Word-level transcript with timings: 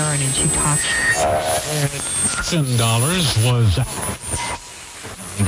Aaron 0.00 0.22
and 0.22 0.34
she 0.34 0.48
talked. 0.48 0.82
Ten 2.48 2.64
dollars 2.78 3.36
was. 3.44 3.76
You 5.38 5.44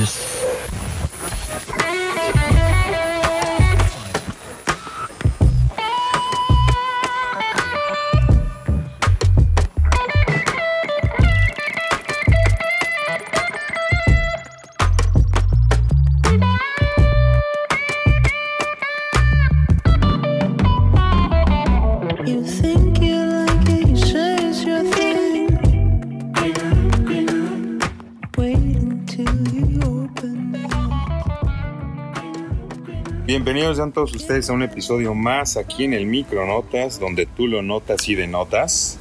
Bienvenidos 33.44 33.78
sean 33.78 33.92
todos 33.92 34.14
ustedes 34.14 34.48
a 34.50 34.52
un 34.52 34.62
episodio 34.62 35.14
más 35.14 35.56
aquí 35.56 35.82
en 35.82 35.94
el 35.94 36.06
Micronotas, 36.06 37.00
donde 37.00 37.26
tú 37.26 37.48
lo 37.48 37.60
notas 37.60 38.08
y 38.08 38.14
denotas. 38.14 39.00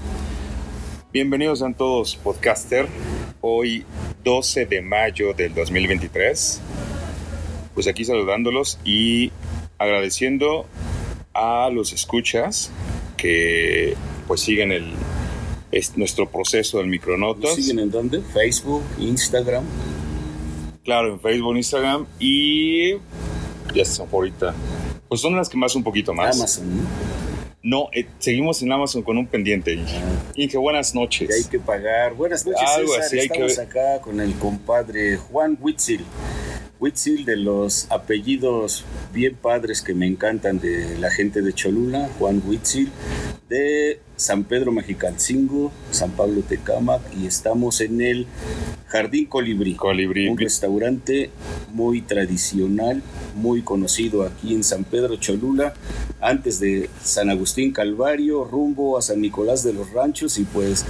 Bienvenidos 1.13 1.59
sean 1.59 1.75
todos, 1.75 2.15
podcaster. 2.15 2.87
Hoy, 3.41 3.85
12 4.23 4.65
de 4.65 4.81
mayo 4.81 5.35
del 5.35 5.53
2023. 5.53 6.59
Pues 7.75 7.87
aquí 7.87 8.03
saludándolos 8.03 8.79
y 8.83 9.31
agradeciendo 9.77 10.65
a 11.35 11.69
los 11.71 11.93
escuchas 11.93 12.71
que 13.17 13.95
pues 14.27 14.41
siguen 14.41 14.71
el, 14.71 14.91
es 15.71 15.95
nuestro 15.97 16.31
proceso 16.31 16.79
del 16.79 16.87
Micronotas. 16.87 17.53
¿Siguen 17.53 17.77
en 17.77 17.91
dónde? 17.91 18.21
Facebook, 18.33 18.81
Instagram. 18.97 19.63
Claro, 20.83 21.13
en 21.13 21.19
Facebook, 21.19 21.57
Instagram 21.57 22.07
y 22.19 22.95
ya 23.73 23.83
por 24.05 24.25
ahorita. 24.25 24.53
Pues 25.07 25.21
son 25.21 25.35
las 25.35 25.49
que 25.49 25.57
más 25.57 25.75
un 25.75 25.83
poquito 25.83 26.13
más. 26.13 26.35
Amazon. 26.37 26.77
¿no? 26.77 26.87
No, 27.63 27.89
eh, 27.93 28.07
seguimos 28.17 28.61
en 28.63 28.71
Amazon 28.71 29.03
con 29.03 29.17
un 29.19 29.27
pendiente. 29.27 29.77
Inge, 30.35 30.57
buenas 30.57 30.95
noches. 30.95 31.27
Que 31.27 31.35
hay 31.35 31.43
que 31.43 31.59
pagar. 31.59 32.15
Buenas 32.15 32.43
noches, 32.43 32.67
Algo 32.75 32.93
César. 32.93 33.05
así, 33.05 33.19
hay 33.19 33.29
que 33.29 33.45
Estamos 33.45 33.59
acá 33.59 34.01
con 34.01 34.19
el 34.19 34.33
compadre 34.35 35.17
Juan 35.17 35.57
Huitzil. 35.61 36.03
Huitzil 36.79 37.23
de 37.25 37.37
los 37.37 37.85
apellidos 37.91 38.83
bien 39.13 39.35
padres 39.35 39.83
que 39.83 39.93
me 39.93 40.07
encantan 40.07 40.59
de 40.59 40.97
la 40.97 41.11
gente 41.11 41.43
de 41.43 41.53
Cholula, 41.53 42.09
Juan 42.17 42.41
Huitzil, 42.43 42.91
de 43.51 43.99
San 44.15 44.45
Pedro 44.45 44.71
Mexicalcingo, 44.71 45.73
San 45.91 46.11
Pablo 46.11 46.41
Tecámac, 46.41 47.01
y 47.19 47.27
estamos 47.27 47.81
en 47.81 48.01
el 48.01 48.25
Jardín 48.87 49.25
Colibrí. 49.25 49.75
Colibrí. 49.75 50.29
Un 50.29 50.37
restaurante 50.37 51.29
muy 51.73 52.01
tradicional, 52.01 53.03
muy 53.35 53.61
conocido 53.61 54.23
aquí 54.23 54.53
en 54.53 54.63
San 54.63 54.85
Pedro 54.85 55.17
Cholula, 55.17 55.73
antes 56.21 56.61
de 56.61 56.89
San 57.03 57.29
Agustín 57.29 57.73
Calvario, 57.73 58.45
rumbo 58.45 58.97
a 58.97 59.01
San 59.01 59.19
Nicolás 59.19 59.63
de 59.63 59.73
los 59.73 59.91
Ranchos 59.91 60.39
y 60.39 60.45
pues 60.45 60.85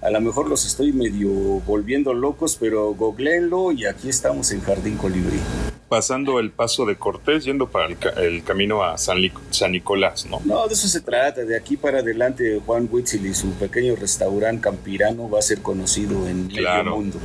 a 0.00 0.08
lo 0.10 0.20
mejor 0.22 0.48
los 0.48 0.64
estoy 0.64 0.92
medio 0.92 1.30
volviendo 1.66 2.14
locos, 2.14 2.56
pero 2.58 2.94
googleenlo 2.94 3.72
y 3.72 3.84
aquí 3.84 4.08
estamos 4.08 4.52
en 4.52 4.62
Jardín 4.62 4.96
Colibrí. 4.96 5.40
Pasando 5.88 6.40
el 6.40 6.50
paso 6.50 6.84
de 6.84 6.96
Cortés, 6.96 7.44
yendo 7.44 7.68
para 7.68 7.86
el, 7.86 7.96
ca- 7.96 8.10
el 8.20 8.42
camino 8.42 8.82
a 8.82 8.98
San, 8.98 9.18
San 9.50 9.70
Nicolás, 9.70 10.26
¿no? 10.26 10.40
No, 10.44 10.66
de 10.66 10.74
eso 10.74 10.88
se 10.88 11.00
trata, 11.00 11.44
de 11.44 11.56
aquí 11.56 11.76
para 11.76 12.00
adelante 12.00 12.60
Juan 12.66 12.88
Huitzil 12.90 13.24
y 13.26 13.34
su 13.34 13.50
pequeño 13.52 13.94
restaurante 13.94 14.62
campirano 14.62 15.30
va 15.30 15.38
a 15.38 15.42
ser 15.42 15.62
conocido 15.62 16.26
en 16.26 16.48
Claro. 16.48 16.84
medio 16.84 16.96
mundo. 16.96 17.18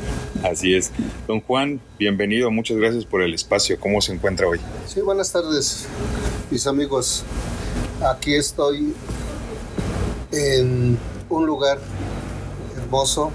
Así 0.44 0.76
es. 0.76 0.92
Don 1.28 1.42
Juan, 1.42 1.82
bienvenido. 1.98 2.52
Muchas 2.52 2.78
gracias 2.78 3.04
por 3.06 3.24
el 3.24 3.34
espacio. 3.34 3.80
¿Cómo 3.80 4.00
se 4.00 4.14
encuentra 4.14 4.48
hoy? 4.48 4.60
Sí, 4.86 5.02
buenas 5.02 5.32
tardes, 5.32 5.88
mis 6.52 6.68
amigos. 6.68 7.24
Aquí 8.14 8.36
estoy 8.36 8.94
en 10.32 11.00
un 11.30 11.46
lugar 11.48 11.80
hermoso, 12.78 13.32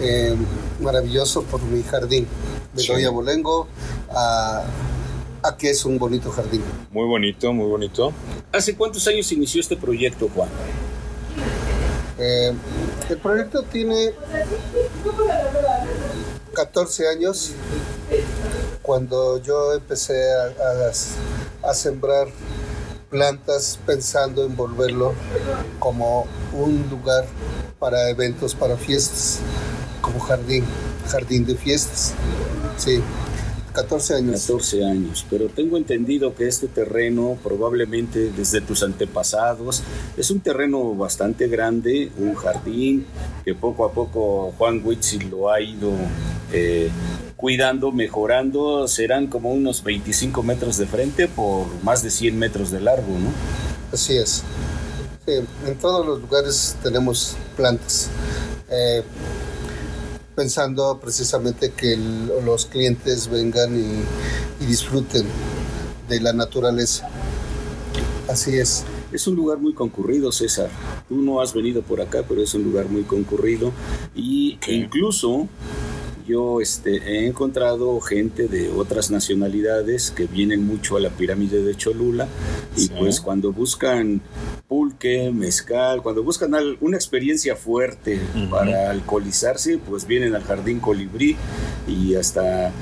eh, 0.00 0.34
maravilloso 0.80 1.42
por 1.42 1.60
mi 1.62 1.82
jardín. 1.82 2.26
Me 2.74 2.82
Sí. 2.82 3.06
Bolengo, 3.06 3.68
a, 4.10 4.64
a 5.42 5.56
que 5.56 5.70
es 5.70 5.84
un 5.84 5.98
bonito 5.98 6.30
jardín. 6.30 6.62
Muy 6.90 7.06
bonito, 7.06 7.52
muy 7.52 7.66
bonito. 7.66 8.12
¿Hace 8.52 8.74
cuántos 8.76 9.06
años 9.08 9.30
inició 9.32 9.60
este 9.60 9.76
proyecto, 9.76 10.28
Juan? 10.34 10.48
Eh, 12.18 12.52
el 13.10 13.18
proyecto 13.18 13.62
tiene 13.64 14.12
14 16.52 17.08
años. 17.08 17.52
Cuando 18.82 19.40
yo 19.42 19.72
empecé 19.72 20.32
a, 20.32 20.44
a- 20.46 21.70
a 21.70 21.74
sembrar 21.74 22.28
plantas 23.10 23.78
pensando 23.86 24.44
en 24.44 24.54
volverlo 24.56 25.14
como 25.78 26.26
un 26.52 26.86
lugar 26.90 27.24
para 27.78 28.10
eventos, 28.10 28.54
para 28.54 28.76
fiestas, 28.76 29.38
como 30.02 30.18
jardín, 30.20 30.64
jardín 31.08 31.46
de 31.46 31.54
fiestas. 31.56 32.12
Sí, 32.76 33.00
14 33.74 34.14
años. 34.14 34.40
14 34.42 34.84
años, 34.84 35.26
pero 35.28 35.48
tengo 35.48 35.76
entendido 35.76 36.34
que 36.34 36.46
este 36.46 36.68
terreno 36.68 37.36
probablemente 37.42 38.30
desde 38.30 38.60
tus 38.60 38.84
antepasados 38.84 39.82
es 40.16 40.30
un 40.30 40.38
terreno 40.40 40.94
bastante 40.94 41.48
grande, 41.48 42.12
un 42.16 42.34
jardín 42.34 43.04
que 43.44 43.54
poco 43.54 43.84
a 43.84 43.92
poco 43.92 44.52
Juan 44.56 44.80
Huitzil 44.84 45.28
lo 45.28 45.50
ha 45.50 45.60
ido 45.60 45.90
eh, 46.52 46.88
cuidando, 47.36 47.90
mejorando, 47.90 48.86
serán 48.86 49.26
como 49.26 49.52
unos 49.52 49.82
25 49.82 50.42
metros 50.44 50.78
de 50.78 50.86
frente 50.86 51.26
por 51.26 51.66
más 51.82 52.02
de 52.04 52.10
100 52.10 52.38
metros 52.38 52.70
de 52.70 52.80
largo, 52.80 53.10
¿no? 53.18 53.30
Así 53.92 54.16
es. 54.16 54.44
Sí, 55.26 55.32
en 55.66 55.74
todos 55.80 56.06
los 56.06 56.20
lugares 56.20 56.76
tenemos 56.82 57.36
plantas. 57.56 58.08
Eh, 58.70 59.02
pensando 60.34 60.98
precisamente 61.00 61.70
que 61.72 61.94
el- 61.94 62.26
los 62.44 62.66
clientes 62.66 63.28
vengan 63.28 63.76
y, 63.78 64.64
y 64.64 64.66
disfruten 64.66 65.24
de 66.08 66.20
la 66.20 66.32
naturaleza. 66.32 67.08
Así 68.28 68.56
es. 68.58 68.84
Es 69.12 69.26
un 69.28 69.36
lugar 69.36 69.58
muy 69.58 69.74
concurrido, 69.74 70.32
César. 70.32 70.68
Tú 71.08 71.16
no 71.16 71.40
has 71.40 71.54
venido 71.54 71.82
por 71.82 72.00
acá, 72.00 72.24
pero 72.28 72.42
es 72.42 72.52
un 72.54 72.64
lugar 72.64 72.88
muy 72.88 73.02
concurrido. 73.04 73.72
Y 74.14 74.56
Ok. 74.56 74.68
incluso 74.68 75.46
yo 76.26 76.60
este, 76.60 76.96
he 76.96 77.26
encontrado 77.26 78.00
gente 78.00 78.48
de 78.48 78.70
otras 78.70 79.10
nacionalidades 79.10 80.10
que 80.10 80.26
vienen 80.26 80.66
mucho 80.66 80.96
a 80.96 81.00
la 81.00 81.10
pirámide 81.10 81.62
de 81.62 81.74
Cholula. 81.74 82.26
Y 82.76 82.80
Sí. 82.80 82.92
pues 82.98 83.20
cuando 83.20 83.52
buscan 83.52 84.20
pulque, 84.68 85.30
mezcal, 85.32 86.02
cuando 86.02 86.22
buscan 86.22 86.54
una 86.80 86.96
experiencia 86.96 87.56
fuerte 87.56 88.20
para 88.50 88.90
alcoholizarse, 88.90 89.78
pues 89.78 90.06
vienen 90.06 90.34
al 90.34 90.42
Jardín 90.42 90.80
Colibrí 90.80 91.36
y 91.86 92.14
hasta... 92.14 92.72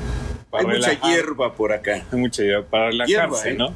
Para 0.51 0.69
hay 0.69 0.79
mucha 0.79 1.01
hierba 1.01 1.55
por 1.55 1.73
acá. 1.73 2.05
Hay 2.13 2.19
mucha 2.19 2.45
idea 2.45 2.63
para 2.63 2.91
relajarse, 2.91 3.11
Hierba, 3.13 3.49
¿eh? 3.49 3.55
¿no? 3.55 3.75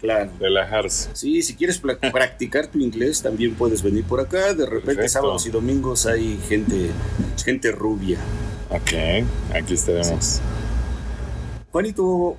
Claro. 0.00 0.30
Relajarse. 0.38 1.10
Sí, 1.14 1.42
si 1.42 1.54
quieres 1.54 1.78
practicar 2.12 2.66
tu 2.66 2.78
inglés, 2.78 3.22
también 3.22 3.54
puedes 3.54 3.82
venir 3.82 4.04
por 4.04 4.20
acá. 4.20 4.54
De 4.54 4.66
repente, 4.66 4.94
Perfecto. 4.96 5.08
sábados 5.08 5.46
y 5.46 5.50
domingos 5.50 6.06
hay 6.06 6.38
gente, 6.48 6.90
gente 7.42 7.72
rubia. 7.72 8.18
Ok, 8.70 9.24
aquí 9.54 9.74
estaremos. 9.74 10.40
Juanito, 11.70 12.36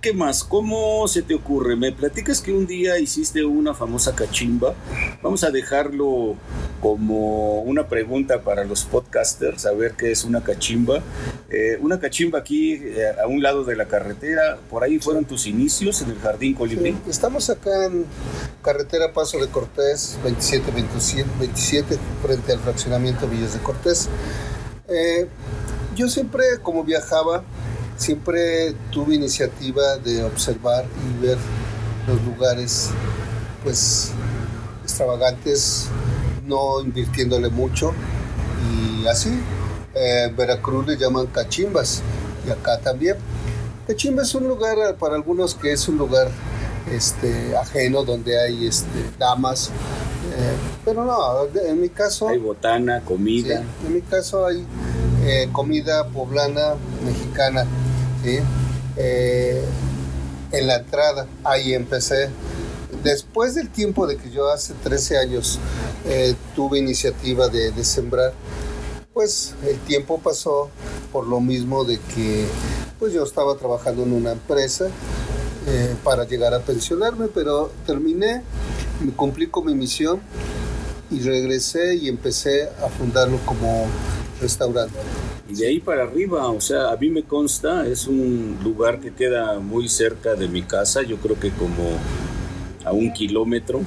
¿qué 0.00 0.12
más? 0.12 0.44
¿Cómo 0.44 1.08
se 1.08 1.22
te 1.22 1.34
ocurre? 1.34 1.74
Me 1.74 1.92
platicas 1.92 2.40
que 2.40 2.52
un 2.52 2.66
día 2.66 2.98
hiciste 2.98 3.44
una 3.44 3.74
famosa 3.74 4.14
cachimba. 4.14 4.74
Vamos 5.22 5.42
a 5.42 5.50
dejarlo 5.50 6.36
como 6.80 7.62
una 7.62 7.88
pregunta 7.88 8.42
para 8.42 8.64
los 8.64 8.84
podcasters, 8.84 9.66
a 9.66 9.72
ver 9.72 9.94
qué 9.94 10.12
es 10.12 10.24
una 10.24 10.42
cachimba. 10.42 11.02
Eh, 11.50 11.78
una 11.80 11.98
cachimba 11.98 12.38
aquí 12.38 12.74
eh, 12.74 13.08
a 13.22 13.26
un 13.26 13.42
lado 13.42 13.64
de 13.64 13.74
la 13.74 13.86
carretera, 13.86 14.58
por 14.70 14.84
ahí 14.84 14.98
fueron 14.98 15.24
tus 15.24 15.46
inicios 15.46 16.00
en 16.02 16.10
el 16.10 16.18
Jardín 16.18 16.54
Colibrí. 16.54 16.92
Sí, 16.92 16.98
Estamos 17.10 17.50
acá 17.50 17.86
en 17.86 18.04
carretera 18.62 19.12
Paso 19.12 19.38
de 19.38 19.48
Cortés, 19.48 20.18
27-27, 20.24 21.24
27, 21.40 21.98
frente 22.22 22.52
al 22.52 22.60
fraccionamiento 22.60 23.26
Villas 23.26 23.54
de 23.54 23.60
Cortés. 23.60 24.08
Eh, 24.88 25.26
yo 25.96 26.08
siempre, 26.08 26.44
como 26.62 26.84
viajaba, 26.84 27.42
siempre 27.98 28.72
tuve 28.90 29.16
iniciativa 29.16 29.98
de 29.98 30.24
observar 30.24 30.86
y 31.06 31.26
ver 31.26 31.36
los 32.06 32.22
lugares, 32.24 32.88
pues, 33.62 34.12
extravagantes, 34.82 35.88
no 36.46 36.80
invirtiéndole 36.80 37.50
mucho. 37.50 37.92
Y 38.72 39.06
así, 39.06 39.28
eh, 39.94 40.24
en 40.28 40.36
Veracruz 40.36 40.86
le 40.86 40.96
llaman 40.96 41.26
cachimbas, 41.26 42.00
y 42.46 42.50
acá 42.50 42.78
también. 42.78 43.16
Cachimba 43.86 44.22
es 44.22 44.34
un 44.34 44.46
lugar 44.48 44.76
eh, 44.78 44.94
para 44.98 45.14
algunos 45.14 45.54
que 45.54 45.72
es 45.72 45.88
un 45.88 45.96
lugar 45.98 46.28
este, 46.92 47.56
ajeno 47.56 48.04
donde 48.04 48.38
hay 48.40 48.66
este, 48.66 48.88
damas 49.18 49.70
Eh, 50.30 50.56
pero 50.84 51.04
no, 51.04 51.46
en 51.58 51.80
mi 51.80 51.88
caso... 51.88 52.28
Hay 52.28 52.38
botana, 52.38 52.98
Sí, 53.00 53.04
comida. 53.06 53.62
en 53.86 53.94
mi 53.94 54.02
caso 54.02 54.46
hay 54.46 54.64
eh, 55.24 55.48
comida 55.52 56.06
poblana 56.08 56.74
mexicana, 57.04 57.64
¿sí? 58.22 58.38
Eh, 58.96 59.62
en 60.52 60.66
la 60.66 60.76
entrada, 60.76 61.26
ahí 61.44 61.74
empecé. 61.74 62.30
Después 63.02 63.54
del 63.54 63.68
tiempo 63.68 64.06
de 64.06 64.16
que 64.16 64.30
yo 64.30 64.50
hace 64.50 64.74
13 64.74 65.18
años 65.18 65.58
eh, 66.06 66.34
tuve 66.56 66.78
iniciativa 66.78 67.48
de, 67.48 67.70
de 67.70 67.84
sembrar, 67.84 68.32
pues 69.12 69.54
el 69.66 69.78
tiempo 69.80 70.18
pasó 70.18 70.70
por 71.12 71.26
lo 71.26 71.40
mismo 71.40 71.84
de 71.84 71.98
que 72.14 72.46
pues 72.98 73.12
yo 73.12 73.22
estaba 73.22 73.56
trabajando 73.56 74.02
en 74.02 74.12
una 74.12 74.32
empresa 74.32 74.86
eh, 75.66 75.94
para 76.02 76.24
llegar 76.24 76.54
a 76.54 76.60
pensionarme, 76.60 77.28
pero 77.28 77.70
terminé, 77.86 78.42
me 79.04 79.12
cumplí 79.12 79.48
con 79.48 79.66
mi 79.66 79.74
misión 79.74 80.20
y 81.10 81.20
regresé 81.20 81.94
y 81.94 82.08
empecé 82.08 82.68
a 82.82 82.88
fundarlo 82.88 83.38
como 83.44 83.86
restaurante. 84.40 84.98
Y 85.48 85.54
de 85.54 85.66
ahí 85.66 85.80
para 85.80 86.02
arriba, 86.02 86.48
o 86.48 86.60
sea, 86.60 86.90
a 86.90 86.96
mí 86.96 87.08
me 87.08 87.22
consta, 87.22 87.86
es 87.86 88.06
un 88.06 88.58
lugar 88.62 89.00
que 89.00 89.14
queda 89.14 89.58
muy 89.60 89.88
cerca 89.88 90.34
de 90.34 90.46
mi 90.46 90.62
casa, 90.62 91.02
yo 91.02 91.16
creo 91.16 91.40
que 91.40 91.50
como 91.50 91.96
a 92.84 92.92
un 92.92 93.12
kilómetro. 93.12 93.80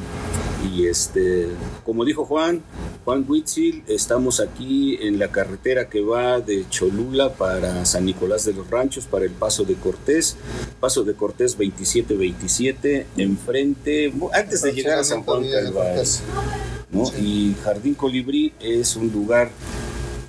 Y 0.74 0.86
este, 0.86 1.48
como 1.84 2.06
dijo 2.06 2.26
Juan, 2.26 2.62
Juan 3.04 3.26
Huitzil, 3.28 3.84
estamos 3.88 4.40
aquí 4.40 4.98
en 5.02 5.18
la 5.18 5.30
carretera 5.30 5.90
que 5.90 6.02
va 6.02 6.40
de 6.40 6.66
Cholula 6.70 7.34
para 7.34 7.84
San 7.86 8.06
Nicolás 8.06 8.46
de 8.46 8.54
los 8.54 8.70
Ranchos, 8.70 9.06
para 9.06 9.26
el 9.26 9.32
Paso 9.32 9.64
de 9.64 9.74
Cortés, 9.74 10.38
Paso 10.80 11.04
de 11.04 11.14
Cortés 11.16 11.58
2727, 11.58 13.08
enfrente, 13.18 14.14
antes 14.34 14.62
de 14.62 14.72
llegar 14.72 15.00
a 15.00 15.04
San 15.04 15.24
Juan 15.24 15.50
Calvario. 15.50 16.04
¿no? 16.92 17.04
Y 17.20 17.56
Jardín 17.64 17.96
Colibrí 17.96 18.54
es 18.60 18.96
un 18.96 19.12
lugar 19.12 19.50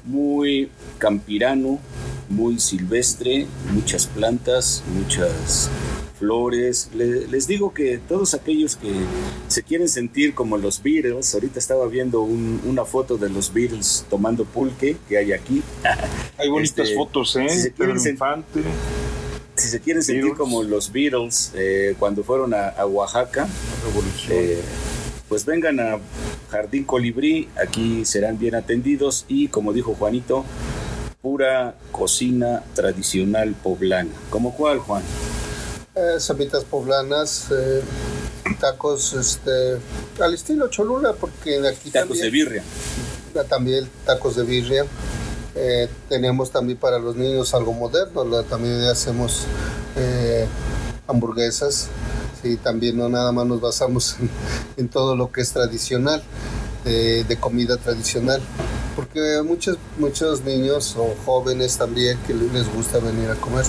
muy 0.05 0.71
campirano, 1.07 1.81
muy 2.29 2.61
silvestre, 2.61 3.49
muchas 3.73 4.07
plantas, 4.07 4.85
muchas 4.95 5.69
flores. 6.17 6.91
Le- 6.95 7.27
les 7.27 7.49
digo 7.49 7.75
que 7.75 7.99
todos 7.99 8.35
aquellos 8.35 8.77
que 8.77 8.93
se 9.49 9.65
quieren 9.65 9.89
sentir 9.89 10.33
como 10.33 10.57
los 10.59 10.81
Beatles, 10.81 11.35
ahorita 11.35 11.59
estaba 11.59 11.89
viendo 11.89 12.21
un- 12.23 12.61
una 12.65 12.85
foto 12.85 13.17
de 13.19 13.29
los 13.31 13.53
Beatles 13.53 14.05
tomando 14.09 14.45
pulque 14.45 14.97
que 15.09 15.19
hay 15.19 15.33
aquí. 15.33 15.61
Hay 16.39 16.49
bonitas 16.49 16.79
Este, 16.87 16.95
fotos, 16.97 17.35
¿eh? 17.37 17.49
si 17.49 17.61
se 17.63 17.73
quieren 17.73 17.97
Infante. 17.97 18.61
Si 19.57 19.69
se 19.69 19.81
quieren 19.81 20.03
sentir 20.05 20.23
Beatles. 20.23 20.39
como 20.39 20.63
los 20.63 20.93
Beatles 20.93 21.51
eh, 21.57 21.97
cuando 21.99 22.23
fueron 22.23 22.55
a, 22.55 22.69
a 22.69 22.87
Oaxaca, 22.87 23.49
eh, 24.31 24.61
pues 25.29 25.45
vengan 25.45 25.81
a 25.81 25.99
Jardín 26.51 26.85
Colibrí, 26.85 27.49
aquí 27.61 28.05
serán 28.05 28.39
bien 28.39 28.55
atendidos 28.55 29.25
y 29.29 29.49
como 29.49 29.73
dijo 29.73 29.95
Juanito, 29.95 30.45
pura 31.23 31.75
cocina 31.93 32.63
tradicional 32.75 33.55
poblana. 33.55 34.11
¿Como 34.29 34.55
cuál, 34.55 34.79
Juan? 34.81 35.03
Eh, 35.95 36.19
poblanas, 36.65 37.47
eh, 37.51 37.81
tacos 38.61 39.13
este, 39.15 39.79
al 40.21 40.35
estilo 40.35 40.69
Cholula, 40.69 41.13
porque 41.15 41.57
aquí 41.69 41.91
Tacos 41.91 42.19
de 42.19 42.31
birria. 42.31 42.63
también 43.49 43.89
tacos 44.05 44.37
de 44.37 44.43
birria. 44.43 44.85
Eh, 45.55 45.89
tenemos 46.09 46.51
también 46.51 46.79
para 46.79 46.99
los 46.99 47.15
niños 47.15 47.55
algo 47.55 47.73
moderno, 47.73 48.25
la- 48.25 48.43
también 48.43 48.81
hacemos 48.85 49.45
eh, 49.97 50.47
hamburguesas. 51.07 51.89
Sí, 52.43 52.57
también 52.57 52.97
no 52.97 53.09
nada 53.09 53.31
más 53.31 53.47
nos 53.47 53.61
basamos 53.61 54.17
en, 54.21 54.29
en 54.77 54.89
todo 54.89 55.15
lo 55.15 55.31
que 55.31 55.43
es 55.43 55.53
tradicional, 55.53 56.23
de 57.29 57.37
comida 57.37 57.77
tradicional, 57.77 58.41
porque 58.95 59.43
muchos, 59.45 59.79
muchos 59.99 60.43
niños 60.43 60.95
o 60.97 61.15
jóvenes 61.25 61.77
también 61.79 62.19
que 62.27 62.35
les 62.35 62.73
gusta 62.73 62.99
venir 62.99 63.31
a 63.31 63.35
comer. 63.35 63.65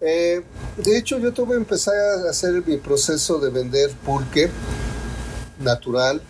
Eh, 0.00 0.42
de 0.76 0.98
hecho, 0.98 1.18
yo 1.18 1.32
tuve 1.32 1.52
que 1.52 1.56
empezar 1.56 1.94
a 1.94 2.30
hacer 2.30 2.62
mi 2.66 2.76
proceso 2.76 3.38
de 3.38 3.50
vender 3.50 3.90
pulque 4.04 4.50
natural. 5.60 6.20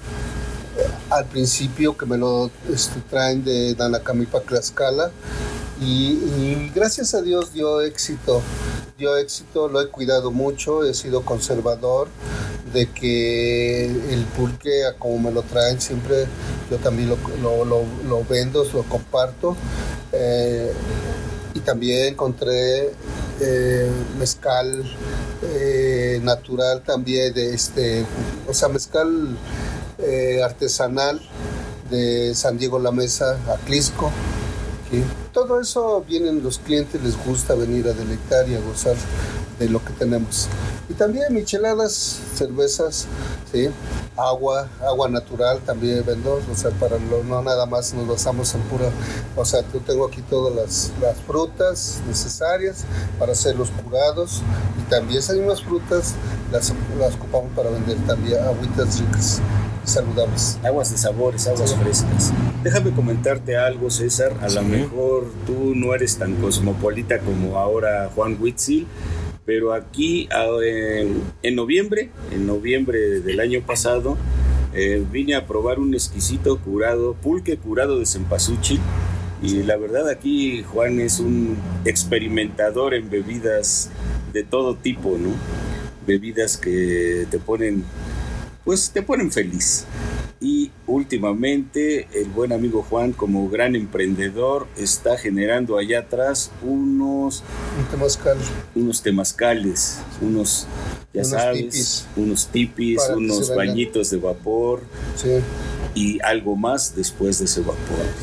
eh, 0.79 0.89
al 1.11 1.25
principio 1.27 1.97
que 1.97 2.07
me 2.07 2.17
lo 2.19 2.51
este, 2.73 3.01
traen 3.01 3.45
de 3.45 3.75
Nanacamipa, 3.79 4.41
Tlaxcala. 4.41 5.11
Y, 5.81 6.71
gracias 6.75 7.15
a 7.15 7.21
Dios 7.23 7.53
dio 7.53 7.81
éxito. 7.83 8.41
Dio 8.99 9.17
éxito, 9.17 9.69
lo 9.69 9.81
he 9.83 9.89
cuidado 9.89 10.31
mucho, 10.31 10.85
he 10.85 10.95
sido 10.95 11.23
conservador 11.23 12.09
de 12.73 12.91
que 12.91 13.85
el 13.85 14.25
pulque, 14.37 14.83
como 14.99 15.19
me 15.19 15.31
lo 15.31 15.43
traen, 15.43 15.81
siempre 15.81 16.27
yo 16.71 16.79
también 16.79 17.11
lo, 17.11 17.65
lo- 17.65 17.85
lo- 18.09 18.25
vendo, 18.25 18.65
lo 18.73 18.83
comparto. 18.85 19.55
Eh, 20.13 20.73
y 21.55 21.61
también 21.61 22.09
encontré 22.15 22.93
eh, 23.41 23.91
mezcal 24.19 24.85
eh, 25.43 26.21
natural 26.23 26.83
también 26.83 27.33
de 27.35 27.55
este 27.55 28.05
o 28.49 28.55
sea 28.55 28.69
mezcal 28.69 29.37
artesanal 30.45 31.21
de 31.91 32.35
San 32.35 32.57
Diego 32.59 32.79
La 32.79 32.93
Mesa 32.93 33.39
Aclisco 33.53 34.11
¿sí? 34.91 35.03
Todo 35.37 35.61
eso 35.61 36.03
vienen 36.09 36.43
los 36.43 36.59
clientes 36.59 36.99
les 37.03 37.15
gusta 37.27 37.55
venir 37.55 37.87
a 37.89 37.93
deleitar 37.93 38.49
y 38.49 38.55
a 38.55 38.61
gozar 38.61 38.95
de 39.59 39.69
lo 39.69 39.85
que 39.85 39.93
tenemos 39.93 40.49
y 40.89 40.95
también 40.95 41.35
micheladas 41.35 41.93
cervezas 42.35 43.07
¿sí? 43.53 43.69
agua 44.17 44.71
agua 44.81 45.11
natural 45.11 45.61
también 45.61 46.03
vendo 46.07 46.41
o 46.51 46.57
sea 46.57 46.71
para 46.71 46.97
lo- 46.99 47.23
no 47.23 47.43
nada 47.43 47.67
más 47.67 47.93
nos 47.93 48.09
basamos 48.09 48.55
en 48.55 48.63
pura 48.63 48.89
o 49.37 49.45
sea 49.45 49.61
yo 49.75 49.81
tengo 49.81 50.07
aquí 50.07 50.23
todas 50.23 50.55
las, 50.55 50.91
las 51.03 51.19
frutas 51.27 52.01
necesarias 52.09 52.85
para 53.19 53.33
hacer 53.33 53.57
los 53.57 53.69
curados 53.71 54.41
y 54.81 54.89
también 54.91 55.19
esas 55.19 55.37
mismas 55.37 55.63
frutas 55.63 56.15
las, 56.51 56.73
las 56.99 57.15
ocupamos 57.17 57.51
para 57.55 57.69
vender 57.69 57.99
también 58.07 58.43
agüitas 58.43 58.99
ricas 59.01 59.41
y 59.85 59.89
saludables 59.89 60.59
Aguas 60.65 60.91
de 60.91 60.97
sabores, 60.99 61.47
aguas 61.47 61.71
Sí. 61.71 61.77
frescas. 61.83 62.33
Déjame 62.65 62.91
comentarte 62.93 63.57
algo, 63.57 63.89
César. 63.89 64.33
A 64.43 64.49
lo 64.49 64.61
Sí. 64.63 64.67
mejor 64.67 65.26
tú 65.47 65.75
no 65.75 65.95
eres 65.95 66.17
tan 66.19 66.35
cosmopolita 66.37 67.19
como 67.21 67.59
ahora 67.59 68.11
Juan 68.15 68.37
Huitzil, 68.41 68.87
pero 69.45 69.73
aquí 69.75 70.29
a- 70.33 70.47
en, 70.65 71.23
en 71.43 71.55
noviembre, 71.55 72.11
en 72.33 72.47
noviembre 72.47 73.21
del 73.21 73.41
año 73.41 73.61
pasado, 73.63 74.17
eh, 74.75 75.05
vine 75.11 75.35
a 75.37 75.47
probar 75.47 75.79
un 75.79 75.95
exquisito 75.95 76.59
curado, 76.59 77.15
pulque 77.15 77.57
curado 77.57 77.99
de 77.99 78.07
cempasúchil. 78.07 78.81
Y 79.43 79.63
la 79.65 79.77
verdad 79.77 80.09
aquí 80.09 80.63
Juan 80.63 80.99
es 81.01 81.21
un 81.21 81.57
experimentador 81.85 82.95
en 82.95 83.11
bebidas 83.11 83.91
de 84.33 84.43
todo 84.45 84.77
tipo, 84.77 85.17
¿no? 85.19 85.31
Bebidas 86.07 86.57
que 86.57 87.27
te 87.31 87.39
ponen 87.39 87.85
pues 88.65 88.91
te 88.91 89.03
ponen 89.03 89.31
feliz. 89.31 89.85
Y 90.39 90.71
últimamente 90.87 92.09
el 92.13 92.29
buen 92.29 92.53
amigo 92.53 92.83
Juan, 92.83 93.13
como 93.13 93.49
gran 93.49 93.75
emprendedor, 93.75 94.67
está 94.77 95.17
generando 95.17 95.79
allá 95.79 96.01
atrás 96.01 96.51
unos, 96.63 97.43
un 97.79 97.85
temazcal 97.91 98.37
unos 98.75 99.03
temazcales, 99.03 99.99
unos, 100.21 100.67
ya 101.15 101.21
Unos 101.23 101.31
sabes, 101.31 101.61
tipis. 101.63 102.07
unos 102.17 102.47
tipis, 102.49 103.03
Para 103.03 103.17
unos 103.17 103.55
bañitos 103.55 104.11
de 104.11 104.19
vapor 104.19 104.83
sí 105.17 105.31
y 105.95 106.19
algo 106.23 106.57
más 106.57 106.95
después 106.95 107.39
de 107.39 107.47
ese 107.47 107.61
vapor. 107.61 107.79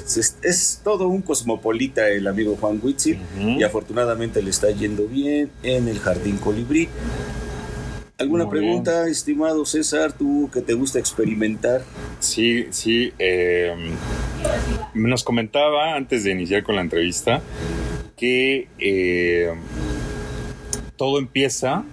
Es, 0.06 0.36
es 0.44 0.82
todo 0.84 1.08
un 1.08 1.24
cosmopolita 1.24 2.08
el 2.10 2.28
amigo 2.28 2.56
Juan 2.62 2.80
Huitzil 2.82 3.20
Ujú. 3.40 3.50
y 3.60 3.64
afortunadamente 3.64 4.44
le 4.44 4.52
está 4.52 4.70
yendo 4.70 5.08
bien 5.08 5.50
en 5.64 5.88
el 5.88 6.00
Jardín 6.00 6.38
Colibrí. 6.38 6.88
¿Alguna 8.18 8.46
Muy 8.46 8.52
pregunta, 8.60 9.08
estimado 9.08 9.66
César, 9.66 10.14
tú 10.14 10.50
que 10.54 10.62
te 10.62 10.74
gusta 10.74 11.00
experimentar? 11.00 11.82
Sí, 12.20 12.68
sí. 12.70 13.12
eh, 13.18 13.74
nos 14.94 15.24
comentaba 15.24 15.96
antes 15.96 16.24
de 16.24 16.32
iniciar 16.32 16.64
con 16.64 16.76
la 16.76 16.82
entrevista 16.82 17.42
que 18.16 18.68
eh, 18.78 19.52
todo 20.96 21.18
empieza 21.18 21.84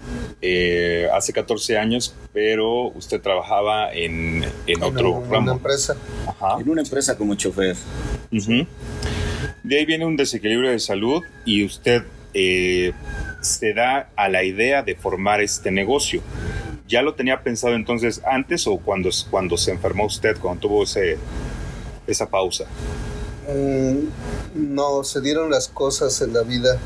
eh, 0.43 1.09
hace 1.15 1.33
14 1.33 1.79
años, 1.79 2.15
pero 2.35 2.89
usted 2.89 3.21
trabajaba 3.21 3.93
en, 3.93 4.45
en 4.67 4.83
otro 4.83 5.09
en 5.09 5.23
una 5.23 5.31
ramo. 5.31 5.53
empresa 5.53 5.97
Ajá. 6.27 6.61
En 6.61 6.69
una 6.69 6.83
empresa 6.83 7.17
como 7.17 7.35
chofer. 7.35 7.77
Ujú. 8.31 8.67
De 9.63 9.79
ahí 9.79 9.87
viene 9.87 10.05
un 10.05 10.17
desequilibrio 10.17 10.71
de 10.71 10.79
salud 10.79 11.23
y 11.47 11.65
usted 11.65 12.03
eh, 12.35 12.93
se 13.41 13.75
da 13.75 14.11
a 14.17 14.29
la 14.29 14.45
idea 14.45 14.83
de 14.83 14.95
formar 14.95 15.41
este 15.41 15.71
negocio. 15.71 16.23
¿Ya 16.89 17.03
lo 17.03 17.15
tenía 17.15 17.43
pensado 17.43 17.75
entonces 17.75 18.21
antes 18.25 18.67
o 18.67 18.79
cuando, 18.79 19.11
cuando 19.31 19.57
se 19.57 19.71
enfermó 19.71 20.07
usted, 20.07 20.37
cuando 20.39 20.63
tuvo 20.63 20.83
ese, 20.85 21.19
esa 22.07 22.29
pausa? 22.29 22.65
Mm, 23.49 24.75
no 24.75 25.05
se 25.05 25.21
dieron 25.21 25.51
las 25.51 25.69
cosas 25.69 26.21
en 26.21 26.33
la 26.33 26.43
vida 26.43 26.79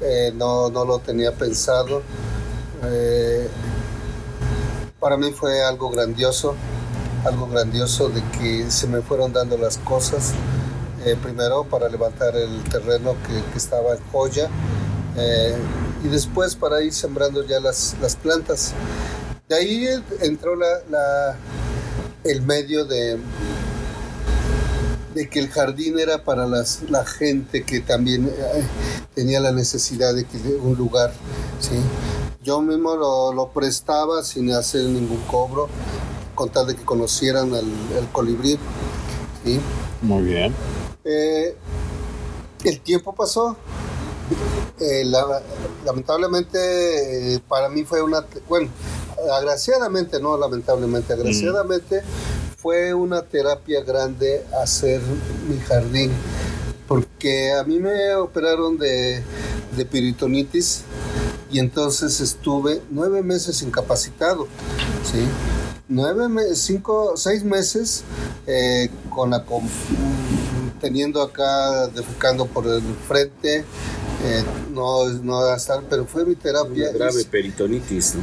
eh, 0.00 0.32
no, 0.34 0.70
no 0.70 0.84
lo 0.84 1.00
tenía 1.00 1.32
pensado 1.32 2.02
Eh, 2.84 3.48
para 5.00 5.16
mí 5.16 5.32
fue 5.32 5.64
algo 5.64 5.90
grandioso 5.90 6.54
algo 7.24 7.48
grandioso 7.48 8.08
de 8.08 8.22
que 8.38 8.70
se 8.70 8.86
me 8.86 9.02
fueron 9.02 9.32
dando 9.32 9.58
las 9.58 9.78
cosas. 9.78 10.32
Eh, 11.04 11.16
primero 11.22 11.64
para 11.64 11.88
levantar 11.88 12.36
el 12.36 12.62
terreno 12.64 13.16
que, 13.26 13.56
estaba 13.56 13.94
en 13.94 14.00
joya 14.12 14.48
y 16.04 16.08
después 16.08 16.54
para 16.54 16.82
ir 16.82 16.92
sembrando 16.92 17.44
ya 17.46 17.60
las, 17.60 17.96
las 18.00 18.16
plantas. 18.16 18.72
De 19.48 19.56
ahí 19.56 19.86
entró 20.20 20.54
la, 20.56 20.66
la- 20.90 21.36
el 22.24 22.42
medio 22.42 22.84
de, 22.84 23.18
de 25.14 25.28
que 25.30 25.38
el 25.40 25.48
jardín 25.48 25.98
era 25.98 26.24
para 26.24 26.46
las, 26.46 26.82
la 26.90 27.04
gente 27.04 27.64
que 27.64 27.80
también 27.80 28.26
eh, 28.26 28.62
tenía 29.14 29.40
la 29.40 29.52
necesidad 29.52 30.14
de 30.14 30.24
que 30.24 30.38
de 30.38 30.56
un 30.56 30.76
lugar. 30.76 31.12
¿sí? 31.60 31.76
Yo 32.42 32.60
mismo 32.60 32.94
lo, 32.96 33.32
lo 33.32 33.48
prestaba 33.52 34.22
sin 34.22 34.52
hacer 34.52 34.82
ningún 34.84 35.20
cobro, 35.22 35.68
con 36.34 36.50
tal 36.50 36.66
de 36.66 36.76
que 36.76 36.84
conocieran 36.84 37.54
al, 37.54 37.64
al 37.98 38.12
colibrí. 38.12 38.58
¿sí? 39.44 39.60
Muy 40.02 40.22
bien. 40.24 40.54
Eh, 41.04 41.56
el 42.64 42.80
tiempo 42.80 43.14
pasó. 43.14 43.56
Eh, 44.80 45.04
la- 45.04 45.42
lamentablemente 45.84 47.34
eh, 47.34 47.40
para 47.48 47.68
mí 47.68 47.84
fue 47.84 48.00
una, 48.02 48.24
bueno, 48.48 48.70
agraciadamente, 49.32 50.20
no 50.20 50.36
lamentablemente, 50.36 51.12
agraciadamente 51.12 52.02
fue 52.56 52.94
una 52.94 53.22
terapia 53.22 53.82
grande 53.82 54.44
hacer 54.62 55.00
mi 55.48 55.58
jardín, 55.58 56.12
porque 56.86 57.52
a 57.52 57.64
mí 57.64 57.78
me 57.78 58.14
operaron 58.14 58.78
de, 58.78 59.22
de 59.76 59.84
peritonitis 59.84 60.82
y 61.50 61.58
entonces 61.58 62.20
estuve 62.20 62.82
nueve 62.90 63.22
meses 63.22 63.62
incapacitado, 63.62 64.46
¿sí? 65.10 65.26
Nueve, 65.88 66.54
cinco, 66.54 67.16
seis 67.16 67.42
meses 67.42 68.04
eh, 68.46 68.90
con 69.08 69.30
la 69.30 69.44
teniendo 70.80 71.22
acá 71.22 71.86
defecando 71.88 72.46
por 72.46 72.66
el 72.66 72.82
frente, 73.08 73.64
eh, 74.24 74.44
no, 74.72 75.08
no 75.08 75.40
gastar, 75.40 75.84
pero 75.88 76.06
fue 76.06 76.24
mi 76.24 76.34
terapia. 76.34 76.90
Una 76.90 76.98
grave 76.98 77.24
peritonitis, 77.24 78.16
¿no? 78.16 78.22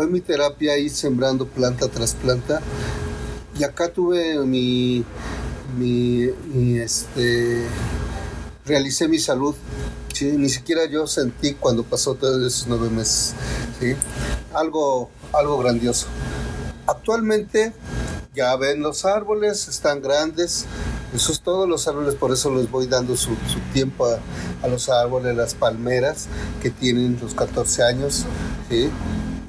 fue 0.00 0.06
mi 0.06 0.20
terapia 0.20 0.78
ir 0.78 0.90
sembrando 0.90 1.46
planta 1.46 1.88
tras 1.88 2.14
planta. 2.14 2.62
Y 3.58 3.64
acá 3.64 3.92
tuve 3.92 4.38
mi, 4.46 5.04
mi, 5.76 6.26
mi, 6.54 6.78
este, 6.78 7.66
realicé 8.64 9.08
mi 9.08 9.18
salud. 9.18 9.54
¿sí? 10.14 10.32
Ni 10.38 10.48
siquiera 10.48 10.86
yo 10.86 11.06
sentí 11.06 11.52
cuando 11.52 11.84
pasó 11.84 12.14
todos 12.14 12.40
esos 12.46 12.66
nueve 12.66 12.88
meses. 12.88 13.34
¿sí? 13.78 13.94
Algo, 14.54 15.10
algo 15.32 15.58
grandioso. 15.58 16.06
Actualmente 16.86 17.74
ya 18.34 18.56
ven 18.56 18.80
los 18.80 19.04
árboles, 19.04 19.68
están 19.68 20.00
grandes. 20.00 20.64
Eso 21.14 21.32
es 21.32 21.40
todos 21.40 21.68
los 21.68 21.88
árboles, 21.88 22.14
por 22.14 22.30
eso 22.32 22.54
les 22.54 22.70
voy 22.70 22.86
dando 22.86 23.16
su, 23.16 23.30
su 23.30 23.58
tiempo 23.72 24.06
a, 24.06 24.18
a 24.64 24.68
los 24.68 24.88
árboles, 24.88 25.36
las 25.36 25.54
palmeras 25.54 26.28
que 26.62 26.70
tienen 26.70 27.18
los 27.20 27.34
14 27.34 27.82
años. 27.82 28.24
¿sí? 28.68 28.88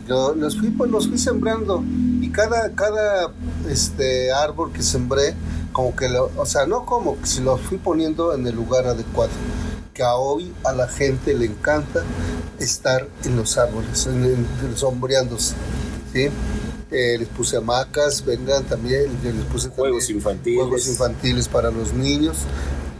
Yo 0.08 0.34
los 0.34 0.58
fui, 0.60 0.70
pues, 0.72 0.90
los 0.90 1.08
fui 1.08 1.18
sembrando 1.20 1.84
y 2.20 2.30
cada, 2.32 2.72
cada 2.74 3.32
este, 3.70 4.32
árbol 4.32 4.72
que 4.74 4.82
sembré, 4.82 5.36
como 5.72 5.96
que, 5.96 6.10
lo, 6.10 6.32
o 6.36 6.46
sea, 6.46 6.66
no 6.66 6.86
como, 6.86 7.16
se 7.24 7.42
los 7.42 7.62
fui 7.62 7.78
poniendo 7.78 8.34
en 8.34 8.46
el 8.48 8.56
lugar 8.56 8.88
adecuado. 8.88 9.32
Que 9.94 10.04
a 10.04 10.16
hoy 10.16 10.52
a 10.64 10.72
la 10.74 10.88
gente 10.88 11.34
le 11.36 11.46
encanta 11.46 12.02
estar 12.60 13.08
en 13.24 13.36
los 13.36 13.58
árboles, 13.58 14.08
en, 14.08 14.26
en- 14.26 14.48
sombreándose. 14.76 15.54
¿sí? 16.14 16.30
Eh, 16.92 17.18
les 17.18 17.28
puse 17.30 17.56
hamacas, 17.56 18.26
vengan 18.26 18.66
también, 18.66 19.06
les 19.24 19.46
puse 19.46 19.70
Juegos 19.70 20.04
también 20.04 20.18
infantiles. 20.18 20.60
juegos 20.60 20.88
infantiles 20.88 21.48
para 21.48 21.72
los 21.72 21.94
niños 21.94 22.40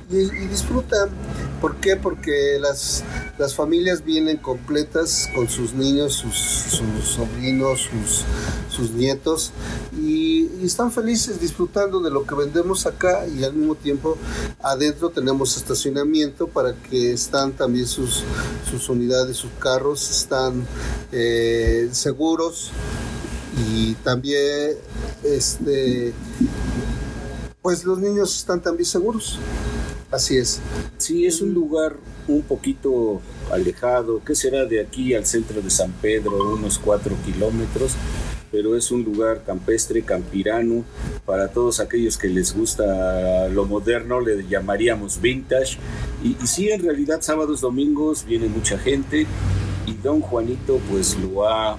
y, 0.10 0.18
y 0.18 0.48
disfrutan. 0.48 1.10
¿Por 1.60 1.76
qué? 1.76 1.96
Porque 1.96 2.58
las, 2.60 3.04
las 3.38 3.54
familias 3.54 4.04
vienen 4.04 4.38
completas 4.38 5.30
con 5.36 5.48
sus 5.48 5.74
niños, 5.74 6.14
sus, 6.14 6.36
sus 6.36 7.04
sobrinos, 7.06 7.82
sus, 7.82 8.24
sus 8.76 8.92
nietos 8.92 9.52
y, 9.96 10.50
y 10.60 10.66
están 10.66 10.92
felices 10.92 11.40
disfrutando 11.40 12.00
de 12.00 12.10
lo 12.10 12.26
que 12.26 12.34
vendemos 12.34 12.88
acá 12.88 13.28
y 13.28 13.44
al 13.44 13.54
mismo 13.54 13.76
tiempo 13.76 14.18
adentro 14.64 15.12
tenemos 15.12 15.56
estacionamiento 15.56 16.48
para 16.48 16.74
que 16.74 17.12
están 17.12 17.52
también 17.52 17.86
sus, 17.86 18.24
sus 18.70 18.90
unidades, 18.90 19.38
sus 19.38 19.52
carros 19.60 20.10
están 20.10 20.66
eh, 21.12 21.90
seguros 21.92 22.72
y 23.58 23.94
también 23.96 24.78
este 25.24 26.14
pues 27.62 27.84
los 27.84 28.00
niños 28.00 28.36
están 28.38 28.62
también 28.62 28.86
seguros 28.86 29.40
así 30.12 30.38
es 30.38 30.62
Sí, 31.02 31.26
es 31.26 31.42
un 31.42 31.52
lugar 31.52 31.96
un 32.28 32.44
poquito 32.44 33.22
alejado. 33.52 34.22
¿Qué 34.24 34.36
será 34.36 34.66
de 34.66 34.80
aquí 34.80 35.16
al 35.16 35.26
centro 35.26 35.60
de 35.60 35.72
San 35.72 35.92
Pedro? 35.94 36.54
Unos 36.54 36.78
cuatro 36.78 37.16
kilómetros. 37.26 37.94
Pero 38.52 38.78
es 38.78 38.92
un 38.92 39.04
lugar 39.04 39.44
campestre, 39.44 40.04
campirano, 40.04 40.84
para 41.26 41.48
todos 41.48 41.80
aquellos 41.80 42.20
que 42.20 42.28
les 42.28 42.54
gusta 42.56 43.48
lo 43.48 43.66
moderno, 43.66 44.20
le 44.20 44.48
llamaríamos 44.48 45.20
vintage. 45.20 45.80
Y, 46.24 46.38
y 46.40 46.46
sí, 46.46 46.70
en 46.70 46.84
realidad 46.84 47.22
sábados, 47.22 47.62
domingos 47.62 48.24
viene 48.24 48.48
mucha 48.48 48.78
gente 48.78 49.26
y 49.88 49.94
don 50.04 50.22
Juanito 50.22 50.80
pues 50.92 51.18
lo 51.18 51.48
ha 51.50 51.78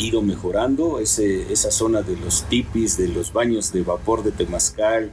ido 0.00 0.22
mejorando, 0.22 0.98
ese, 0.98 1.52
esa 1.52 1.70
zona 1.70 2.02
de 2.02 2.16
los 2.16 2.44
tipis, 2.44 2.96
de 2.96 3.08
los 3.08 3.32
baños 3.32 3.72
de 3.72 3.82
vapor 3.82 4.22
de 4.24 4.32
Temazcal. 4.32 5.10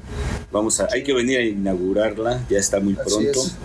Vamos 0.51 0.79
a, 0.79 0.87
hay 0.93 1.03
que 1.03 1.13
venir 1.13 1.37
a 1.39 1.43
inaugurarla, 1.43 2.45
ya 2.49 2.57
está 2.57 2.79
muy 2.79 2.93
Así 2.93 3.09
pronto, 3.09 3.41
es. 3.41 3.55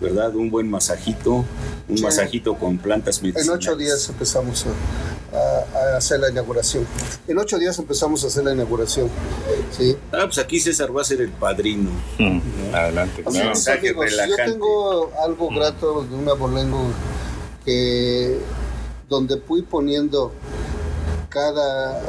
¿verdad? 0.00 0.34
Un 0.34 0.50
buen 0.50 0.70
masajito, 0.70 1.44
un 1.88 1.96
Sí. 1.98 2.02
masajito 2.02 2.54
con 2.56 2.78
plantas 2.78 3.18
en 3.18 3.24
medicinales. 3.24 3.50
ocho 3.66 3.76
días 3.76 4.08
empezamos 4.08 4.64
a, 4.66 5.36
a- 5.36 5.94
a 5.94 5.96
hacer 5.98 6.18
la 6.20 6.30
inauguración 6.30 6.84
en 7.28 7.38
ocho 7.38 7.58
días 7.58 7.78
empezamos 7.78 8.24
a 8.24 8.26
hacer 8.28 8.42
la 8.44 8.52
inauguración 8.52 9.08
sí 9.70 9.96
Ah, 10.12 10.22
pues 10.24 10.38
aquí 10.38 10.58
César 10.58 10.96
va 10.96 11.02
a 11.02 11.04
ser 11.04 11.20
el 11.20 11.30
padrino. 11.30 11.90
Mm, 12.18 12.40
Adelante. 12.74 13.22
Así 13.26 13.36
claro. 13.38 13.52
es, 13.52 13.68
amigos. 13.68 14.06
Yo 14.28 14.36
tengo 14.36 15.10
algo 15.24 15.48
grato 15.50 16.02
de 16.04 16.14
un 16.16 16.28
abolengo 16.28 16.80
que 17.64 18.38
donde 19.08 19.36
fui 19.38 19.62
poniendo 19.62 20.32
cada, 21.30 22.02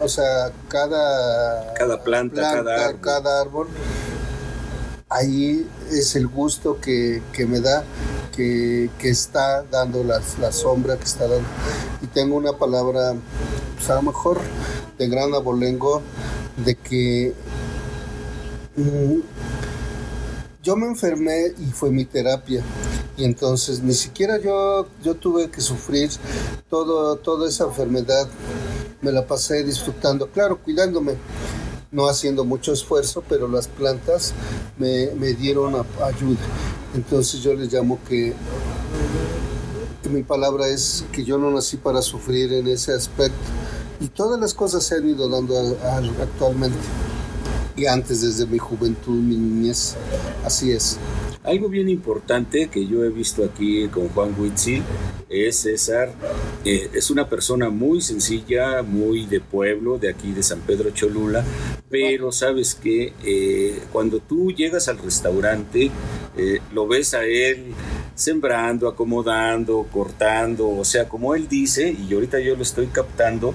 o 0.00 0.08
sea, 0.08 0.52
cada 0.68 1.72
Cada 1.74 2.02
planta, 2.02 2.42
cada 2.42 2.86
árbol. 2.86 3.00
cada 3.00 3.40
árbol, 3.40 3.68
ahí 5.08 5.66
es 5.90 6.16
el 6.16 6.26
gusto 6.26 6.80
que, 6.80 7.22
que 7.32 7.46
me 7.46 7.60
da, 7.60 7.84
que, 8.36 8.90
que 8.98 9.08
está 9.08 9.62
dando 9.62 10.04
la, 10.04 10.20
la 10.40 10.52
sombra 10.52 10.96
que 10.98 11.04
está 11.04 11.26
dando. 11.26 11.48
Y 12.02 12.08
tengo 12.08 12.36
una 12.36 12.52
palabra, 12.52 13.14
pues 13.76 13.88
a 13.90 13.94
lo 13.94 14.02
mejor 14.02 14.40
de 14.98 15.08
gran 15.08 15.32
abolengo, 15.34 16.02
de 16.56 16.74
que 16.74 17.34
mm, 18.76 19.20
yo 20.62 20.76
me 20.76 20.86
enfermé 20.86 21.52
y 21.58 21.70
fue 21.72 21.90
mi 21.90 22.04
terapia. 22.04 22.62
Y 23.16 23.24
entonces 23.24 23.80
ni 23.80 23.94
siquiera 23.94 24.38
yo, 24.38 24.88
yo 25.02 25.14
tuve 25.14 25.48
que 25.50 25.60
sufrir 25.60 26.10
todo, 26.68 27.16
toda 27.16 27.48
esa 27.48 27.64
enfermedad. 27.64 28.28
Me 29.04 29.12
la 29.12 29.26
pasé 29.26 29.62
disfrutando, 29.62 30.28
claro, 30.28 30.56
cuidándome, 30.56 31.16
no 31.92 32.08
haciendo 32.08 32.42
mucho 32.42 32.72
esfuerzo, 32.72 33.22
pero 33.28 33.46
las 33.48 33.68
plantas 33.68 34.32
me, 34.78 35.08
dieron 35.34 35.74
ayuda. 36.02 36.40
Entonces 36.94 37.42
yo 37.42 37.52
les 37.52 37.70
llamo 37.70 37.98
que, 38.08 38.32
que 40.02 40.08
mi 40.08 40.22
palabra 40.22 40.68
es 40.68 41.04
que 41.12 41.22
yo 41.22 41.36
no 41.36 41.50
nací 41.50 41.76
para 41.76 42.00
sufrir 42.00 42.50
en 42.54 42.66
ese 42.66 42.94
aspecto. 42.94 43.36
Y 44.00 44.08
todas 44.08 44.40
las 44.40 44.54
cosas 44.54 44.82
se 44.82 44.94
han 44.94 45.06
ido 45.06 45.28
dando 45.28 45.54
a- 45.58 45.98
actualmente. 46.22 46.78
Y 47.76 47.84
antes, 47.84 48.22
desde 48.22 48.46
mi 48.46 48.56
juventud, 48.56 49.20
mi 49.20 49.36
niñez. 49.36 49.96
Así 50.46 50.72
es. 50.72 50.96
Algo 51.44 51.68
bien 51.68 51.90
importante 51.90 52.68
que 52.68 52.86
yo 52.86 53.04
he 53.04 53.10
visto 53.10 53.44
aquí 53.44 53.86
con 53.88 54.08
Juan 54.08 54.34
Huitzil 54.38 54.82
es 55.28 55.56
César, 55.58 56.10
eh, 56.64 56.88
es 56.94 57.10
una 57.10 57.28
persona 57.28 57.68
muy 57.68 58.00
sencilla, 58.00 58.82
muy 58.82 59.26
de 59.26 59.40
pueblo, 59.40 59.98
de 59.98 60.08
aquí 60.08 60.32
de 60.32 60.42
San 60.42 60.60
Pedro 60.60 60.88
Cholula, 60.92 61.44
pero 61.90 62.32
sabes 62.32 62.74
que 62.74 63.12
eh, 63.22 63.78
cuando 63.92 64.20
tú 64.20 64.52
llegas 64.52 64.88
al 64.88 64.96
restaurante, 64.96 65.90
eh, 66.38 66.60
lo 66.72 66.88
ves 66.88 67.12
a 67.12 67.26
él 67.26 67.74
sembrando, 68.14 68.88
acomodando, 68.88 69.86
cortando, 69.92 70.70
o 70.70 70.84
sea, 70.84 71.10
como 71.10 71.34
él 71.34 71.46
dice, 71.46 71.94
y 72.08 72.14
ahorita 72.14 72.40
yo 72.40 72.56
lo 72.56 72.62
estoy 72.62 72.86
captando, 72.86 73.52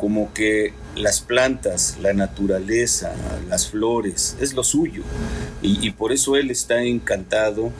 como 0.00 0.32
que 0.32 0.72
las 0.96 1.20
plantas, 1.20 1.98
la 2.00 2.14
naturaleza, 2.14 3.14
las 3.50 3.68
flores, 3.68 4.34
es 4.40 4.54
lo 4.54 4.64
suyo. 4.64 5.02
Y, 5.60 5.90
por 5.90 6.10
eso 6.10 6.36
él 6.36 6.50
está 6.50 6.82
encantado 6.82 7.70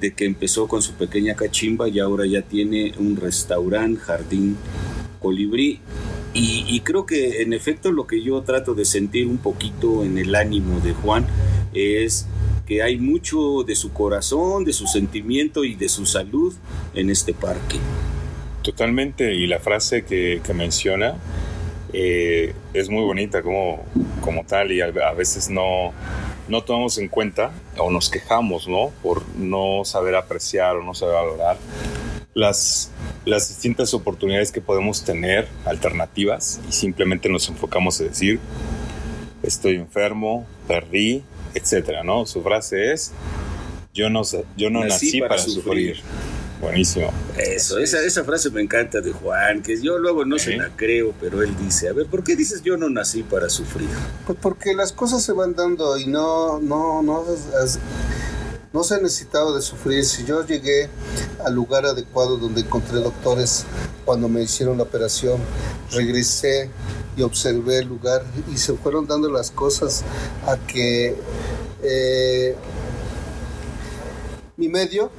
de 0.00 0.14
que 0.14 0.24
empezó 0.24 0.66
con 0.66 0.80
su 0.80 0.94
pequeña 0.94 1.34
cachimba 1.34 1.86
y 1.90 1.98
ahora 1.98 2.24
ya 2.24 2.40
tiene 2.40 2.94
un 2.98 3.16
restaurante, 3.16 4.00
jardín 4.00 4.56
colibrí. 5.20 5.80
Y, 6.32 6.80
creo 6.80 7.04
que 7.04 7.42
en 7.42 7.52
efecto 7.52 7.92
lo 7.92 8.06
que 8.06 8.22
yo 8.22 8.40
trato 8.40 8.74
de 8.74 8.86
sentir 8.86 9.26
un 9.26 9.38
poquito 9.38 10.04
en 10.04 10.16
el 10.16 10.34
ánimo 10.34 10.80
de 10.80 10.94
Juan 10.94 11.26
es 11.74 12.26
que 12.66 12.82
hay 12.82 12.96
mucho 12.96 13.62
de 13.62 13.74
su 13.74 13.92
corazón, 13.92 14.64
de 14.64 14.72
su 14.72 14.86
sentimiento 14.86 15.64
y 15.64 15.74
de 15.74 15.90
su 15.90 16.06
salud 16.06 16.54
en 16.94 17.10
este 17.10 17.34
parque. 17.34 17.76
Totalmente, 18.62 19.34
y 19.34 19.46
la 19.46 19.58
frase 19.58 20.04
que 20.04 20.40
menciona 20.54 21.16
eh, 21.92 22.54
es 22.74 22.88
muy 22.88 23.02
bonita 23.04 23.42
como, 23.42 23.84
como 24.20 24.44
tal 24.44 24.72
y 24.72 24.80
a, 24.80 24.86
a 24.86 25.14
veces 25.14 25.48
no, 25.48 25.92
no 26.48 26.62
tomamos 26.62 26.98
en 26.98 27.08
cuenta 27.08 27.52
o 27.76 27.90
nos 27.90 28.10
quejamos, 28.10 28.68
¿no? 28.68 28.92
Por 29.02 29.28
no 29.36 29.84
saber 29.84 30.16
apreciar 30.16 30.76
o 30.76 30.82
no 30.82 30.94
saber 30.94 31.14
valorar 31.14 31.56
las, 32.34 32.90
las 33.24 33.48
distintas 33.48 33.94
oportunidades 33.94 34.52
que 34.52 34.60
podemos 34.60 35.04
tener, 35.04 35.48
alternativas, 35.64 36.60
y 36.68 36.72
simplemente 36.72 37.28
nos 37.28 37.48
enfocamos 37.48 38.00
en 38.00 38.08
decir, 38.08 38.40
estoy 39.42 39.74
enfermo, 39.74 40.46
perdí, 40.66 41.24
etcétera, 41.54 42.04
¿no? 42.04 42.26
Su 42.26 42.42
frase 42.42 42.92
es, 42.92 43.12
yo 43.92 44.08
no, 44.08 44.22
yo 44.56 44.70
no 44.70 44.84
nací, 44.84 45.20
para, 45.20 45.38
sufrir. 45.38 46.00
Buenísimo. 46.60 47.12
Eso, 47.36 47.78
esa, 47.78 48.02
esa 48.02 48.24
frase 48.24 48.50
me 48.50 48.60
encanta 48.60 49.00
de 49.00 49.12
Juan, 49.12 49.62
que 49.62 49.80
yo 49.80 49.98
luego 49.98 50.24
no 50.24 50.38
se 50.38 50.56
la 50.56 50.70
creo, 50.74 51.14
pero 51.20 51.42
él 51.42 51.56
dice, 51.56 51.88
a 51.88 51.92
ver, 51.92 52.06
¿por 52.06 52.24
qué 52.24 52.34
dices 52.34 52.62
yo 52.62 52.76
no 52.76 52.88
nací 52.88 53.22
para 53.22 53.48
sufrir? 53.48 53.88
Pues 54.26 54.36
porque 54.40 54.74
las 54.74 54.92
cosas 54.92 55.22
se 55.22 55.32
van 55.32 55.54
dando 55.54 55.96
y 55.96 56.06
no, 56.06 56.58
no, 56.58 57.02
no, 57.02 57.24
no 58.72 58.84
se 58.84 58.94
ha 58.94 58.98
necesitado 58.98 59.54
de 59.54 59.62
sufrir. 59.62 60.04
Si 60.04 60.24
yo 60.24 60.44
llegué 60.44 60.88
al 61.44 61.54
lugar 61.54 61.86
adecuado 61.86 62.36
donde 62.36 62.62
encontré 62.62 62.98
doctores 62.98 63.64
cuando 64.04 64.28
me 64.28 64.42
hicieron 64.42 64.78
la 64.78 64.82
operación, 64.82 65.40
regresé 65.92 66.70
y 67.16 67.22
observé 67.22 67.78
el 67.78 67.88
lugar 67.88 68.24
y 68.52 68.56
se 68.56 68.72
fueron 68.74 69.06
dando 69.06 69.30
las 69.30 69.50
cosas 69.52 70.04
a 70.46 70.56
que 70.56 71.16
eh, 71.82 72.56
mi 74.56 74.68
medio 74.68 75.10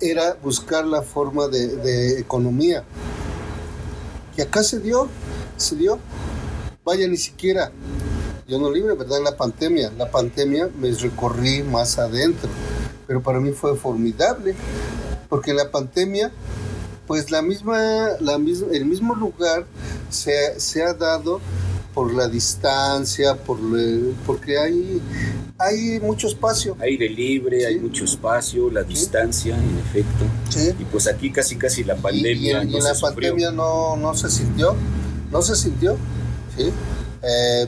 era 0.00 0.36
buscar 0.42 0.84
la 0.84 1.02
forma 1.02 1.48
de, 1.48 2.18
economía. 2.18 2.84
Y 4.36 4.42
acá 4.42 4.62
se 4.62 4.80
dio, 4.80 5.08
se 5.56 5.76
dio. 5.76 5.98
Vaya, 6.84 7.06
ni 7.08 7.16
siquiera 7.16 7.72
yo 8.46 8.58
no 8.58 8.70
libre, 8.70 8.94
¿verdad? 8.94 9.18
En 9.18 9.24
la 9.24 9.36
pandemia. 9.36 9.92
La 9.96 10.10
pandemia 10.10 10.68
me 10.78 10.90
recorrí 10.90 11.62
más 11.62 11.98
adentro, 11.98 12.50
pero 13.06 13.22
para 13.22 13.40
mí 13.40 13.52
fue 13.52 13.76
formidable, 13.76 14.54
porque 15.28 15.52
en 15.52 15.58
la 15.58 15.70
pandemia, 15.70 16.30
pues 17.06 17.30
la 17.30 17.42
misma, 17.42 17.78
la 18.20 18.38
misma, 18.38 18.68
el 18.72 18.84
mismo 18.84 19.14
lugar 19.14 19.64
se, 20.10 20.58
se 20.60 20.82
ha 20.82 20.92
dado 20.92 21.40
por 21.94 22.12
la 22.12 22.26
distancia, 22.28 23.36
por 23.36 23.60
le- 23.60 24.12
porque 24.26 24.58
hay, 24.58 25.00
hay 25.58 26.00
mucho 26.00 26.26
espacio. 26.26 26.76
Aire 26.80 27.08
libre, 27.08 27.64
hay 27.66 27.78
mucho 27.78 28.04
espacio, 28.04 28.68
la 28.70 28.82
distancia, 28.82 29.56
en 29.56 29.78
efecto. 29.78 30.24
¿sí? 30.50 30.70
Y 30.78 30.84
pues 30.86 31.06
aquí 31.06 31.30
casi 31.30 31.56
casi 31.56 31.84
la 31.84 31.94
Y- 31.94 32.00
pandemia 32.00 32.64
y, 32.64 32.66
y 32.66 32.70
no 32.70 32.76
en 32.78 32.82
se 32.82 32.88
la 32.88 32.94
sufrió. 32.94 33.30
pandemia 33.30 33.50
no, 33.52 33.96
no 33.96 34.14
se 34.14 34.28
sintió, 34.28 34.74
no 35.30 35.40
se 35.42 35.54
sintió, 35.54 35.96
¿sí? 36.56 36.70
Eh, 37.22 37.66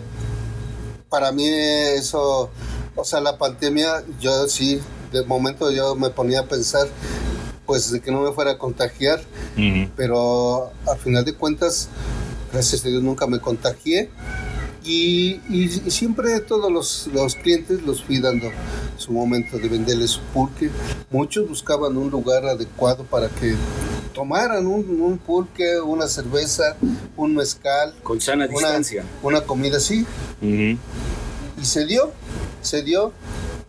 para 1.09 1.31
mí 1.33 1.47
eso, 1.49 2.51
o 2.97 3.05
sea, 3.05 3.21
la 3.21 3.39
pandemia, 3.39 4.03
yo 4.21 4.49
sí, 4.49 4.81
de 5.13 5.25
momento 5.25 5.71
yo 5.71 5.95
me 5.95 6.11
ponía 6.11 6.41
a 6.41 6.45
pensar, 6.47 6.89
pues 7.65 7.91
de 7.93 8.01
que 8.01 8.11
no 8.11 8.21
me 8.23 8.33
fuera 8.33 8.53
a 8.53 8.59
contagiar, 8.59 9.21
pero 9.97 10.73
a 10.87 10.97
final 10.97 11.25
de 11.25 11.33
cuentas, 11.35 11.89
gracias 12.57 12.85
a 12.87 12.89
Dios 12.89 13.03
nunca 13.03 13.27
me 13.27 13.39
contagié. 13.39 14.09
Y, 14.83 15.41
y- 15.51 15.83
y 15.85 15.91
siempre 15.91 16.41
todos 16.41 16.71
los, 16.73 17.09
los 17.13 17.35
clientes 17.35 17.83
los 17.83 18.03
fui 18.05 18.19
dando 18.21 18.47
su 18.97 19.13
momento 19.13 19.59
de 19.59 19.69
venderles 19.69 20.13
su 20.13 20.21
pulque. 20.33 20.71
Muchos 21.11 21.47
buscaban 21.49 21.97
un 21.97 22.09
lugar 22.11 22.47
adecuado 22.47 23.05
para 23.05 23.29
que 23.29 23.55
tomaran 24.15 24.67
un, 24.67 25.01
un 25.03 25.19
pulque, 25.19 25.81
una 25.81 26.07
cerveza, 26.09 26.77
un 27.17 27.35
mezcal, 27.35 27.95
Con 28.03 28.21
sana 28.21 28.45
una, 28.47 28.53
distancia. 28.55 29.05
una 29.23 29.41
comida 29.43 29.77
así. 29.79 30.07
Ujú. 30.41 30.79
Y 31.61 31.65
se 31.65 31.85
dio, 31.85 32.13
se 32.63 32.83
dio. 32.83 33.13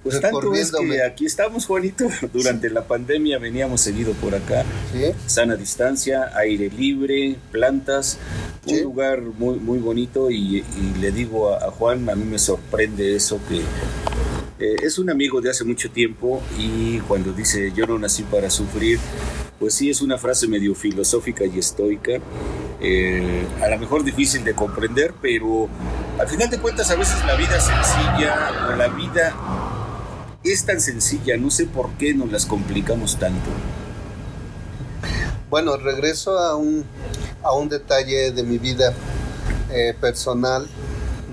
Pues 0.09 0.21
tanto 0.21 0.53
es 0.53 0.71
que 0.71 1.01
aquí 1.03 1.25
estamos, 1.25 1.65
Juanito. 1.65 2.07
Durante 2.33 2.69
la 2.69 2.85
pandemia 2.87 3.37
veníamos 3.39 3.81
seguido 3.81 4.13
por 4.13 4.35
acá. 4.35 4.63
¿sí? 4.93 5.11
Sana 5.25 5.55
distancia, 5.55 6.31
aire 6.35 6.69
libre, 6.69 7.35
plantas, 7.51 8.17
un 8.65 8.75
Sí. 8.75 8.81
lugar 8.81 9.21
muy, 9.21 9.59
muy 9.59 9.79
bonito 9.79 10.29
y, 10.31 10.57
y 10.59 10.99
le 10.99 11.11
digo 11.11 11.53
a, 11.53 11.65
a 11.67 11.71
Juan, 11.71 12.09
a 12.09 12.15
mí 12.15 12.25
me 12.25 12.39
sorprende 12.39 13.15
eso 13.15 13.39
que 13.49 13.59
eh, 14.59 14.75
es 14.81 14.97
un 14.97 15.09
amigo 15.09 15.39
de 15.41 15.49
hace 15.51 15.63
mucho 15.63 15.91
tiempo 15.91 16.41
y 16.57 16.99
cuando 17.01 17.31
dice 17.31 17.71
yo 17.75 17.85
no 17.85 17.99
nací 17.99 18.23
para 18.23 18.49
sufrir, 18.49 18.99
pues 19.59 19.75
sí 19.75 19.89
es 19.89 20.01
una 20.01 20.17
frase 20.17 20.47
medio 20.47 20.73
filosófica 20.75 21.45
y 21.45 21.59
estoica, 21.59 22.13
eh, 22.81 23.45
a 23.61 23.67
lo 23.69 23.77
mejor 23.79 24.03
difícil 24.03 24.43
de 24.43 24.53
comprender, 24.53 25.13
pero 25.21 25.69
al 26.19 26.27
final 26.27 26.49
de 26.49 26.57
cuentas 26.57 26.89
a 26.91 26.95
veces 26.95 27.15
la 27.25 27.35
vida 27.35 27.59
sencilla 27.59 28.69
o 28.71 28.75
la 28.75 28.87
vida 28.87 29.35
es 30.51 30.65
tan 30.65 30.81
sencilla, 30.81 31.37
no 31.37 31.51
sé 31.51 31.65
por 31.65 31.89
qué 31.91 32.13
nos 32.13 32.31
las 32.31 32.45
complicamos 32.45 33.17
tanto. 33.17 33.49
Bueno, 35.49 35.77
regreso 35.77 36.37
a 36.37 36.55
un, 36.55 36.83
a 37.41 37.53
un 37.53 37.69
detalle 37.69 38.31
de 38.31 38.43
mi 38.43 38.57
vida 38.57 38.93
eh, 39.71 39.95
personal, 39.99 40.67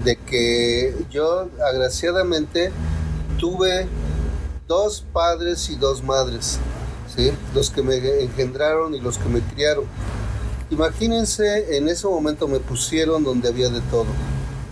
de 0.04 0.16
que 0.16 0.94
yo 1.10 1.48
agraciadamente 1.66 2.70
tuve 3.38 3.86
dos 4.66 5.04
padres 5.12 5.68
y 5.70 5.76
dos 5.76 6.02
madres, 6.02 6.58
¿sí? 7.14 7.32
los 7.54 7.70
que 7.70 7.82
me 7.82 7.96
engendraron 8.22 8.94
y 8.94 9.00
los 9.00 9.18
que 9.18 9.28
me 9.28 9.40
criaron. 9.40 9.84
Imagínense, 10.70 11.76
en 11.76 11.88
ese 11.88 12.06
momento 12.06 12.48
me 12.48 12.58
pusieron 12.58 13.22
donde 13.22 13.48
había 13.48 13.68
de 13.68 13.80
todo. 13.82 14.06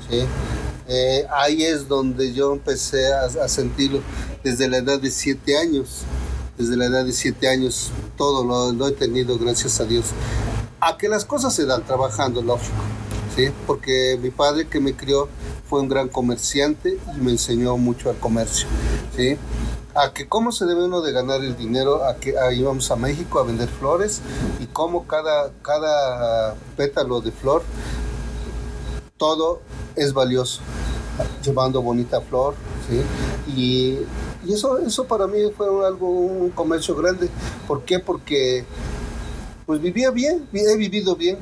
¿sí? 0.09 0.24
Eh, 0.94 1.26
ahí 1.31 1.64
es 1.64 1.88
donde 1.88 2.35
yo 2.35 2.52
empecé 2.52 3.14
a, 3.14 3.48
sentirlo 3.48 4.02
desde 4.44 4.68
la 4.68 4.76
edad 4.76 5.00
de 5.00 5.11
siete 5.11 5.57
años. 5.57 6.02
Desde 6.59 6.76
la 6.76 6.85
edad 6.85 7.07
de 7.07 7.14
siete 7.14 7.48
años 7.48 7.90
todo 8.18 8.44
lo, 8.44 8.72
lo 8.72 8.88
he 8.88 8.92
tenido, 8.92 9.38
gracias 9.38 9.81
a 9.81 9.85
Dios. 9.85 10.05
A 10.81 10.98
que 10.98 11.09
las 11.09 11.24
cosas 11.24 11.55
se 11.55 11.64
dan 11.64 11.87
trabajando, 11.87 12.42
lógico. 12.42 12.76
¿sí? 13.35 13.48
Porque 13.66 14.18
mi 14.20 14.28
padre 14.28 14.68
que 14.68 14.81
me 14.81 14.94
crió 14.94 15.31
fue 15.66 15.81
un 15.81 15.88
gran 15.88 16.09
comerciante 16.09 16.98
y 17.16 17.20
me 17.20 17.31
enseñó 17.31 17.78
mucho 17.78 18.11
al 18.11 18.18
comercio. 18.18 18.68
¿sí? 19.16 19.38
A 19.94 20.12
que 20.12 20.28
cómo 20.28 20.52
se 20.52 20.66
debe 20.66 20.85
uno 20.85 21.00
de 21.00 21.12
ganar 21.12 21.42
el 21.42 21.57
dinero, 21.57 22.05
a 22.05 22.16
que 22.16 22.38
a, 22.38 22.52
íbamos 22.52 22.90
a 22.90 22.96
México 22.96 23.38
a 23.38 23.44
vender 23.44 23.70
flores 23.70 24.20
y 24.61 24.66
cómo 24.66 25.07
cada, 25.07 25.52
cada 25.62 26.55
pétalo 26.76 27.22
de 27.22 27.33
flor, 27.33 27.62
todo 29.16 29.62
es 29.96 30.12
valioso, 30.12 30.61
llevando 31.44 31.83
bonita 31.83 32.20
flor, 32.20 32.55
¿sí? 32.88 33.01
Y, 33.55 33.98
y 34.48 34.55
eso, 34.55 34.79
eso 34.79 35.05
para 35.05 35.27
mí 35.27 35.38
fue 35.57 35.66
algo, 35.87 36.09
un 36.09 36.51
comercio 36.51 36.94
grande. 36.94 37.29
¿Por 37.66 37.85
qué? 37.85 37.98
Porque 37.98 38.64
pues 39.66 39.81
vivía 39.81 40.11
bien, 40.11 40.48
he 40.53 40.77
vivido 40.77 41.16
bien, 41.16 41.38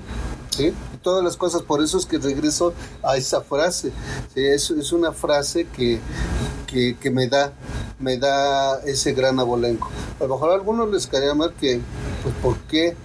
¿sí? 0.51 0.73
Todas 1.03 1.25
las 1.25 1.37
cosas, 1.37 1.63
por 1.63 1.83
eso 1.83 1.97
es 1.99 2.05
que 2.05 2.19
regreso 2.19 2.75
a 3.03 3.17
esa 3.17 3.41
frase. 3.41 3.91
¿sí? 4.35 4.41
Es, 4.45 4.71
es 4.71 4.93
una 4.93 5.13
frase 5.13 5.67
que, 5.67 5.99
que, 6.67 6.97
que 6.99 7.11
me 7.11 7.27
da 7.27 7.53
me 8.01 8.17
da 8.17 8.81
ese 8.81 9.13
gran 9.13 9.39
abolenco. 9.39 9.91
A 10.21 10.25
mejor 10.25 10.51
a 10.51 10.55
algunos 10.55 10.91
les 10.91 11.07
caería 11.07 11.35
mal 11.35 11.53
que, 11.55 11.81
pues, 12.23 12.35
¿por 12.43 12.57
qué? 12.61 12.97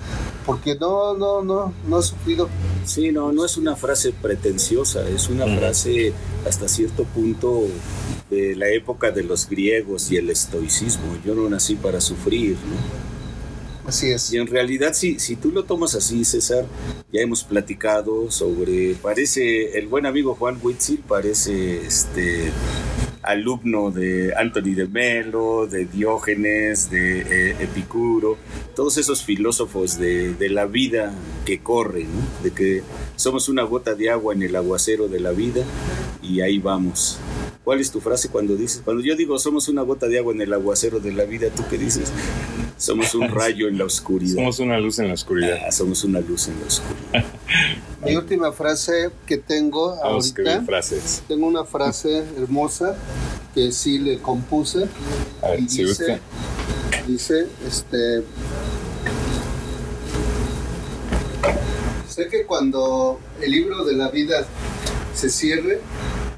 Porque 0.45 0.75
no, 0.75 1.15
no, 1.15 1.43
no, 1.43 1.73
no 1.87 1.99
he 1.99 2.03
sufrido. 2.03 2.49
Sí, 2.85 3.11
no, 3.11 3.31
no 3.31 3.45
es 3.45 3.57
una 3.57 3.75
frase 3.75 4.13
pretenciosa, 4.13 5.07
es 5.09 5.27
una 5.29 5.45
frase 5.57 6.13
hasta 6.47 6.67
cierto 6.67 7.03
punto 7.03 7.63
de 8.29 8.55
la 8.55 8.69
época 8.69 9.11
de 9.11 9.23
los 9.23 9.49
griegos 9.49 10.11
y 10.11 10.17
el 10.17 10.29
estoicismo. 10.29 11.17
Yo 11.25 11.33
no 11.33 11.49
nací 11.49 11.75
para 11.75 11.99
sufrir, 11.99 12.51
¿no? 12.53 13.15
Así 13.87 14.11
es. 14.11 14.33
Y 14.33 14.37
en 14.37 14.47
realidad, 14.47 14.93
si, 14.93 15.19
si 15.19 15.35
tú 15.35 15.51
lo 15.51 15.63
tomas 15.63 15.93
así, 15.95 16.25
César, 16.25 16.65
ya 17.11 17.21
hemos 17.21 17.43
platicado 17.43 18.31
sobre, 18.31 18.95
parece, 18.95 19.77
el 19.77 19.87
buen 19.87 20.05
amigo 20.05 20.35
Juan 20.35 20.59
Huitzil 20.61 21.03
parece 21.07 21.85
este 21.85 22.51
alumno 23.25 23.91
de 23.91 24.33
Anthony 24.35 24.75
de 24.75 24.87
Melo, 24.87 25.67
de 25.67 25.85
Diógenes, 25.85 26.89
de 26.89 27.21
eh, 27.21 27.55
Epicuro, 27.59 28.37
todos 28.75 28.97
esos 28.97 29.23
filósofos 29.23 29.97
de, 29.97 30.33
de 30.33 30.49
la 30.49 30.65
vida 30.65 31.13
que 31.45 31.59
corre, 31.59 32.03
¿no? 32.03 32.43
de 32.43 32.51
que 32.51 32.83
somos 33.15 33.49
una 33.49 33.63
gota 33.63 33.95
de 33.95 34.09
agua 34.09 34.33
en 34.33 34.43
el 34.43 34.55
aguacero 34.55 35.07
de 35.07 35.19
la 35.19 35.31
vida 35.31 35.63
y 36.21 36.41
ahí 36.41 36.59
vamos. 36.59 37.19
¿Cuál 37.63 37.79
es 37.79 37.91
tu 37.91 37.99
frase 37.99 38.29
cuando 38.29 38.55
dices? 38.55 38.81
Cuando 38.85 39.03
yo 39.03 39.15
digo 39.15 39.39
somos 39.39 39.67
una 39.69 39.81
gota 39.81 40.07
de 40.07 40.19
agua 40.19 40.33
en 40.33 40.41
el 40.41 40.53
aguacero 40.53 40.99
de 40.99 41.11
la 41.11 41.25
vida, 41.25 41.49
¿tú 41.49 41.63
qué 41.69 41.77
dices? 41.77 42.11
Somos 42.77 43.15
un 43.15 43.27
rayo 43.29 43.67
en 43.67 43.77
la 43.77 43.85
oscuridad. 43.85 44.35
Somos 44.35 44.59
una 44.59 44.79
luz 44.79 44.99
en 44.99 45.07
la 45.07 45.15
oscuridad. 45.15 45.57
Ah, 45.67 45.71
somos 45.71 46.03
una 46.03 46.19
luz 46.19 46.47
en 46.47 46.59
la 46.59 46.67
oscuridad. 46.67 47.25
Mi 48.05 48.15
última 48.15 48.51
frase 48.51 49.09
que 49.25 49.37
tengo 49.37 49.95
Vamos 49.97 50.31
ahorita, 50.37 50.61
frases. 50.61 51.23
tengo 51.27 51.47
una 51.47 51.65
frase 51.65 52.23
hermosa 52.37 52.95
que 53.53 53.71
sí 53.71 53.97
le 53.99 54.19
compuse 54.19 54.87
A 55.41 55.49
ver, 55.51 55.61
y 55.61 55.69
si 55.69 55.83
dice, 55.85 56.05
gusta. 56.07 56.19
dice, 57.07 57.47
este, 57.67 58.23
sé 62.07 62.27
que 62.27 62.45
cuando 62.45 63.19
el 63.41 63.51
libro 63.51 63.83
de 63.85 63.93
la 63.93 64.09
vida 64.09 64.45
se 65.15 65.29
cierre, 65.29 65.81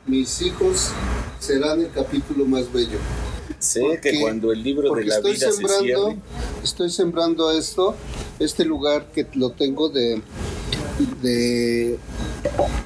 mis 0.05 0.41
hijos 0.41 0.91
serán 1.39 1.81
el 1.81 1.91
capítulo 1.91 2.45
más 2.45 2.71
bello. 2.71 2.97
Sé 3.59 3.81
Porque- 3.81 4.11
que 4.11 4.21
cuando 4.21 4.51
el 4.51 4.63
libro 4.63 4.93
de 4.93 5.05
la 5.05 5.15
estoy 5.15 5.33
vida 5.33 5.47
se 5.47 5.53
sembrando, 5.57 5.83
cierre, 5.83 6.17
estoy 6.63 6.89
sembrando 6.91 7.51
esto, 7.51 7.95
este 8.39 8.63
lugar 8.65 9.07
que 9.11 9.27
lo 9.33 9.49
tengo 9.51 9.89
de, 9.89 10.21
de 11.21 11.97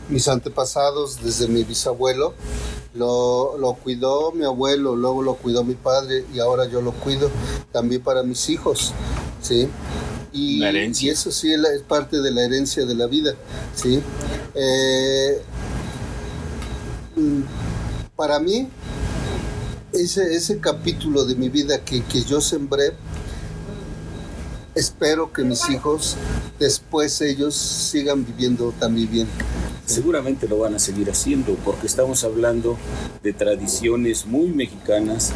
mis 0.10 0.28
antepasados, 0.28 1.22
desde 1.24 1.48
mi 1.48 1.64
bisabuelo. 1.64 2.34
Lo, 2.94 3.58
lo 3.58 3.74
cuidó 3.76 4.34
mi 4.34 4.44
abuelo, 4.44 4.96
luego 4.98 5.22
lo 5.22 5.36
cuidó 5.36 5.64
mi 5.64 5.76
padre 5.76 6.26
y 6.34 6.40
ahora 6.40 6.66
yo 6.66 6.82
lo 6.82 6.92
cuido 6.92 7.32
también 7.72 8.02
para 8.02 8.22
mis 8.22 8.50
hijos, 8.50 8.92
¿sí? 9.42 9.70
Y, 10.34 10.64
eso 11.10 11.32
sí 11.32 11.54
es 11.54 11.82
parte 11.88 12.22
de 12.22 12.32
la 12.32 12.44
herencia 12.44 12.86
de 12.86 12.96
la 12.96 13.08
vida, 13.08 13.34
¿sí? 13.76 14.02
Eh, 14.56 15.42
mm, 17.16 17.42
para 18.16 18.40
mí, 18.40 18.68
ese, 19.94 20.36
ese 20.36 20.60
capítulo 20.60 21.26
de 21.26 21.36
mi 21.36 21.50
vida 21.50 21.84
que, 21.84 22.04
que 22.04 22.24
yo 22.24 22.40
sembré, 22.40 22.94
espero 24.76 25.32
que 25.34 25.44
mis 25.44 25.70
hijos, 25.70 26.16
después 26.60 27.20
ellos 27.22 27.56
sigan 27.56 28.26
viviendo 28.26 28.74
también 28.80 29.10
bien. 29.12 29.28
seguramente 29.86 30.48
lo 30.48 30.60
van 30.60 30.76
a 30.76 30.80
seguir 30.80 31.10
haciendo 31.10 31.56
porque 31.66 31.88
estamos 31.88 32.24
hablando 32.24 32.78
de 33.24 33.34
tradiciones 33.34 34.26
muy 34.26 34.48
mexicanas, 34.50 35.34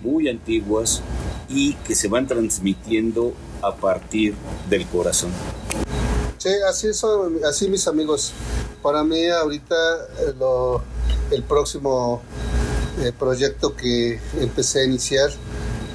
muy 0.00 0.28
antiguas 0.28 1.00
y 1.48 1.72
que 1.86 1.94
se 1.94 2.08
van 2.08 2.26
transmitiendo 2.26 3.32
a 3.62 3.74
partir 3.74 4.34
del 4.68 4.86
corazón. 4.88 5.30
Sí, 6.36 6.50
así 6.68 6.92
son, 6.92 7.38
así 7.48 7.68
mis 7.68 7.86
amigos. 7.88 8.32
Para 8.82 9.02
mí 9.02 9.26
ahorita 9.28 9.74
eh, 10.20 10.34
lo- 10.38 10.82
el 11.30 11.42
próximo 11.42 12.20
eh, 13.02 13.12
proyecto 13.18 13.74
que 13.74 14.20
empecé 14.38 14.80
a 14.80 14.84
iniciar, 14.84 15.30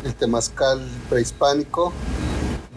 el 0.04 0.16
temazcal 0.16 0.82
prehispánico, 1.10 1.94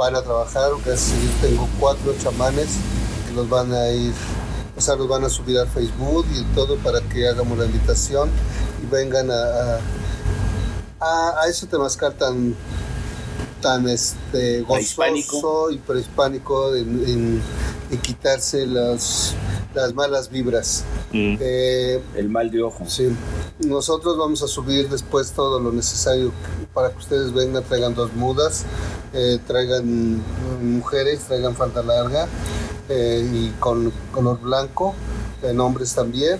van 0.02 0.16
a 0.16 0.22
trabajar, 0.22 0.70
casi 0.84 1.12
tengo 1.40 1.68
cuatro 1.78 2.12
chamanes 2.20 2.66
que 3.28 3.34
los 3.36 3.48
van 3.48 3.72
a 3.72 3.88
ir, 3.90 4.12
o 4.76 4.80
sea, 4.80 4.96
los 4.96 5.06
van 5.06 5.22
a 5.24 5.28
subir 5.28 5.56
al 5.58 5.68
Facebook 5.68 6.26
y 6.34 6.42
todo 6.56 6.76
para 6.78 7.00
que 7.02 7.28
hagamos 7.28 7.56
la 7.56 7.66
invitación 7.66 8.28
y 8.82 8.86
vengan 8.92 9.30
a, 9.30 9.78
a, 10.98 11.42
a- 11.42 11.48
ese 11.48 11.66
temazcal 11.68 12.14
tan 12.14 12.56
tan 13.60 13.88
este 13.88 14.64
Prehispánico. 14.68 15.36
gozoso 15.36 15.70
y 15.70 15.78
prehispánico 15.78 16.74
en, 16.74 16.88
en- 17.06 17.42
en 17.92 17.98
quitarse 18.00 18.66
las, 18.66 19.34
las 19.74 19.94
malas 19.94 20.30
vibras. 20.30 20.84
Mm. 21.12 21.36
Eh, 21.40 22.02
El 22.16 22.28
mal 22.28 22.50
de 22.50 22.62
ojo. 22.62 22.84
Sí, 22.88 23.08
nosotros 23.60 24.16
vamos 24.18 24.42
a 24.42 24.48
subir 24.48 24.88
después 24.88 25.32
todo 25.32 25.60
lo 25.60 25.72
necesario 25.72 26.32
para 26.74 26.90
que 26.90 26.98
ustedes 26.98 27.32
vengan, 27.32 27.62
traigan 27.64 27.94
dos 27.94 28.12
mudas, 28.14 28.64
eh, 29.12 29.38
traigan 29.46 30.22
mujeres, 30.62 31.20
traigan 31.20 31.54
falda 31.54 31.82
larga 31.82 32.26
eh, 32.88 33.28
y 33.32 33.48
con 33.60 33.92
color 34.12 34.40
blanco, 34.40 34.94
en 35.42 35.60
hombres 35.60 35.94
también, 35.94 36.38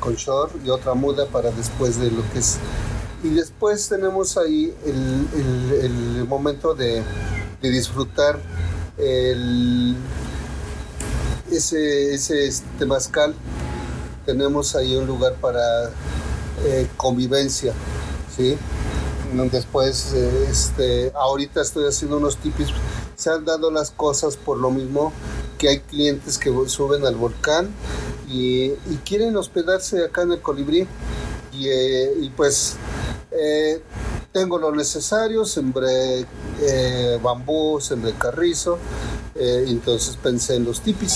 con 0.00 0.14
short 0.14 0.52
y 0.64 0.70
otra 0.70 0.94
muda 0.94 1.26
para 1.26 1.50
después 1.50 1.98
de 2.00 2.10
lo 2.10 2.22
que 2.32 2.38
es. 2.40 2.58
Y 3.22 3.30
después 3.30 3.88
tenemos 3.88 4.36
ahí 4.36 4.72
el, 4.86 5.28
el- 5.34 5.84
el 6.18 6.24
momento 6.28 6.74
de, 6.74 7.02
de 7.60 7.70
disfrutar 7.70 8.38
el, 8.96 9.96
ese, 11.50 12.14
ese 12.14 12.50
temazcal 12.78 13.34
tenemos 14.28 14.76
ahí 14.76 14.94
un 14.94 15.06
lugar 15.06 15.36
para 15.36 15.90
eh, 16.66 16.86
convivencia, 16.98 17.72
¿sí? 18.36 18.58
Después, 19.50 20.12
eh, 20.12 20.48
este, 20.50 21.12
ahorita 21.14 21.62
estoy 21.62 21.86
haciendo 21.86 22.18
unos 22.18 22.36
tipis, 22.36 22.68
se 23.16 23.30
han 23.30 23.46
dado 23.46 23.70
las 23.70 23.90
cosas 23.90 24.36
por 24.36 24.58
lo 24.58 24.70
mismo 24.70 25.14
que 25.56 25.70
hay 25.70 25.78
clientes 25.80 26.36
que 26.36 26.52
suben 26.66 27.06
al 27.06 27.14
volcán 27.14 27.70
y, 28.28 28.72
quieren 29.06 29.34
hospedarse 29.38 30.04
acá 30.04 30.22
en 30.22 30.32
el 30.32 30.42
colibrí 30.42 30.86
y, 31.52 31.68
eh, 31.68 32.12
y 32.20 32.28
pues 32.28 32.76
tengo 34.32 34.58
lo 34.58 34.72
necesario, 34.72 35.46
sembré 35.46 36.26
bambú, 37.22 37.80
sembré 37.80 38.12
carrizo, 38.12 38.78
eh, 39.38 39.64
entonces 39.68 40.16
pensé 40.16 40.56
en 40.56 40.64
los 40.64 40.80
tipis, 40.80 41.12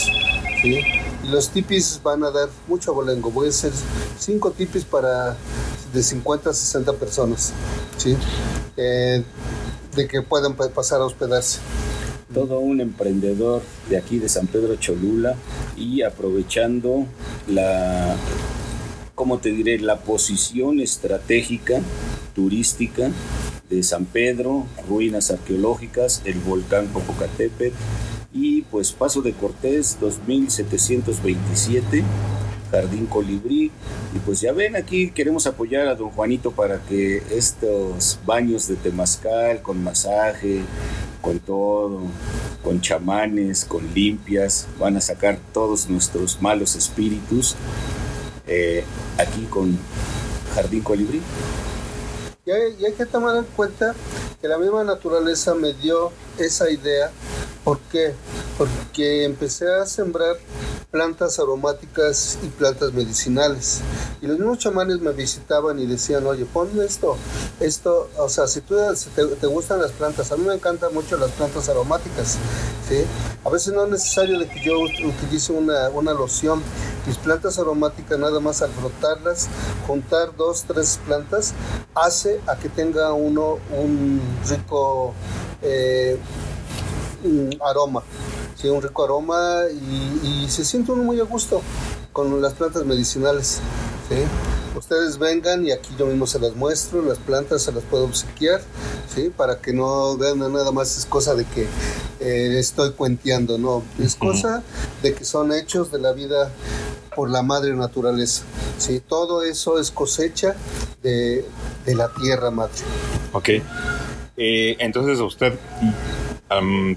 ¿sí? 0.62 0.80
Y 1.24 1.28
los 1.28 1.48
tipis 1.50 2.00
van 2.02 2.24
a 2.24 2.30
dar 2.30 2.48
mucho 2.68 2.90
abolengo. 2.92 3.30
Voy 3.30 3.46
a 3.46 3.50
hacer 3.50 3.72
cinco 4.18 4.50
tipis 4.50 4.84
para 4.84 5.36
de 5.92 6.02
50 6.02 6.50
a 6.50 6.54
60 6.54 6.92
personas, 6.94 7.52
¿sí? 7.98 8.16
Eh, 8.76 9.22
de 9.94 10.08
que 10.08 10.22
puedan 10.22 10.54
pa- 10.54 10.68
pasar 10.70 11.00
a 11.00 11.04
hospedarse. 11.04 11.58
todo 12.32 12.60
un 12.60 12.80
emprendedor 12.80 13.60
de 13.90 13.98
aquí 13.98 14.18
de 14.18 14.28
San 14.28 14.46
Pedro 14.46 14.76
Cholula 14.76 15.34
y 15.76 16.00
aprovechando 16.02 17.04
la, 17.46 18.16
¿cómo 19.14 19.36
te 19.38 19.50
diré? 19.50 19.78
La 19.78 19.98
posición 20.00 20.80
estratégica 20.80 21.80
turística 22.34 23.10
de 23.72 23.82
San 23.82 24.04
Pedro, 24.04 24.66
ruinas 24.88 25.30
arqueológicas, 25.30 26.22
el 26.24 26.38
volcán 26.40 26.88
Popocatépetl 26.88 27.74
y 28.34 28.62
pues 28.62 28.92
Paso 28.92 29.22
de 29.22 29.32
Cortés 29.32 29.98
2727. 30.00 32.04
Jardín 32.70 33.04
Colibrí. 33.04 33.70
Y 34.14 34.18
pues 34.24 34.40
ya 34.40 34.52
ven, 34.52 34.76
aquí 34.76 35.10
queremos 35.10 35.46
apoyar 35.46 35.88
a 35.88 35.94
don 35.94 36.10
Juanito 36.10 36.52
para 36.52 36.80
que 36.80 37.22
estos 37.30 38.18
baños 38.24 38.66
de 38.66 38.76
temazcal 38.76 39.60
con 39.60 39.84
masaje, 39.84 40.62
con 41.20 41.38
todo, 41.38 42.00
con 42.64 42.80
chamanes, 42.80 43.66
con 43.66 43.92
limpias, 43.92 44.68
van 44.78 44.96
a 44.96 45.02
sacar 45.02 45.38
todos 45.52 45.90
nuestros 45.90 46.40
malos 46.40 46.74
espíritus 46.74 47.56
eh, 48.46 48.84
aquí 49.18 49.46
con 49.50 49.78
Jardín 50.54 50.80
Colibrí. 50.80 51.20
Y 52.78 52.84
hay, 52.84 52.92
que 52.92 53.06
tomar 53.06 53.36
en 53.36 53.44
cuenta 53.44 53.94
que 54.40 54.48
la 54.48 54.58
misma 54.58 54.84
naturaleza 54.84 55.54
me 55.54 55.72
dio 55.72 56.12
esa 56.38 56.70
idea. 56.70 57.10
¿Por 57.64 57.78
qué? 57.90 58.12
Porque 58.58 59.24
empecé 59.24 59.72
a 59.72 59.86
sembrar 59.86 60.36
plantas 60.92 61.38
aromáticas 61.40 62.38
y 62.42 62.48
plantas 62.48 62.92
medicinales. 62.92 63.80
Y 64.20 64.26
los 64.26 64.38
mismos 64.38 64.58
chamanes 64.58 65.00
me 65.00 65.12
visitaban 65.12 65.78
y 65.78 65.86
decían, 65.86 66.24
oye, 66.26 66.44
pon 66.44 66.68
esto, 66.82 67.16
esto, 67.60 68.10
o 68.18 68.28
sea, 68.28 68.46
si 68.46 68.60
tú 68.60 68.76
si 68.94 69.08
te, 69.10 69.24
te 69.24 69.46
gustan 69.46 69.80
las 69.80 69.90
plantas, 69.92 70.30
a 70.30 70.36
mí 70.36 70.44
me 70.46 70.54
encantan 70.54 70.92
mucho 70.92 71.16
las 71.16 71.30
plantas 71.30 71.68
aromáticas, 71.70 72.36
¿sí? 72.88 73.04
A 73.44 73.48
veces 73.48 73.72
no 73.72 73.84
es 73.84 73.90
necesario 73.90 74.38
de 74.38 74.46
que 74.48 74.62
yo 74.62 74.74
ut- 74.74 75.04
utilice 75.08 75.52
una, 75.52 75.88
una 75.88 76.12
loción. 76.12 76.62
Mis 77.06 77.16
plantas 77.16 77.58
aromáticas, 77.58 78.18
nada 78.18 78.38
más 78.38 78.60
al 78.62 78.70
frotarlas, 78.70 79.48
juntar 79.86 80.36
dos, 80.36 80.64
tres 80.68 81.00
plantas, 81.06 81.54
hace 81.94 82.38
a 82.46 82.56
que 82.56 82.68
tenga 82.68 83.12
uno 83.14 83.58
un 83.76 84.20
rico 84.48 85.14
eh, 85.62 86.18
un 87.24 87.56
aroma, 87.64 88.02
¿sí? 88.62 88.68
un 88.68 88.80
rico 88.80 89.04
aroma 89.04 89.62
y, 89.70 90.44
y 90.44 90.48
se 90.48 90.64
siente 90.64 90.92
uno 90.92 91.02
muy 91.02 91.20
a 91.20 91.24
gusto 91.24 91.60
con 92.12 92.40
las 92.40 92.54
plantas 92.54 92.84
medicinales. 92.84 93.60
¿sí? 94.08 94.16
Ustedes 94.76 95.18
vengan 95.18 95.66
y 95.66 95.72
aquí 95.72 95.94
yo 95.98 96.06
mismo 96.06 96.26
se 96.26 96.38
las 96.38 96.54
muestro, 96.54 97.02
las 97.02 97.18
plantas 97.18 97.62
se 97.62 97.72
las 97.72 97.82
puedo 97.84 98.04
obsequiar, 98.04 98.60
¿sí? 99.14 99.30
para 99.36 99.60
que 99.60 99.72
no 99.72 100.16
vean 100.16 100.38
nada 100.38 100.70
más 100.72 100.96
es 100.96 101.06
cosa 101.06 101.34
de 101.34 101.44
que 101.44 101.66
eh, 102.20 102.58
estoy 102.58 102.92
cuenteando, 102.92 103.58
no, 103.58 103.82
es 103.98 104.14
cosa 104.14 104.62
de 105.02 105.14
que 105.14 105.24
son 105.24 105.52
hechos 105.52 105.90
de 105.90 105.98
la 105.98 106.12
vida 106.12 106.50
por 107.14 107.30
la 107.30 107.42
madre 107.42 107.74
naturaleza. 107.74 108.44
¿sí? 108.78 109.00
Todo 109.06 109.42
eso 109.42 109.78
es 109.78 109.90
cosecha 109.90 110.54
de, 111.02 111.44
de 111.84 111.94
la 111.94 112.08
tierra 112.14 112.50
madre. 112.50 112.72
Ok. 113.32 113.48
Eh, 114.36 114.76
entonces 114.78 115.20
usted, 115.20 115.52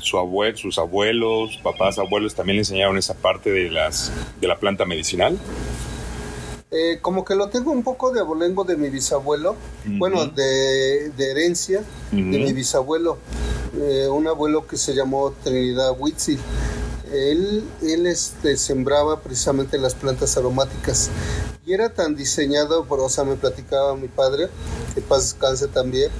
su 0.02 0.18
abuelo, 0.18 0.58
sus 0.58 0.78
abuelos, 0.78 1.58
papás, 1.64 1.98
abuelos 1.98 2.36
también 2.36 2.58
le 2.58 2.62
enseñaron 2.62 2.98
esa 2.98 3.14
parte 3.14 3.52
de 3.52 3.70
las 3.70 4.12
de 4.40 4.48
la 4.48 4.58
planta 4.58 4.86
medicinal. 4.86 5.38
Eh, 6.72 7.00
como 7.02 7.24
que 7.24 7.36
lo 7.36 7.50
tengo 7.50 7.72
un 7.72 7.84
poco 7.84 8.12
de 8.12 8.20
abolengo 8.20 8.64
de 8.64 8.76
mi 8.76 8.90
bisabuelo, 8.90 9.56
bueno, 9.86 10.26
de, 10.26 11.10
de 11.12 11.32
herencia 11.32 11.84
de 12.12 12.18
mi 12.22 12.52
bisabuelo, 12.52 13.18
eh, 13.80 14.08
un 14.10 14.28
abuelo 14.28 14.68
que 14.68 14.76
se 14.76 14.94
llamó 14.94 15.34
Trinidad 15.44 15.96
Huitzil. 15.98 16.40
él, 17.14 17.64
él 17.82 18.08
este, 18.08 18.58
sembraba 18.58 19.22
precisamente 19.22 19.78
las 19.78 19.96
plantas 19.96 20.36
aromáticas 20.38 21.12
y 21.66 21.74
era 21.74 21.90
tan 21.90 22.16
diseñado, 22.16 22.86
por, 22.86 23.00
o 23.00 23.10
sea, 23.10 23.24
me 23.24 23.36
platicaba 23.36 23.96
mi 23.96 24.08
padre, 24.08 24.50
que 24.94 25.02
paz 25.02 25.32
descanse 25.32 25.68
también, 25.68 26.12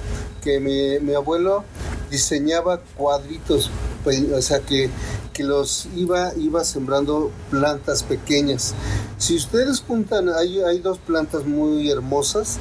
que 0.42 0.58
mi, 0.58 0.98
mi 0.98 1.14
abuelo 1.14 1.64
diseñaba 2.10 2.80
cuadritos, 2.96 3.70
pues, 4.04 4.22
o 4.32 4.40
sea, 4.42 4.60
que, 4.60 4.90
que 5.32 5.44
los 5.44 5.88
iba, 5.96 6.32
iba 6.36 6.64
sembrando 6.64 7.30
plantas 7.50 8.02
pequeñas. 8.02 8.74
Si 9.18 9.36
ustedes 9.36 9.80
juntan, 9.80 10.28
hay, 10.28 10.60
hay 10.60 10.78
dos 10.80 10.98
plantas 10.98 11.44
muy 11.44 11.90
hermosas, 11.90 12.58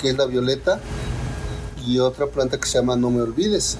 que 0.00 0.10
es 0.10 0.16
la 0.16 0.26
violeta 0.26 0.80
y 1.86 1.98
otra 1.98 2.26
planta 2.26 2.58
que 2.58 2.66
se 2.68 2.78
llama 2.78 2.96
No 2.96 3.10
me 3.10 3.22
olvides. 3.22 3.76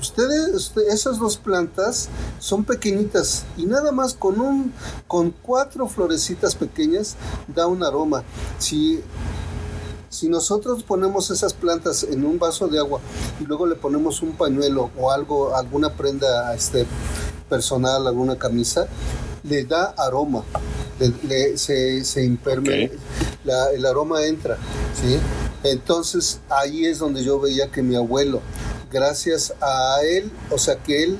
Ustedes, 0.00 0.54
usted- 0.54 0.82
esas 0.88 1.18
dos 1.18 1.36
plantas 1.38 2.08
son 2.38 2.64
pequeñitas 2.64 3.44
y 3.56 3.66
nada 3.66 3.90
más 3.90 4.14
con 4.14 4.40
un, 4.40 4.72
con 5.08 5.32
cuatro 5.32 5.88
florecitas 5.88 6.54
pequeñas 6.54 7.16
da 7.48 7.66
un 7.66 7.82
aroma. 7.82 8.22
Si 10.10 10.28
nosotros 10.28 10.82
ponemos 10.84 11.30
esas 11.30 11.52
plantas 11.54 12.02
en 12.04 12.24
un 12.24 12.38
vaso 12.38 12.68
de 12.68 12.78
agua 12.78 13.00
y 13.40 13.44
luego 13.44 13.66
le 13.66 13.74
ponemos 13.74 14.22
un 14.22 14.32
pañuelo 14.32 14.90
o 14.98 15.10
algo, 15.10 15.54
alguna 15.54 15.92
prenda 15.94 16.54
este, 16.54 16.86
personal, 17.48 18.06
alguna 18.06 18.36
camisa, 18.38 18.86
le 19.42 19.64
da 19.64 19.94
aroma, 19.98 20.44
le- 20.98 21.12
le- 21.28 21.58
se, 21.58 22.04
se 22.04 22.24
la- 23.44 23.70
el 23.70 23.84
aroma 23.86 24.24
entra, 24.24 24.56
¿sí? 25.00 25.18
Entonces 25.62 26.40
ahí 26.48 26.86
es 26.86 26.98
donde 26.98 27.22
yo 27.24 27.38
veía 27.40 27.70
que 27.70 27.82
mi 27.82 27.94
abuelo, 27.96 28.40
gracias 28.90 29.52
a 29.60 29.98
él, 30.02 30.30
o 30.50 30.58
sea 30.58 30.76
que 30.76 31.04
él, 31.04 31.18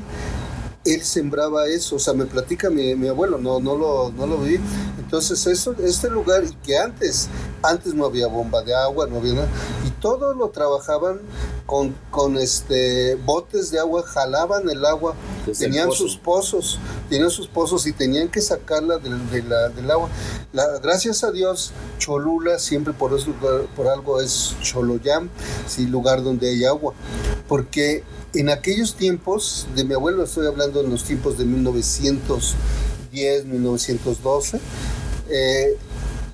él 0.95 1.03
sembraba 1.05 1.67
eso, 1.67 1.97
o 1.97 1.99
sea, 1.99 2.15
me 2.15 2.27
platica 2.27 2.71
mi, 2.71 2.95
mi 2.95 3.09
abuelo, 3.09 3.39
no, 3.39 3.61
no, 3.61 3.77
lo, 3.77 4.11
no 4.17 4.27
lo 4.27 4.39
vi. 4.39 4.59
Entonces 4.99 5.47
eso, 5.47 5.75
este 5.83 6.11
lugar, 6.11 6.45
y 6.45 6.53
que 6.57 6.77
antes, 6.77 7.29
antes 7.63 7.95
no 7.95 8.05
había 8.05 8.27
bomba 8.27 8.63
de 8.63 8.75
agua, 8.75 9.07
no 9.07 9.17
había 9.19 9.35
nada, 9.35 9.49
y 9.87 9.91
todo 10.03 10.35
lo 10.35 10.51
trabajaban 10.51 11.21
con, 11.65 11.95
con 12.11 12.37
este 12.37 13.15
botes 13.15 13.71
de 13.71 13.79
agua, 13.79 14.03
jalaban 14.03 14.69
el 14.69 14.85
agua, 14.85 15.15
Desde 15.47 15.65
tenían 15.65 15.91
sus 15.93 16.17
pozos, 16.19 16.79
tenían 17.09 17.31
sus 17.31 17.49
pozos 17.49 17.87
y 17.87 17.93
tenían 17.93 18.29
que 18.29 18.43
sacarla 18.43 18.99
del, 18.99 19.31
de 19.31 19.43
la- 19.45 19.69
del 19.71 19.91
agua. 19.91 20.09
La- 20.53 20.79
gracias 20.79 21.25
a 21.25 21.31
Dios, 21.31 21.73
Cholula 21.99 22.59
siempre 22.59 22.93
por, 22.93 23.15
eso, 23.15 23.33
por 23.77 23.89
algo 23.89 24.21
es 24.21 24.55
Choloyam, 24.63 25.31
sí, 25.67 25.87
lugar 25.87 26.23
donde 26.23 26.51
hay 26.51 26.65
agua. 26.67 26.93
Porque 27.49 28.05
en 28.35 28.51
aquellos 28.51 28.95
tiempos, 28.95 29.67
de 29.75 29.85
mi 29.85 29.95
abuelo 29.95 30.25
estoy 30.25 30.47
hablando 30.47 30.81
en 30.81 30.91
los 30.91 31.05
tiempos 31.05 31.39
de 31.39 31.45
1910, 31.45 33.45
1912, 33.47 34.61
eh, 35.31 35.77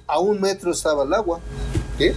a 0.06 0.18
un 0.18 0.40
metro 0.40 0.72
estaba 0.72 1.04
el 1.04 1.14
agua. 1.14 1.40
¿sí? 1.98 2.10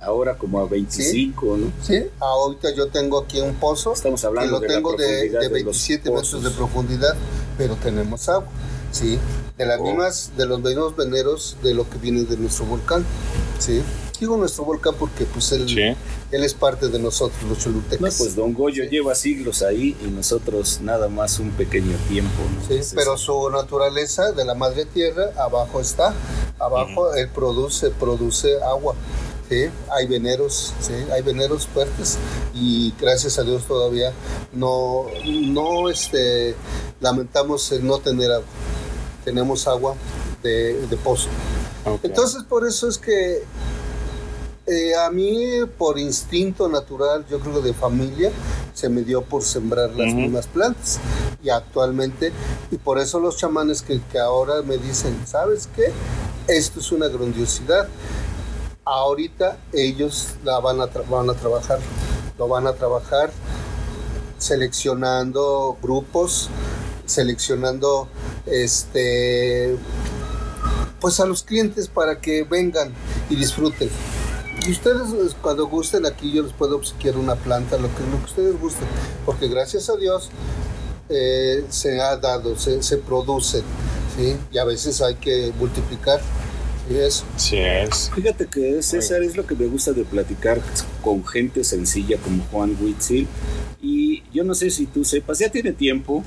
Ahora 0.00 0.38
como 0.38 0.60
a 0.60 0.66
25, 0.66 1.56
¿no? 1.56 1.72
¿Sí? 1.82 2.04
Ahorita 2.20 2.72
yo 2.74 2.86
tengo 2.88 3.18
aquí 3.18 3.40
un 3.40 3.54
pozo 3.56 3.92
Estamos 3.92 4.20
que 4.20 4.26
hablando 4.28 4.52
lo 4.52 4.60
de 4.60 4.68
la 4.68 4.74
tengo 4.74 4.96
de, 4.96 5.06
de 5.06 5.28
de 5.28 5.32
los 5.42 5.52
27 5.52 6.10
metros 6.10 6.42
de 6.42 6.50
profundidad, 6.50 7.14
pero 7.58 7.74
tenemos 7.76 8.28
agua, 8.28 8.48
¿sí? 8.92 9.18
De 9.56 9.66
las 9.66 9.80
Oh. 9.80 9.84
mismas, 9.84 10.30
de 10.36 10.46
los 10.46 10.60
mismos 10.60 10.96
veneros 10.96 11.56
de 11.62 11.74
lo 11.74 11.88
que 11.90 11.98
viene 11.98 12.22
de 12.22 12.36
nuestro 12.36 12.64
volcán, 12.66 13.04
¿sí? 13.58 13.82
Digo 14.20 14.36
nuestro 14.36 14.64
volcán 14.64 14.94
porque 14.98 15.24
pues 15.26 15.52
él, 15.52 15.68
Sí. 15.68 15.80
él 16.32 16.44
es 16.44 16.52
parte 16.54 16.88
de 16.88 16.98
nosotros, 16.98 17.40
los 17.48 17.58
cholultecas. 17.58 18.00
No, 18.00 18.08
pues 18.18 18.34
Don 18.34 18.52
Goyo 18.52 18.82
Sí. 18.84 18.90
lleva 18.90 19.14
siglos 19.14 19.62
ahí 19.62 19.96
y 20.04 20.08
nosotros 20.08 20.80
nada 20.82 21.08
más 21.08 21.38
un 21.38 21.50
pequeño 21.52 21.96
tiempo, 22.08 22.32
¿no? 22.54 22.60
Sí, 22.66 22.74
Entonces, 22.74 22.94
pero 22.96 23.16
su 23.16 23.48
naturaleza 23.50 24.32
de 24.32 24.44
la 24.44 24.54
madre 24.54 24.84
tierra 24.86 25.30
abajo 25.36 25.80
está, 25.80 26.14
abajo 26.58 27.14
él 27.14 27.28
produce, 27.28 27.90
produce 27.90 28.60
agua. 28.62 28.94
¿sí? 29.48 29.64
Hay 29.90 30.06
veneros, 30.06 30.74
¿sí? 30.80 30.92
hay 31.10 31.22
veneros 31.22 31.66
fuertes 31.66 32.18
y 32.54 32.92
gracias 33.00 33.38
a 33.38 33.44
Dios 33.44 33.64
todavía 33.66 34.12
no, 34.52 35.06
no 35.24 35.88
este, 35.88 36.54
lamentamos 37.00 37.72
el 37.72 37.86
no 37.86 37.98
tener 37.98 38.30
agua. 38.30 38.46
Tenemos 39.24 39.66
agua 39.66 39.94
de, 40.42 40.86
de 40.86 40.96
pozo. 40.98 41.28
Ok. 41.86 42.00
Entonces 42.02 42.42
por 42.42 42.66
eso 42.66 42.88
es 42.88 42.98
que 42.98 43.42
eh, 44.68 44.94
a 44.94 45.10
mí 45.10 45.60
por 45.76 45.98
instinto 45.98 46.68
natural, 46.68 47.24
yo 47.30 47.40
creo 47.40 47.54
que 47.54 47.68
de 47.68 47.74
familia, 47.74 48.30
se 48.74 48.88
me 48.88 49.02
dio 49.02 49.22
por 49.22 49.42
sembrar 49.42 49.90
las 49.90 50.12
Ujú. 50.12 50.20
mismas 50.20 50.46
plantas. 50.46 50.98
Y 51.42 51.50
actualmente, 51.50 52.32
y 52.70 52.76
por 52.76 52.98
eso 52.98 53.18
los 53.20 53.36
chamanes 53.36 53.82
que, 53.82 54.00
que 54.12 54.18
ahora 54.18 54.62
me 54.62 54.76
dicen, 54.78 55.16
¿sabes 55.26 55.68
qué? 55.74 55.92
Esto 56.46 56.80
es 56.80 56.92
una 56.92 57.08
grandiosidad. 57.08 57.88
Ahorita 58.84 59.58
ellos 59.72 60.28
la 60.44 60.60
van 60.60 60.80
a, 60.80 60.86
van 60.86 61.28
a 61.30 61.34
trabajar, 61.34 61.78
lo 62.38 62.48
van 62.48 62.66
a 62.66 62.72
trabajar 62.72 63.30
seleccionando 64.38 65.76
grupos, 65.82 66.48
seleccionando 67.06 68.08
este 68.46 69.76
pues 71.00 71.20
a 71.20 71.26
los 71.26 71.42
clientes 71.42 71.88
para 71.88 72.20
que 72.20 72.42
vengan 72.42 72.92
y 73.30 73.36
disfruten. 73.36 73.88
Y 74.68 74.72
ustedes 74.72 75.08
pues, 75.14 75.34
cuando 75.40 75.66
gusten 75.66 76.04
aquí 76.06 76.30
yo 76.30 76.42
les 76.42 76.52
puedo 76.52 76.76
obsequiar 76.76 77.16
una 77.16 77.34
planta, 77.36 77.76
lo 77.78 77.88
que, 77.88 78.02
lo 78.10 78.18
que 78.18 78.24
ustedes 78.26 78.60
gusten, 78.60 78.86
porque 79.24 79.48
gracias 79.48 79.88
a 79.88 79.96
Dios 79.96 80.30
eh, 81.08 81.64
se 81.70 82.00
ha 82.00 82.16
dado, 82.18 82.56
se, 82.58 82.82
se 82.82 82.98
produce, 82.98 83.62
¿sí? 84.16 84.36
y 84.52 84.58
a 84.58 84.64
veces 84.64 85.00
hay 85.00 85.14
que 85.14 85.52
multiplicar. 85.58 86.20
Y 86.90 86.96
eso. 86.96 87.24
Sí 87.36 87.58
es. 87.58 88.10
Fíjate 88.14 88.46
que 88.46 88.82
César 88.82 89.22
es 89.22 89.36
lo 89.36 89.46
que 89.46 89.54
me 89.54 89.66
gusta 89.66 89.92
de 89.92 90.04
platicar 90.04 90.58
con 91.04 91.22
gente 91.26 91.62
sencilla 91.62 92.16
como 92.18 92.42
Juan 92.50 92.76
Huitzil. 92.80 93.28
Y 93.82 94.22
yo 94.32 94.42
no 94.42 94.54
sé 94.54 94.70
si 94.70 94.86
tú 94.86 95.04
sepas, 95.04 95.38
ya 95.38 95.50
tiene 95.50 95.72
tiempo 95.72 96.24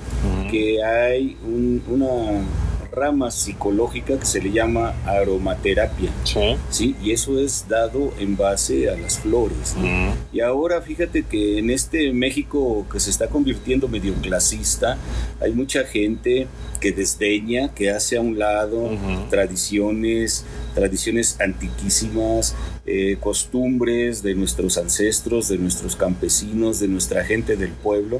que 0.51 0.83
hay 0.83 1.35
un- 1.43 1.83
una 1.89 2.43
rama 2.91 3.31
psicológica 3.31 4.19
que 4.19 4.25
se 4.25 4.41
le 4.41 4.51
llama 4.51 4.93
aromaterapia, 5.05 6.11
Sí. 6.23 6.55
¿sí? 6.69 6.95
Y 7.01 7.11
eso 7.11 7.39
es 7.39 7.67
dado 7.67 8.13
en 8.19 8.35
base 8.37 8.89
a 8.89 8.95
las 8.97 9.19
flores, 9.19 9.75
¿no? 9.77 9.87
Mm. 9.87 10.13
Y 10.33 10.41
ahora 10.41 10.81
fíjate 10.81 11.23
que 11.23 11.57
en 11.59 11.69
este 11.69 12.11
México 12.13 12.85
que 12.91 12.99
se 12.99 13.09
está 13.09 13.27
convirtiendo 13.27 13.87
medio 13.87 14.13
clasista, 14.15 14.97
hay 15.39 15.51
mucha 15.53 15.83
gente 15.85 16.47
que 16.79 16.91
desdeña, 16.91 17.73
que 17.73 17.91
hace 17.91 18.17
a 18.17 18.21
un 18.21 18.39
lado 18.39 18.89
tradiciones, 19.29 20.45
tradiciones 20.73 21.37
antiquísimas, 21.39 22.55
eh, 22.85 23.17
costumbres 23.19 24.23
de 24.23 24.33
nuestros 24.35 24.77
ancestros, 24.77 25.47
de 25.47 25.57
nuestros 25.57 25.95
campesinos, 25.95 26.79
de 26.79 26.87
nuestra 26.87 27.23
gente 27.23 27.55
del 27.55 27.69
pueblo. 27.71 28.19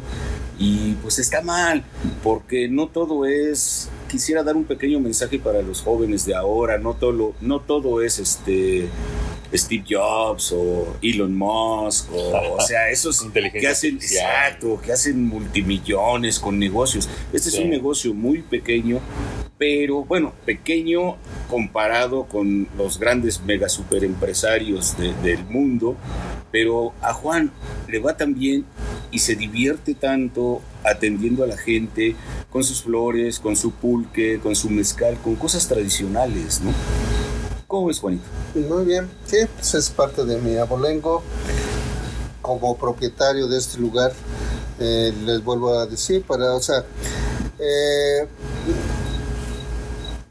Y 0.59 0.93
pues 1.01 1.17
está 1.17 1.41
mal, 1.41 1.83
porque 2.23 2.67
no 2.67 2.87
todo 2.87 3.25
es, 3.25 3.89
quisiera 4.11 4.43
dar 4.43 4.55
un 4.55 4.65
pequeño 4.65 4.99
mensaje 4.99 5.39
para 5.39 5.61
los 5.61 5.81
jóvenes 5.81 6.25
de 6.25 6.35
ahora, 6.35 6.77
no 6.77 6.93
todo, 6.95 7.33
no 7.41 7.61
todo 7.61 8.01
es 8.03 8.19
este... 8.19 8.87
Steve 9.53 9.83
Jobs 9.89 10.53
o 10.55 10.95
Elon 11.01 11.35
Musk 11.37 12.09
o, 12.13 12.53
o 12.55 12.61
sea 12.61 12.89
esos 12.95 13.21
que 13.51 13.67
hacen 13.67 13.95
exacto 13.97 14.79
que 14.81 14.93
hacen 14.93 15.25
multimillones 15.27 16.39
con 16.39 16.57
negocios. 16.57 17.09
Este 17.33 17.49
Sí. 17.49 17.57
es 17.57 17.63
un 17.65 17.69
negocio 17.69 18.13
muy 18.13 18.43
pequeño 18.43 19.01
pero 19.57 20.05
bueno 20.05 20.31
pequeño 20.45 21.17
comparado 21.49 22.23
con 22.27 22.65
los 22.77 22.97
grandes 22.97 23.41
mega 23.41 23.67
super 23.67 24.05
empresarios 24.05 24.97
de- 24.97 25.13
del 25.15 25.43
mundo. 25.45 25.97
Pero 26.49 26.93
a 27.01 27.13
Juan 27.13 27.51
le 27.89 27.99
va 27.99 28.15
tan 28.15 28.33
bien 28.33 28.63
y 29.11 29.19
se 29.19 29.35
divierte 29.35 29.93
tanto 29.93 30.61
atendiendo 30.83 31.43
a 31.43 31.47
la 31.47 31.57
gente 31.57 32.15
con 32.49 32.63
sus 32.63 32.83
flores, 32.83 33.39
con 33.39 33.55
su 33.55 33.71
pulque, 33.71 34.39
con 34.41 34.55
su 34.55 34.69
mezcal, 34.69 35.17
con 35.23 35.35
cosas 35.35 35.67
tradicionales, 35.67 36.61
¿no? 36.61 36.71
¿Cómo 37.67 37.87
ves, 37.87 37.99
Juanito? 37.99 38.23
Muy 38.55 38.85
bien, 38.85 39.09
sí, 39.25 39.37
pues 39.55 39.73
es 39.75 39.89
parte 39.89 40.25
de 40.25 40.37
mi 40.39 40.57
abolengo. 40.57 41.21
Como 42.41 42.75
propietario 42.75 43.47
de 43.47 43.57
este 43.57 43.77
lugar, 43.77 44.13
eh, 44.79 45.13
les 45.25 45.43
vuelvo 45.43 45.77
a 45.77 45.85
decir, 45.85 46.23
para, 46.23 46.55
o 46.55 46.61
sea, 46.61 46.83
eh, 47.59 48.27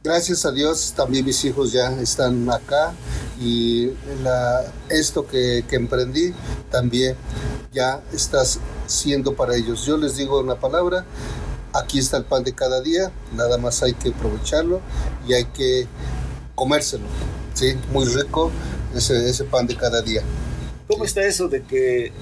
gracias 0.03 0.45
a 0.45 0.51
Dios 0.51 0.93
también 0.97 1.25
mis 1.25 1.45
hijos 1.45 1.73
ya 1.73 1.93
están 2.01 2.51
acá 2.51 2.93
y 3.41 3.93
la, 4.23 4.73
esto 4.91 5.27
que, 5.27 5.65
que 5.69 5.77
emprendí 5.77 6.35
también 6.71 7.17
ya 7.73 8.03
está 8.13 8.43
siendo 8.87 9.35
para 9.37 9.57
ellos. 9.57 9.87
Yo 9.87 9.97
les 9.99 10.17
digo 10.17 10.41
una 10.41 10.61
palabra, 10.61 11.07
aquí 11.73 11.99
está 11.99 12.19
el 12.19 12.27
pan 12.27 12.45
de 12.45 12.55
cada 12.55 12.83
día, 12.83 13.13
nada 13.33 13.59
más 13.59 13.83
hay 13.83 13.95
que 13.95 14.11
aprovecharlo 14.11 14.83
y 15.27 15.35
hay 15.35 15.47
que 15.47 15.89
comérselo. 16.57 17.15
Sí, 17.55 17.75
muy 17.89 18.07
rico 18.07 18.53
ese, 18.95 19.29
ese 19.31 19.45
pan 19.45 19.67
de 19.67 19.77
cada 19.77 20.03
día. 20.03 20.25
¿Cómo 20.89 21.05
está 21.05 21.23
eso 21.25 21.49
de 21.49 21.65
que 21.67 22.13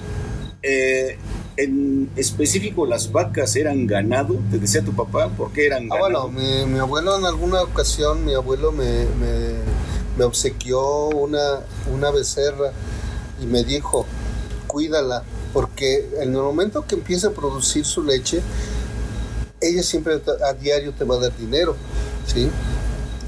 eh, 0.61 1.19
en 1.57 2.11
específico 2.15 2.85
las 2.85 3.11
vacas 3.11 3.55
eran 3.55 3.87
ganado, 3.87 4.45
te 4.51 4.59
decía 4.59 4.83
tu 4.83 4.95
papá, 4.95 5.29
¿por 5.35 5.51
qué 5.53 5.67
eran 5.67 5.91
Ah, 5.91 5.97
ganado? 5.97 5.99
bueno, 5.99 6.29
mi, 6.29 6.65
mi 6.65 6.79
abuelo 6.79 7.17
en 7.17 7.25
alguna 7.25 7.63
ocasión, 7.63 8.25
mi 8.25 8.33
abuelo 8.33 8.71
me, 8.71 9.05
me, 9.15 9.55
me 10.19 10.25
obsequió 10.25 11.07
una, 11.07 11.61
una 11.93 12.11
becerra 12.11 12.73
y 13.41 13.45
me 13.45 13.63
dijo, 13.63 14.05
cuídala, 14.67 15.23
porque 15.53 16.09
en 16.19 16.35
el 16.35 16.41
momento 16.41 16.85
que 16.85 16.95
empiece 16.95 17.27
a 17.27 17.31
producir 17.31 17.85
su 17.85 18.03
leche, 18.03 18.41
ella 19.61 19.81
siempre 19.81 20.21
a 20.45 20.53
diario 20.53 20.91
te 20.91 21.05
va 21.05 21.15
a 21.15 21.19
dar 21.19 21.37
dinero, 21.37 21.73
¿sí? 22.27 22.49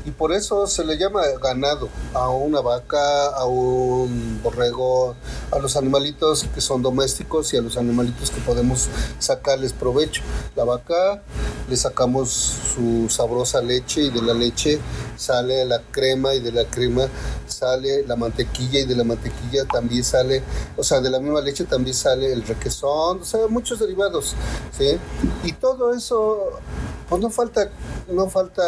Y 0.05 0.11
por 0.11 0.33
eso 0.33 0.65
se 0.67 0.83
le 0.83 0.97
llama 0.97 1.21
ganado 1.41 1.89
a 2.13 2.29
una 2.29 2.61
vaca, 2.61 3.27
a 3.27 3.45
un 3.45 4.39
borrego, 4.41 5.15
a 5.51 5.59
los 5.59 5.77
animalitos 5.77 6.45
que 6.53 6.61
son 6.61 6.81
domésticos 6.81 7.53
y 7.53 7.57
a 7.57 7.61
los 7.61 7.77
animalitos 7.77 8.31
que 8.31 8.41
podemos 8.41 8.87
sacarles 9.19 9.73
provecho. 9.73 10.23
La 10.55 10.63
vaca 10.63 11.21
le 11.69 11.77
sacamos 11.77 12.29
su 12.31 13.09
sabrosa 13.09 13.61
leche 13.61 14.01
y 14.01 14.09
de 14.09 14.21
la 14.21 14.33
leche 14.33 14.79
sale 15.15 15.65
la 15.65 15.81
crema 15.91 16.33
y 16.33 16.39
de 16.39 16.51
la 16.51 16.65
crema 16.65 17.07
sale 17.47 18.03
la 18.07 18.15
mantequilla 18.15 18.79
y 18.79 18.85
de 18.85 18.95
la 18.95 19.03
mantequilla 19.03 19.65
también 19.65 20.03
sale, 20.03 20.41
o 20.77 20.83
sea, 20.83 20.99
de 20.99 21.09
la 21.09 21.19
misma 21.19 21.41
leche 21.41 21.65
también 21.65 21.95
sale 21.95 22.33
el 22.33 22.43
requesón, 22.43 23.21
o 23.21 23.25
sea, 23.25 23.47
muchos 23.47 23.79
derivados, 23.79 24.35
¿sí? 24.75 24.97
Y 25.43 25.53
todo 25.53 25.93
eso, 25.93 26.59
pues 27.07 27.21
no 27.21 27.29
falta, 27.29 27.69
no 28.09 28.29
falta 28.29 28.63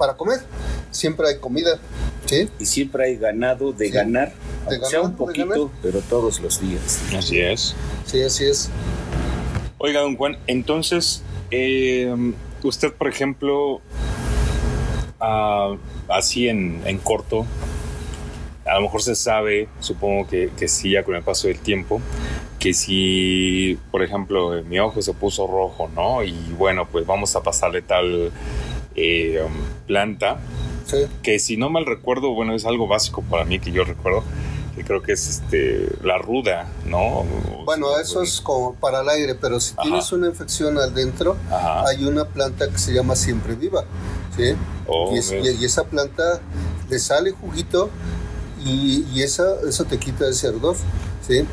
para 0.00 0.14
comer, 0.16 0.40
siempre 0.90 1.28
hay 1.28 1.36
comida, 1.38 1.78
¿sí? 2.24 2.48
Y 2.58 2.64
siempre 2.64 3.04
hay 3.04 3.16
ganado 3.18 3.70
de 3.74 3.88
Sí. 3.88 3.92
ganar, 3.92 4.32
De 4.66 4.82
sea 4.86 5.02
un 5.02 5.14
poquito, 5.14 5.70
pero 5.82 6.00
todos 6.00 6.40
los 6.40 6.58
días. 6.58 7.02
Así 7.14 7.38
es. 7.38 7.76
Sí, 8.06 8.22
así 8.22 8.46
es. 8.46 8.70
Oiga, 9.76 10.00
don 10.00 10.16
Juan, 10.16 10.38
entonces, 10.46 11.22
eh, 11.50 12.14
usted, 12.62 12.94
por 12.94 13.08
ejemplo, 13.08 13.82
ah, 15.20 15.76
así 16.08 16.48
en, 16.48 16.80
en 16.86 16.96
corto, 16.96 17.44
a 18.64 18.76
lo 18.76 18.80
mejor 18.82 19.02
se 19.02 19.14
sabe, 19.14 19.68
supongo 19.80 20.26
que, 20.26 20.50
que 20.56 20.66
sí, 20.66 20.92
ya 20.92 21.02
con 21.02 21.16
el 21.16 21.22
paso 21.22 21.48
del 21.48 21.58
tiempo, 21.58 22.00
que 22.58 22.72
si, 22.72 23.78
por 23.90 24.02
ejemplo, 24.02 24.62
mi 24.64 24.78
ojo 24.78 25.02
se 25.02 25.12
puso 25.12 25.46
rojo, 25.46 25.90
¿no? 25.94 26.22
Y 26.22 26.34
bueno, 26.58 26.88
pues 26.90 27.04
vamos 27.06 27.36
a 27.36 27.42
pasarle 27.42 27.82
tal 27.82 28.30
eh, 28.96 29.42
um, 29.44 29.52
planta, 29.86 30.38
Sí. 30.86 31.06
que 31.22 31.38
si 31.38 31.56
no 31.56 31.70
mal 31.70 31.86
recuerdo, 31.86 32.34
bueno, 32.34 32.54
es 32.54 32.64
algo 32.64 32.88
básico 32.88 33.22
para 33.22 33.44
mí 33.44 33.60
que 33.60 33.70
yo 33.70 33.84
recuerdo, 33.84 34.24
que 34.74 34.82
creo 34.84 35.02
que 35.02 35.12
es 35.12 35.28
este 35.28 35.88
la 36.02 36.18
ruda, 36.18 36.66
¿no? 36.86 37.24
Bueno, 37.64 37.98
eso 38.00 38.22
es 38.22 38.40
como 38.40 38.74
para 38.74 39.02
el 39.02 39.08
aire, 39.08 39.34
pero 39.36 39.60
si 39.60 39.72
Ajá. 39.74 39.82
tienes 39.82 40.10
una 40.12 40.26
infección 40.26 40.78
adentro, 40.78 41.36
Ajá. 41.48 41.86
hay 41.88 42.04
una 42.04 42.24
planta 42.24 42.68
que 42.68 42.78
se 42.78 42.92
llama 42.92 43.14
siempre 43.14 43.54
viva, 43.54 43.84
¿sí? 44.36 44.54
Oh, 44.86 45.14
es- 45.14 45.32
y 45.32 45.64
esa 45.64 45.84
planta 45.84 46.40
le 46.88 46.98
sale 46.98 47.30
juguito 47.30 47.88
y, 48.64 49.04
y 49.14 49.22
esa, 49.22 49.44
eso 49.68 49.84
te 49.84 49.98
quita 49.98 50.28
ese 50.28 50.48
ardor, 50.48 50.76
¿sí? 51.26 51.44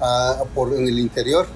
Ah, 0.00 0.44
por 0.54 0.72
en 0.74 0.86
el 0.86 0.98
interior. 1.00 1.46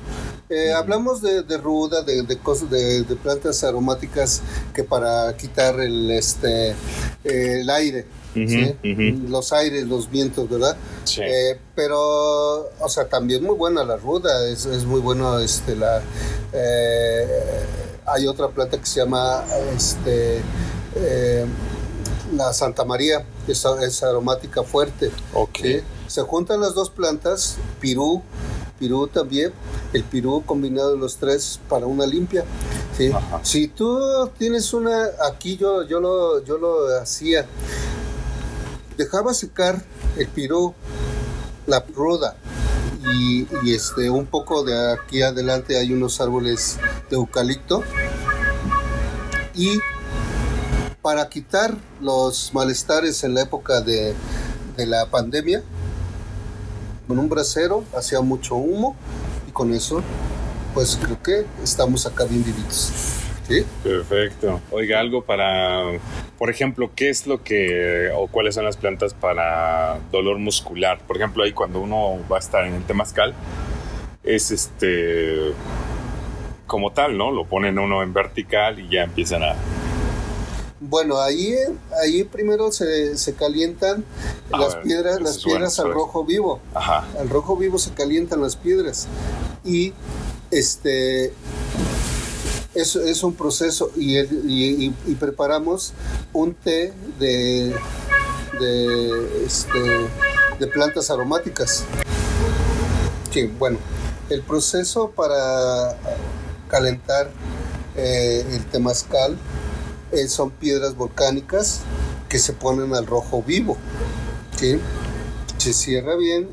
Eh, 0.50 0.72
hablamos 0.72 1.20
de, 1.20 1.42
de 1.42 1.58
ruda, 1.58 2.02
de, 2.02 2.22
de 2.22 2.38
cosas, 2.38 2.70
de, 2.70 3.02
de 3.02 3.16
plantas 3.16 3.62
aromáticas 3.64 4.40
que 4.74 4.82
para 4.82 5.36
quitar 5.36 5.78
el, 5.80 6.10
este, 6.10 6.70
eh, 6.70 7.60
el 7.60 7.68
aire, 7.68 8.06
los 8.34 9.52
aires, 9.52 9.86
los 9.86 10.08
vientos, 10.10 10.48
¿verdad? 10.48 10.76
Sí. 11.04 11.20
Eh, 11.22 11.58
pero, 11.74 12.70
o 12.80 12.88
sea, 12.88 13.08
también 13.08 13.42
muy 13.44 13.56
buena 13.56 13.84
la 13.84 13.96
ruda, 13.96 14.48
es, 14.48 14.64
es 14.64 14.84
muy 14.84 15.00
bueno 15.00 15.38
este, 15.38 15.76
la... 15.76 16.00
eh, 16.52 17.26
hay 18.06 18.26
otra 18.26 18.48
planta 18.48 18.78
que 18.78 18.86
se 18.86 19.00
llama 19.00 19.44
este, 19.76 20.40
la 22.34 22.52
Santa 22.54 22.84
María, 22.84 23.24
que 23.44 23.52
es, 23.52 23.64
es 23.82 24.02
aromática 24.02 24.62
fuerte. 24.62 25.10
ok. 25.34 25.58
¿sí? 25.60 25.80
Se 26.06 26.22
juntan 26.22 26.62
las 26.62 26.74
dos 26.74 26.88
plantas, 26.88 27.58
pirú, 27.80 28.22
pirú 28.78 29.06
también, 29.08 29.52
el 29.92 30.04
pirú 30.04 30.42
combinado 30.46 30.92
de 30.92 30.98
los 30.98 31.16
tres 31.16 31.60
para 31.68 31.86
una 31.86 32.06
limpia. 32.06 32.44
Si 33.42 33.68
tú 33.68 34.30
tienes 34.38 34.72
una, 34.72 35.06
aquí 35.30 35.56
yo, 35.56 35.84
yo, 35.86 36.00
lo, 36.00 36.42
yo 36.44 36.58
lo 36.58 36.98
hacía, 37.00 37.46
dejaba 38.96 39.34
secar 39.34 39.84
el 40.16 40.26
pirú, 40.26 40.74
la 41.66 41.84
ruda, 41.94 42.36
y, 43.14 43.46
y, 43.62 43.74
este, 43.74 44.10
un 44.10 44.26
poco 44.26 44.64
de 44.64 44.92
aquí 44.92 45.22
adelante 45.22 45.78
hay 45.78 45.92
unos 45.92 46.20
árboles 46.20 46.78
de 47.08 47.16
eucalipto, 47.16 47.84
y 49.54 49.78
para 51.00 51.28
quitar 51.28 51.76
los 52.00 52.52
malestares 52.52 53.22
en 53.22 53.34
la 53.34 53.42
época 53.42 53.80
de, 53.80 54.14
de 54.76 54.86
la 54.86 55.06
pandemia, 55.06 55.62
con 57.08 57.18
un 57.18 57.28
brasero 57.28 57.82
hacía 57.96 58.20
mucho 58.20 58.54
humo 58.54 58.94
y 59.48 59.50
con 59.50 59.72
eso, 59.72 60.02
pues 60.74 60.98
creo 61.02 61.20
que 61.22 61.46
estamos 61.64 62.06
acá 62.06 62.24
bien 62.24 62.44
vivitos. 62.44 62.92
¿Sí? 63.48 63.64
Perfecto. 63.82 64.60
Oiga, 64.70 65.00
algo 65.00 65.24
para, 65.24 65.84
por 66.36 66.50
ejemplo, 66.50 66.90
¿qué 66.94 67.08
es 67.08 67.26
lo 67.26 67.42
que 67.42 68.10
o 68.14 68.28
cuáles 68.28 68.56
son 68.56 68.66
las 68.66 68.76
plantas 68.76 69.14
para 69.14 69.98
dolor 70.12 70.38
muscular? 70.38 71.00
Por 71.06 71.16
ejemplo, 71.16 71.44
ahí 71.44 71.52
cuando 71.52 71.80
uno 71.80 72.18
va 72.30 72.36
a 72.36 72.40
estar 72.40 72.66
en 72.66 72.74
el 72.74 72.84
temazcal, 72.84 73.32
es 74.22 74.50
este 74.50 75.54
como 76.66 76.92
tal, 76.92 77.16
¿no? 77.16 77.32
Lo 77.32 77.46
ponen 77.46 77.78
uno 77.78 78.02
en 78.02 78.12
vertical 78.12 78.78
y 78.78 78.90
ya 78.90 79.04
empiezan 79.04 79.42
a... 79.42 79.54
Bueno, 80.80 81.20
ahí, 81.20 81.56
ahí 82.02 82.22
primero 82.24 82.70
se, 82.70 83.16
se 83.18 83.34
calientan 83.34 84.04
A 84.52 84.58
las 84.58 84.74
ver, 84.76 84.82
piedras, 84.84 85.20
las 85.20 85.42
bueno 85.42 85.56
piedras 85.56 85.78
al 85.80 85.92
rojo 85.92 86.24
vivo. 86.24 86.60
Ajá. 86.74 87.04
Al 87.18 87.28
rojo 87.28 87.56
vivo 87.56 87.78
se 87.78 87.90
calientan 87.92 88.40
las 88.40 88.54
piedras 88.56 89.08
y 89.64 89.92
este 90.52 91.32
es, 92.74 92.94
es 92.94 93.22
un 93.24 93.34
proceso 93.34 93.90
y, 93.96 94.16
el- 94.16 94.42
y- 94.48 94.86
y- 94.86 94.94
y 95.06 95.14
preparamos 95.16 95.92
un 96.32 96.54
té 96.54 96.92
de, 97.18 97.74
de, 98.60 99.44
este, 99.46 99.80
de 100.60 100.66
plantas 100.68 101.10
aromáticas. 101.10 101.82
Sí, 103.32 103.50
bueno, 103.58 103.78
el 104.30 104.42
proceso 104.42 105.10
para 105.10 105.96
calentar 106.68 107.30
eh, 107.96 108.46
el 108.52 108.64
temazcal 108.66 109.36
eh, 110.12 110.28
son 110.28 110.50
piedras 110.50 110.96
volcánicas 110.96 111.80
que 112.28 112.38
se 112.38 112.52
ponen 112.52 112.94
al 112.94 113.06
rojo 113.06 113.42
vivo. 113.42 113.76
¿sí? 114.56 114.78
Se 115.58 115.72
cierra 115.72 116.16
bien 116.16 116.48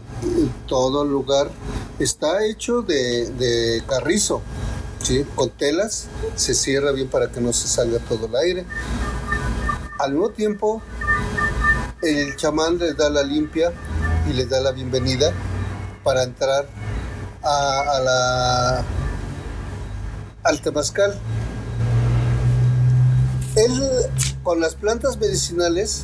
todo 0.68 1.04
el 1.04 1.10
lugar 1.10 1.50
está 2.00 2.46
hecho 2.46 2.82
de, 2.82 3.84
carrizo, 3.88 4.42
¿sí? 5.02 5.26
con 5.36 5.50
telas, 5.50 6.08
se 6.36 6.54
cierra 6.54 6.92
bien 6.92 7.08
para 7.08 7.30
que 7.30 7.42
no 7.42 7.54
se 7.54 7.68
salga 7.68 8.00
todo 8.00 8.28
el 8.28 8.36
aire. 8.36 8.66
Al 10.00 10.12
mismo 10.12 10.30
tiempo, 10.30 10.82
el 12.02 12.36
chamán 12.36 12.78
les 12.78 12.98
da 12.98 13.10
la 13.10 13.24
limpia 13.24 13.72
y 14.30 14.34
les 14.34 14.50
da 14.50 14.60
la 14.60 14.72
bienvenida 14.72 15.32
para 16.04 16.24
entrar 16.24 16.68
a, 17.42 17.82
a 17.82 18.00
la, 18.02 18.86
al 20.44 20.62
temazcal. 20.62 21.18
Él, 23.56 23.82
con 24.44 24.60
las 24.60 24.76
plantas 24.76 25.18
medicinales, 25.18 26.04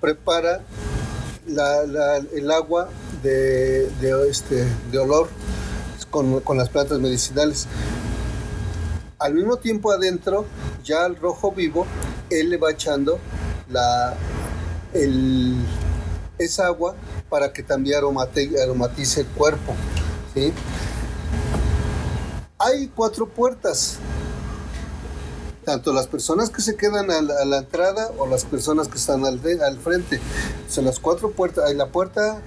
prepara 0.00 0.62
el 1.46 2.50
agua 2.50 2.88
de, 3.22 3.90
de, 4.00 4.28
este, 4.28 4.66
de 4.92 4.98
olor 4.98 5.28
con, 6.10 6.40
con 6.40 6.56
las 6.56 6.68
plantas 6.68 6.98
medicinales. 7.00 7.66
Al 9.18 9.34
mismo 9.34 9.56
tiempo 9.56 9.90
adentro, 9.90 10.46
ya 10.84 11.04
al 11.04 11.16
rojo 11.16 11.52
vivo, 11.52 11.86
él 12.30 12.50
le 12.50 12.56
va 12.56 12.70
echando 12.70 13.18
la, 13.68 14.14
el, 14.94 15.56
esa 16.38 16.66
agua 16.66 16.94
para 17.28 17.52
que 17.52 17.62
también 17.62 18.00
aromate- 18.00 18.58
aromatice 18.62 19.22
el 19.22 19.26
cuerpo. 19.26 19.74
¿sí? 20.34 20.52
Hay 22.58 22.88
cuatro 22.88 23.28
puertas 23.28 23.98
tanto 25.70 25.92
las 25.92 26.08
personas 26.08 26.50
que 26.50 26.62
se 26.62 26.74
quedan 26.74 27.10
a 27.12 27.22
la, 27.22 27.34
a 27.42 27.44
la 27.44 27.58
entrada 27.58 28.10
o 28.18 28.26
las 28.26 28.44
personas 28.44 28.88
que 28.88 28.98
están 28.98 29.24
al, 29.24 29.40
de- 29.40 29.62
al 29.64 29.78
frente. 29.78 30.20
Son 30.68 30.84
las 30.84 30.98
cuatro 30.98 31.30
puertas. 31.30 31.64
Hay 31.68 31.76
la 31.76 31.86
puerta, 31.86 32.40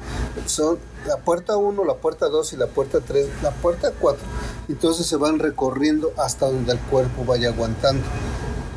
son 0.45 0.77
la 1.07 1.15
puerta 1.17 1.55
1, 1.55 1.85
la 1.85 1.95
puerta 1.95 2.27
2 2.27 2.51
y 2.53 2.57
la 2.57 2.67
puerta 2.67 2.99
3, 2.99 3.25
la 3.41 3.51
puerta 3.51 3.93
4. 3.97 4.21
Entonces 4.67 5.05
se 5.05 5.15
van 5.15 5.39
recorriendo 5.39 6.11
hasta 6.17 6.47
donde 6.47 6.73
el 6.73 6.79
cuerpo 6.79 7.23
vaya 7.23 7.47
aguantando. 7.49 8.03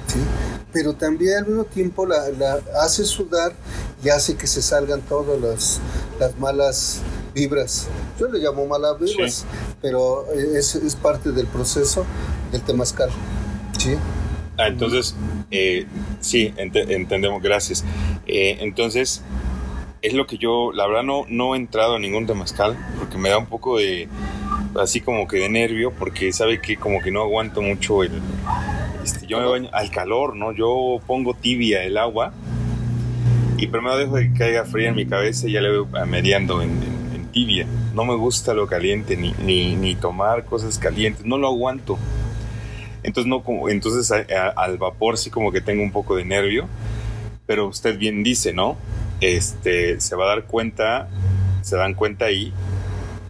¿sí? 0.07 0.21
Pero 0.73 0.95
también 0.95 1.39
al 1.39 1.47
mismo 1.47 1.65
tiempo 1.65 2.07
la, 2.07 2.29
la 2.31 2.61
hace 2.81 3.05
sudar 3.05 3.53
y 4.05 4.11
hace 4.11 4.37
que 4.37 4.47
se 4.47 4.63
salgan 4.63 5.01
todas 5.03 5.41
las, 5.41 5.81
las 6.21 6.39
malas 6.39 6.99
vibras. 7.35 7.87
Yo 8.19 8.29
le 8.29 8.39
llamo 8.39 8.65
malas 8.67 8.97
vibras, 9.01 9.45
pero 9.83 10.25
eh, 10.33 10.53
es, 10.57 10.77
es 10.77 10.95
parte 10.95 11.33
del 11.33 11.49
proceso 11.49 12.05
del 12.53 12.63
temazcal. 12.63 13.11
¿sí? 13.79 13.97
Ah, 14.59 14.69
entonces, 14.69 15.15
eh, 15.51 15.87
sí, 16.21 16.53
ente- 16.57 16.93
entendemos, 16.95 17.43
gracias. 17.43 17.85
Eh, 18.27 18.59
entonces, 18.61 19.23
es 20.03 20.15
lo 20.15 20.27
que 20.27 20.39
yo, 20.39 20.73
la 20.73 20.87
verdad, 20.87 21.03
no, 21.03 21.25
no 21.29 21.55
he 21.55 21.59
entrado 21.59 21.97
a 21.97 21.99
ningún 21.99 22.27
temazcal 22.27 22.77
porque 22.99 23.19
me 23.19 23.29
da 23.29 23.39
un 23.39 23.47
poco 23.47 23.77
de, 23.79 24.09
así 24.81 25.01
como 25.01 25.27
que 25.29 25.39
de 25.39 25.49
nervio, 25.49 25.93
porque 25.99 26.33
sabe 26.33 26.61
que 26.61 26.77
como 26.77 27.01
que 27.03 27.11
no 27.11 27.23
aguanto 27.23 27.61
mucho 27.61 28.03
el, 28.03 28.13
este, 29.05 29.27
yo 29.27 29.41
me 29.41 29.47
baño 29.47 29.69
al 29.73 29.91
calor, 29.91 30.37
¿no? 30.37 30.53
Yo 30.53 31.01
pongo 31.07 31.35
tibia 31.35 31.83
el 31.85 31.97
agua 31.99 32.33
y 33.59 33.67
primero 33.69 33.97
dejo 33.97 34.17
de 34.17 34.33
que 34.33 34.39
caiga 34.39 34.65
fría 34.65 34.89
en 34.89 34.95
mi 34.97 35.07
cabeza 35.07 35.49
y 35.49 35.53
ya 35.53 35.61
le 35.61 35.79
voy 35.79 35.87
mediando 36.07 36.61
en, 36.63 36.71
en- 36.71 37.15
en 37.15 37.27
tibia. 37.33 37.67
No 37.95 38.05
me 38.05 38.15
gusta 38.15 38.53
lo 38.55 38.67
caliente, 38.67 39.17
ni, 39.17 39.33
ni, 39.43 39.75
ni 39.77 39.95
tomar 39.95 40.45
cosas 40.45 40.79
calientes, 40.79 41.25
no 41.25 41.39
lo 41.39 41.47
aguanto. 41.49 41.99
Entonces, 43.07 43.29
no, 43.29 43.45
como, 43.45 43.69
entonces 43.69 44.11
a- 44.11 44.27
a- 44.37 44.49
al 44.65 44.79
vapor 44.79 45.17
sí 45.17 45.31
como 45.31 45.53
que 45.53 45.61
tengo 45.61 45.83
un 45.83 45.93
poco 45.93 46.17
de 46.17 46.25
nervio, 46.25 46.67
pero 47.47 47.69
usted 47.69 47.97
bien 47.97 48.25
dice, 48.25 48.53
¿no? 48.53 48.77
Este, 49.21 50.01
se 50.01 50.17
va 50.17 50.25
a 50.25 50.29
dar 50.29 50.45
cuenta, 50.47 51.09
se 51.63 51.77
dan 51.77 51.95
cuenta 51.95 52.25
ahí 52.27 52.53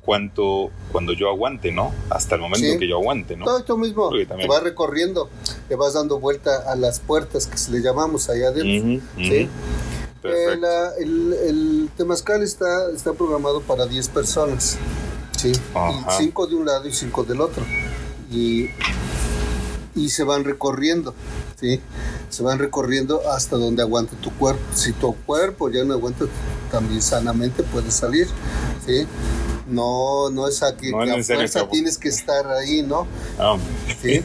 cuánto, 0.01 0.71
cuando 0.93 1.13
yo 1.13 1.29
aguante, 1.29 1.73
¿no? 1.73 1.93
Hasta 2.11 2.37
el 2.37 2.41
momento 2.41 2.67
Sí. 2.67 2.79
que 2.79 2.89
yo 2.89 2.97
aguante, 2.97 3.37
¿no? 3.37 3.45
Todo 3.45 3.59
esto 3.59 3.77
mismo, 3.77 4.09
te 4.11 4.47
vas 4.47 4.63
recorriendo, 4.63 5.29
te 5.69 5.75
vas 5.75 5.93
dando 5.95 6.19
vuelta 6.21 6.63
a 6.71 6.75
las 6.77 7.01
puertas 7.01 7.47
que 7.47 7.59
se 7.59 7.71
le 7.73 7.81
llamamos 7.81 8.31
allá 8.31 8.49
adentro. 8.49 8.89
Ujú, 8.89 8.95
ujú. 9.17 9.29
¿sí? 9.31 9.49
Perfecto. 10.23 10.67
Eh, 10.67 11.03
el, 11.03 11.33
el 11.49 11.89
temazcal 11.97 12.43
está, 12.43 12.91
está 12.95 13.13
programado 13.13 13.61
para 13.61 13.85
10 13.87 14.09
personas, 14.09 14.79
¿sí? 15.37 15.53
Ajá. 15.75 16.13
5 16.19 16.47
de 16.47 16.55
un 16.55 16.65
lado 16.67 16.89
y 16.89 16.93
5 16.93 17.25
del 17.25 17.41
otro. 17.43 17.63
Y, 18.31 18.71
y 19.97 20.11
se 20.11 20.23
van 20.23 20.45
recorriendo, 20.45 21.15
¿sí? 21.61 21.81
Se 22.29 22.43
van 22.45 22.59
recorriendo 22.61 23.29
hasta 23.31 23.57
donde 23.57 23.83
aguante 23.83 24.15
tu 24.17 24.31
cuerpo. 24.31 24.61
Si 24.75 24.93
tu 24.93 25.15
cuerpo 25.27 25.71
ya 25.71 25.83
no 25.85 25.95
aguanta, 25.95 26.27
también 26.71 27.03
sanamente 27.03 27.63
puedes 27.65 27.95
salir, 27.95 28.29
¿sí? 28.87 29.07
No, 29.69 30.31
no 30.31 30.47
es 30.47 30.63
aquí 30.63 30.93
No 30.93 31.03
es 31.03 31.07
que 31.07 31.13
a 31.13 31.17
necesario 31.17 31.41
fuerza 31.41 31.61
que- 31.63 31.67
tienes 31.73 31.99
que 31.99 32.09
estar 32.11 32.47
ahí, 32.47 32.83
¿no? 32.83 33.07
Ah, 33.39 33.57
¿sí? 34.01 34.23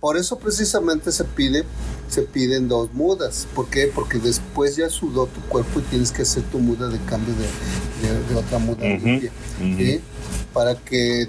Por 0.00 0.16
eso 0.16 0.38
precisamente 0.38 1.12
se 1.12 1.24
pide, 1.24 1.64
se 2.08 2.22
piden 2.22 2.68
dos 2.68 2.92
mudas. 2.94 3.46
¿Por 3.54 3.68
qué? 3.68 3.90
Porque 3.94 4.18
después 4.18 4.76
ya 4.76 4.88
sudó 4.88 5.26
tu 5.26 5.40
cuerpo 5.42 5.80
y 5.80 5.82
tienes 5.82 6.10
que 6.10 6.22
hacer 6.22 6.42
tu 6.44 6.58
muda 6.58 6.88
de 6.88 6.98
cambio 7.04 7.34
de, 7.34 8.08
de- 8.08 8.28
de 8.28 8.34
otra 8.34 8.58
muda 8.58 8.78
Ujú, 8.96 9.06
limpia, 9.06 9.30
ujú. 9.60 9.76
¿sí? 9.76 10.00
Para 10.54 10.74
que 10.76 11.28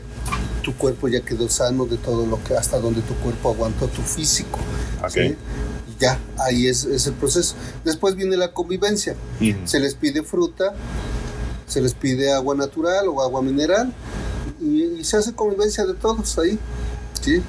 tu 0.63 0.73
cuerpo 0.75 1.07
ya 1.07 1.21
quedó 1.21 1.47
sano 1.49 1.85
de 1.85 1.97
todo 1.97 2.25
lo 2.25 2.43
que, 2.43 2.55
hasta 2.55 2.79
donde 2.79 3.01
tu 3.01 3.13
cuerpo 3.15 3.51
aguantó 3.51 3.87
tu 3.87 4.01
físico. 4.01 4.59
ok. 5.03 5.09
¿sí? 5.11 5.35
Y 5.91 5.99
ya, 5.99 6.17
ahí 6.39 6.67
es, 6.67 6.85
es 6.85 7.05
el 7.05 7.13
proceso. 7.13 7.55
Después 7.83 8.15
viene 8.15 8.35
la 8.37 8.51
convivencia. 8.51 9.15
Se 9.65 9.79
les 9.79 9.93
pide 9.93 10.23
fruta, 10.23 10.73
se 11.67 11.81
les 11.81 11.93
pide 11.93 12.33
agua 12.33 12.55
natural 12.55 13.07
o 13.09 13.21
agua 13.21 13.41
mineral 13.41 13.93
y, 14.59 14.83
y 14.99 15.03
se 15.03 15.17
hace 15.17 15.33
convivencia 15.33 15.85
de 15.85 15.93
todos 15.93 16.39
ahí. 16.39 16.57
¿sí? 17.21 17.43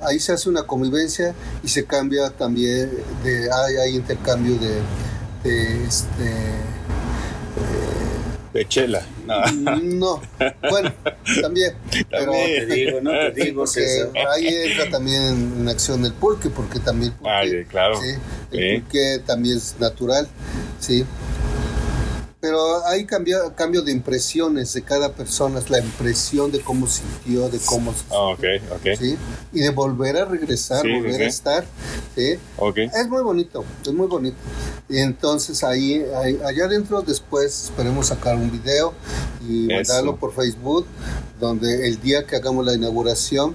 Ahí 0.00 0.18
se 0.20 0.32
hace 0.32 0.48
una 0.48 0.64
convivencia 0.64 1.34
y 1.62 1.68
se 1.68 1.84
cambia 1.84 2.30
también, 2.30 2.90
de, 3.24 3.50
hay, 3.52 3.76
hay 3.76 3.96
intercambio 3.96 4.56
de, 4.58 4.80
de 5.44 5.84
este... 5.84 6.32
De 8.52 8.66
chela. 8.68 9.02
Ah, 9.28 9.50
No, 9.82 10.20
bueno, 10.68 10.92
también. 11.40 11.72
Pero 12.10 12.32
También. 12.32 12.68
Te 12.68 12.74
digo, 12.74 13.00
no 13.00 13.10
te 13.10 13.30
digo, 13.44 13.64
porque 13.64 13.80
César. 13.80 14.10
ahí 14.34 14.46
entra 14.48 14.90
también 14.90 15.22
en 15.60 15.68
acción 15.68 16.04
el 16.04 16.12
pulque, 16.12 16.50
porque 16.50 16.78
también 16.78 17.12
pulque, 17.12 17.64
Ah, 17.66 17.70
claro. 17.70 17.98
sí, 18.00 18.08
el 18.52 18.58
Sí. 18.76 18.80
pulque 18.82 19.20
también 19.24 19.56
es 19.56 19.76
natural, 19.80 20.28
sí. 20.80 21.04
Pero 22.42 22.84
hay 22.88 23.04
cambio, 23.06 23.54
cambio 23.54 23.82
de 23.82 23.92
impresiones 23.92 24.72
de 24.74 24.82
cada 24.82 25.12
persona, 25.12 25.60
es 25.60 25.70
la 25.70 25.78
impresión 25.78 26.50
de 26.50 26.60
cómo 26.60 26.88
sintió, 26.88 27.48
de 27.48 27.60
cómo, 27.60 27.94
Ah, 28.10 28.32
ok, 28.34 28.44
ok. 28.74 28.98
sí, 28.98 29.16
y 29.52 29.60
de 29.60 29.70
volver 29.70 30.16
a 30.16 30.24
regresar, 30.24 30.82
Sí, 30.82 30.92
volver 30.92 31.22
a 31.22 31.26
estar, 31.28 31.64
sí. 32.16 32.34
Ok. 32.58 32.78
Es 32.78 33.06
muy 33.08 33.22
bonito, 33.22 33.64
es 33.86 33.92
muy 33.92 34.08
bonito. 34.08 34.36
Y 34.88 34.98
entonces 34.98 35.62
ahí, 35.62 36.04
ahí- 36.16 36.40
allá 36.44 36.64
adentro 36.64 37.00
después 37.02 37.66
esperemos 37.66 38.08
sacar 38.08 38.34
un 38.34 38.50
video 38.50 38.92
y 39.48 39.66
Eso. 39.72 39.74
mandarlo 39.92 40.16
por 40.16 40.34
Facebook, 40.34 40.84
donde 41.38 41.86
el 41.86 42.00
día 42.00 42.26
que 42.26 42.34
hagamos 42.34 42.66
la 42.66 42.74
inauguración, 42.74 43.54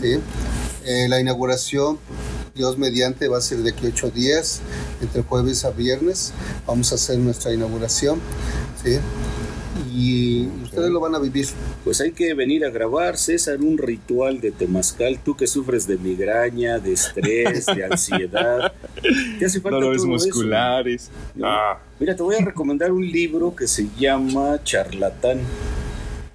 ¿sí? 0.00 0.18
Eh, 0.86 1.06
la 1.06 1.20
inauguración, 1.20 1.98
Dios 2.54 2.76
mediante, 2.78 3.28
va 3.28 3.38
a 3.38 3.40
ser 3.40 3.58
de 3.58 3.70
aquí 3.70 3.86
ocho 3.86 4.10
días, 4.10 4.60
entre 5.00 5.22
jueves 5.22 5.64
a 5.64 5.70
viernes, 5.70 6.32
vamos 6.66 6.92
a 6.92 6.96
hacer 6.96 7.18
nuestra 7.18 7.52
inauguración, 7.52 8.20
¿sí? 8.82 8.98
Y 9.94 10.46
ustedes 10.64 10.90
lo 10.90 11.00
van 11.00 11.14
a 11.14 11.18
vivir. 11.18 11.46
Pues 11.82 12.00
hay 12.00 12.12
que 12.12 12.34
venir 12.34 12.64
a 12.64 12.70
grabar, 12.70 13.16
César, 13.16 13.58
un 13.60 13.78
ritual 13.78 14.40
de 14.40 14.50
temazcal. 14.50 15.18
Tú 15.22 15.34
que 15.36 15.46
sufres 15.46 15.86
de 15.86 15.96
migraña, 15.96 16.78
de 16.78 16.92
estrés, 16.92 17.66
de 17.66 17.84
ansiedad. 17.84 18.72
Te 19.38 19.46
hace 19.46 19.60
falta 19.60 19.76
Dolores 19.76 20.02
todo 20.02 20.16
eso. 20.16 20.26
musculares. 20.26 21.10
¿no? 21.34 21.46
Ah, 21.46 21.80
Mira, 21.98 22.14
te 22.14 22.22
voy 22.22 22.36
a 22.36 22.44
recomendar 22.44 22.92
un 22.92 23.06
libro 23.06 23.54
que 23.56 23.66
se 23.66 23.86
llama 23.98 24.62
Charlatán, 24.62 25.40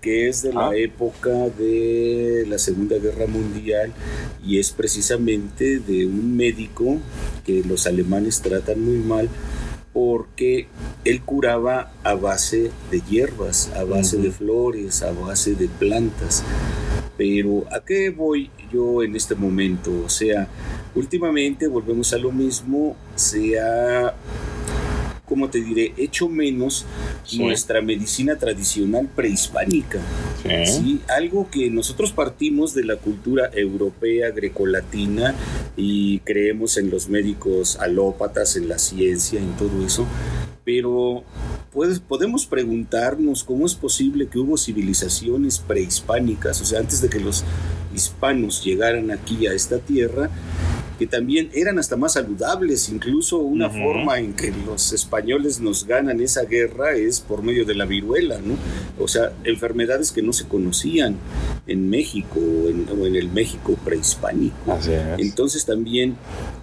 que 0.01 0.27
es 0.29 0.43
de 0.43 0.53
la 0.53 0.69
Ah. 0.69 0.75
época 0.75 1.29
de 1.57 2.45
la 2.47 2.57
Segunda 2.59 2.97
Guerra 2.97 3.27
Mundial 3.27 3.91
y 4.45 4.59
es 4.59 4.71
precisamente 4.71 5.79
de 5.79 6.05
un 6.05 6.35
médico 6.37 6.97
que 7.45 7.63
los 7.63 7.87
alemanes 7.87 8.41
tratan 8.41 8.81
muy 8.81 8.97
mal 8.97 9.29
porque 9.93 10.67
él 11.05 11.21
curaba 11.23 11.91
a 12.03 12.13
base 12.13 12.69
de 12.91 13.01
hierbas, 13.09 13.71
a 13.75 13.83
base 13.83 14.17
de 14.17 14.31
flores, 14.31 15.01
a 15.01 15.11
base 15.11 15.55
de 15.55 15.67
plantas. 15.67 16.43
Pero 17.17 17.63
¿a 17.71 17.79
qué 17.83 18.11
voy 18.11 18.51
yo 18.71 19.01
en 19.01 19.15
este 19.15 19.33
momento? 19.33 19.91
O 20.05 20.09
sea, 20.09 20.47
últimamente 20.93 21.67
volvemos 21.67 22.13
a 22.13 22.19
lo 22.19 22.31
mismo, 22.31 22.95
se 23.15 23.59
ha, 23.59 24.13
como 25.27 25.49
te 25.49 25.61
diré, 25.61 25.93
hecho 25.97 26.29
menos 26.29 26.85
Sí. 27.25 27.39
nuestra 27.39 27.81
medicina 27.81 28.37
tradicional 28.37 29.09
prehispánica. 29.13 29.99
sí. 30.41 30.65
¿sí? 30.65 31.01
Algo 31.09 31.49
que 31.51 31.69
nosotros 31.69 32.11
partimos 32.13 32.73
de 32.73 32.85
la 32.85 32.95
cultura 32.95 33.49
europea, 33.53 34.31
grecolatina, 34.31 35.35
y 35.75 36.19
creemos 36.19 36.77
en 36.77 36.89
los 36.89 37.09
médicos 37.09 37.77
alópatas, 37.79 38.55
en 38.55 38.69
la 38.69 38.79
ciencia, 38.79 39.39
en 39.39 39.51
todo 39.57 39.85
eso, 39.85 40.05
pero 40.67 41.23
pues, 41.71 42.01
podemos 42.01 42.45
preguntarnos 42.45 43.45
cómo 43.45 43.65
es 43.65 43.73
posible 43.73 44.27
que 44.27 44.37
hubo 44.37 44.57
civilizaciones 44.57 45.59
prehispánicas, 45.59 46.59
o 46.59 46.65
sea, 46.65 46.81
antes 46.81 46.99
de 46.99 47.07
que 47.07 47.21
los 47.21 47.45
hispanos 47.95 48.65
llegaran 48.65 49.09
aquí 49.11 49.47
a 49.47 49.53
esta 49.53 49.79
tierra, 49.79 50.29
que 50.99 51.07
también 51.07 51.49
eran 51.53 51.79
hasta 51.79 51.95
más 51.95 52.13
saludables, 52.13 52.89
incluso 52.89 53.37
una 53.37 53.69
forma 53.69 54.19
en 54.19 54.33
que 54.33 54.51
los 54.65 54.91
españoles 54.91 55.61
nos 55.61 55.87
ganan 55.87 56.19
esa 56.19 56.43
guerra 56.43 56.97
es 56.97 57.21
por 57.21 57.43
medio 57.43 57.63
de 57.63 57.73
la 57.73 57.85
viruela, 57.85 58.39
¿no? 58.39 58.55
O 59.01 59.07
sea, 59.07 59.31
enfermedades 59.45 60.11
que 60.11 60.21
no 60.21 60.33
se 60.33 60.49
conocían 60.49 61.15
en 61.65 61.89
México 61.89 62.41
o 62.41 62.67
en, 62.67 62.87
o 62.89 63.05
en 63.05 63.15
el 63.15 63.29
México 63.29 63.77
prehispánico. 63.85 64.73
Así 64.73 64.91
es. 64.91 65.17
Entonces 65.17 65.65
también 65.65 66.17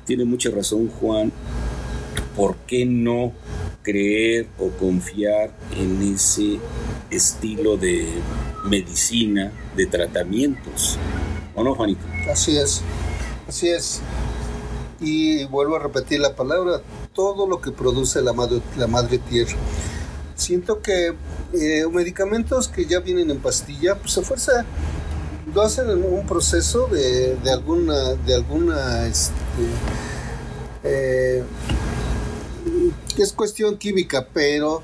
tiene 0.05 0.26
mucha 0.26 0.50
razón 0.50 0.88
Juan, 0.88 1.32
¿por 2.36 2.57
qué 2.66 2.84
no 2.84 3.32
creer 3.85 4.49
o 4.59 4.70
confiar 4.70 5.53
en 5.76 6.03
ese 6.14 6.59
estilo 7.11 7.76
de 7.76 8.09
medicina, 8.64 9.53
de 9.76 9.87
tratamientos? 9.87 10.99
¿O 11.55 11.62
no, 11.62 11.76
Juanito? 11.76 12.03
Así 12.28 12.57
es, 12.57 12.82
así 13.47 13.68
es. 13.68 14.01
Y 15.01 15.45
vuelvo 15.45 15.76
a 15.76 15.78
repetir 15.78 16.18
la 16.18 16.35
palabra, 16.35 16.80
todo 17.12 17.47
lo 17.47 17.61
que 17.61 17.70
produce 17.70 18.20
la 18.22 18.32
madre, 18.32 18.61
la 18.76 18.89
madre 18.89 19.18
tierra. 19.18 19.57
Siento 20.35 20.80
que 20.80 21.14
eh, 21.53 21.85
medicamentos 21.93 22.66
que 22.66 22.87
ya 22.87 22.99
vienen 22.99 23.30
en 23.30 23.39
pastilla, 23.39 23.97
pues 23.97 24.18
a 24.18 24.22
fuerza 24.22 24.64
lo 25.55 25.62
hacen 25.62 25.89
en 25.91 26.03
un 26.05 26.26
proceso 26.26 26.89
de, 26.89 27.37
de 27.37 27.53
alguna, 27.53 28.14
de 28.14 28.35
alguna, 28.35 29.07
este, 29.07 29.35
eh, 30.82 31.45
que 33.14 33.22
es 33.22 33.32
cuestión 33.32 33.78
química, 33.78 34.28
pero 34.32 34.82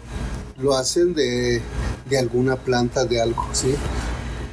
lo 0.59 0.75
hacen 0.75 1.15
de, 1.15 1.61
de 2.09 2.19
alguna 2.19 2.57
planta, 2.57 3.05
de 3.05 3.21
algo, 3.21 3.47
¿sí? 3.53 3.75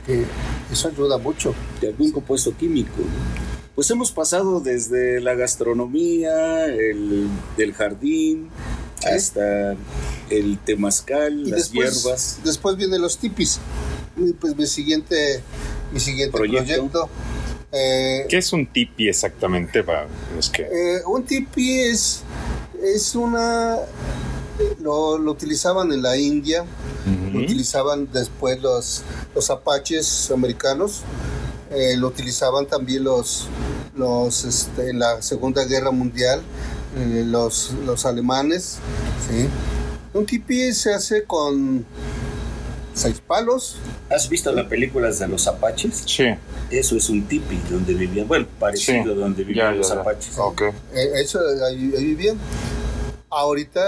Que 0.06 0.24
eso 0.72 0.88
ayuda 0.90 1.18
mucho. 1.18 1.54
de 1.82 1.88
algún 1.90 2.12
compuesto 2.12 2.56
químico. 2.56 2.94
¿no? 3.00 3.48
Pues 3.76 3.90
hemos 3.92 4.12
pasado 4.12 4.60
desde 4.60 5.20
la 5.22 5.36
gastronomía, 5.36 6.66
el, 6.66 7.28
del 7.58 7.74
jardín, 7.74 8.50
hasta 9.06 9.76
el 10.30 10.58
temazcal, 10.66 11.42
Y 11.48 11.52
las 11.52 11.72
después, 11.72 12.04
hierbas. 12.04 12.40
después 12.44 12.76
vienen 12.78 13.02
los 13.02 13.18
tipis. 13.18 13.60
Y 14.18 14.34
pues 14.34 14.56
mi 14.56 14.66
siguiente, 14.66 15.42
mi 15.94 16.00
siguiente 16.00 16.36
Proyecto. 16.36 16.66
proyecto. 16.74 17.10
eh, 17.72 18.26
¿Qué 18.28 18.38
es 18.38 18.52
un 18.52 18.66
tipi 18.66 19.08
exactamente 19.10 19.84
para 19.84 20.08
los 20.36 20.50
que... 20.50 20.64
eh, 20.64 21.02
un 21.06 21.24
tipi 21.24 21.82
es, 21.82 22.24
es 22.82 23.16
una... 23.16 23.78
Lo, 24.80 25.20
lo 25.20 25.32
utilizaban 25.32 25.92
en 25.92 26.02
la 26.02 26.18
India, 26.18 26.66
lo 27.32 27.40
utilizaban 27.40 28.10
después 28.12 28.60
los, 28.60 29.04
los 29.36 29.52
apaches 29.52 30.32
americanos, 30.32 31.02
eh, 31.70 31.96
lo 31.96 32.08
utilizaban 32.08 32.66
también 32.66 33.04
los, 33.04 33.48
los 33.96 34.46
este, 34.46 34.90
en 34.90 34.98
la 34.98 35.22
Segunda 35.22 35.64
Guerra 35.66 35.92
Mundial, 35.92 36.42
eh, 36.98 37.24
los, 37.24 37.72
los 37.86 38.04
alemanes. 38.08 38.78
¿sí? 39.30 39.48
Un 40.16 40.26
tipi 40.26 40.74
se 40.74 40.94
hace 40.96 41.24
con 41.26 41.86
seis 42.98 43.22
palos, 43.26 43.78
¿Has 44.10 44.28
visto 44.30 44.52
las 44.52 44.66
películas 44.68 45.20
de 45.20 45.28
los 45.28 45.48
apaches? 45.48 46.04
Sí, 46.06 46.26
Eso 46.72 46.96
es 46.98 47.10
un 47.10 47.28
tipi 47.28 47.60
donde 47.70 47.94
vivían, 47.94 48.28
bueno, 48.28 48.48
parecido 48.60 49.04
Sí. 49.04 49.10
a 49.12 49.14
donde 49.14 49.44
vivían 49.44 49.68
ya, 49.68 49.72
ya, 49.74 49.78
los 49.78 49.90
ya. 49.90 50.02
apaches. 50.02 50.38
Ok. 50.38 50.62
Eh, 50.94 51.12
eso 51.16 51.40
ahí, 51.66 51.94
ahí 51.98 52.04
vivían. 52.06 52.38
Ahorita 53.30 53.82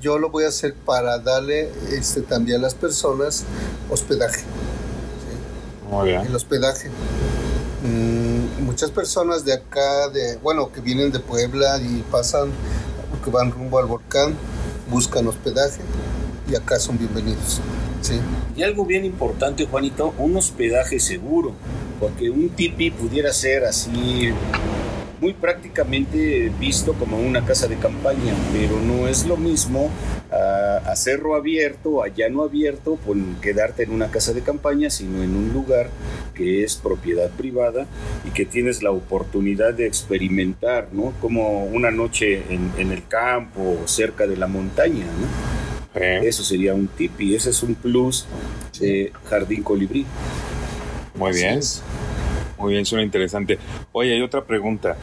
yo 0.00 0.18
lo 0.18 0.30
voy 0.30 0.44
a 0.44 0.48
hacer 0.48 0.74
para 0.74 1.18
darle 1.18 1.70
este, 1.90 2.20
también 2.20 2.58
a 2.58 2.62
las 2.62 2.74
personas 2.74 3.44
hospedaje. 3.90 4.42
Muy 5.90 6.08
bien. 6.10 6.20
El 6.22 6.34
hospedaje. 6.36 6.90
Mm, 7.82 8.64
muchas 8.64 8.90
personas 8.90 9.44
de 9.44 9.54
acá, 9.54 10.08
de 10.10 10.36
bueno, 10.36 10.70
que 10.70 10.80
vienen 10.80 11.10
de 11.12 11.18
Puebla 11.18 11.78
y 11.80 12.04
pasan, 12.10 12.50
que 13.24 13.30
van 13.30 13.50
rumbo 13.50 13.78
al 13.78 13.86
volcán, 13.86 14.34
buscan 14.90 15.26
hospedaje 15.26 15.80
y 16.50 16.54
acá 16.54 16.78
son 16.78 16.98
bienvenidos. 16.98 17.60
Y 18.56 18.62
algo 18.62 18.84
bien 18.84 19.04
importante, 19.04 19.66
Juanito, 19.66 20.14
un 20.18 20.36
hospedaje 20.36 21.00
seguro, 21.00 21.52
porque 22.00 22.30
un 22.30 22.50
tipi 22.50 22.90
pudiera 22.90 23.32
ser 23.32 23.64
así 23.64 24.30
muy 25.20 25.32
prácticamente 25.32 26.50
visto 26.60 26.92
como 26.92 27.18
una 27.18 27.44
casa 27.44 27.66
de 27.66 27.76
campaña, 27.76 28.34
pero 28.52 28.80
no 28.80 29.08
es 29.08 29.26
lo 29.26 29.36
mismo 29.36 29.90
a, 30.30 30.90
a 30.90 30.96
cerro 30.96 31.34
abierto, 31.34 32.02
a 32.02 32.08
llano 32.08 32.44
abierto, 32.44 32.96
por 33.04 33.16
quedarte 33.40 33.82
en 33.82 33.92
una 33.92 34.10
casa 34.10 34.32
de 34.32 34.42
campaña, 34.42 34.90
sino 34.90 35.22
en 35.22 35.34
un 35.34 35.52
lugar 35.52 35.90
que 36.34 36.62
es 36.62 36.76
propiedad 36.76 37.30
privada 37.30 37.86
y 38.24 38.30
que 38.30 38.46
tienes 38.46 38.82
la 38.82 38.92
oportunidad 38.92 39.74
de 39.74 39.86
experimentar, 39.86 40.88
¿no? 40.92 41.12
Como 41.20 41.64
una 41.64 41.90
noche 41.90 42.44
en, 42.48 42.70
en 42.78 42.92
el 42.92 43.06
campo 43.08 43.78
o 43.82 43.88
cerca 43.88 44.26
de 44.26 44.36
la 44.36 44.46
montaña, 44.46 45.04
¿no? 45.04 45.57
Sí. 45.94 46.26
Eso 46.26 46.44
sería 46.44 46.74
un 46.74 46.88
tipi, 46.88 47.34
ese 47.34 47.50
es 47.50 47.62
un 47.62 47.74
plus 47.74 48.26
de 48.78 49.12
Jardín 49.24 49.62
Colibrí. 49.62 50.06
Muy 51.14 51.32
bien. 51.32 51.58
Es. 51.58 51.82
Muy 52.58 52.72
bien, 52.72 52.84
suena 52.84 53.04
interesante. 53.04 53.58
Oye, 53.92 54.14
hay 54.14 54.22
otra 54.22 54.44
pregunta. 54.44 54.96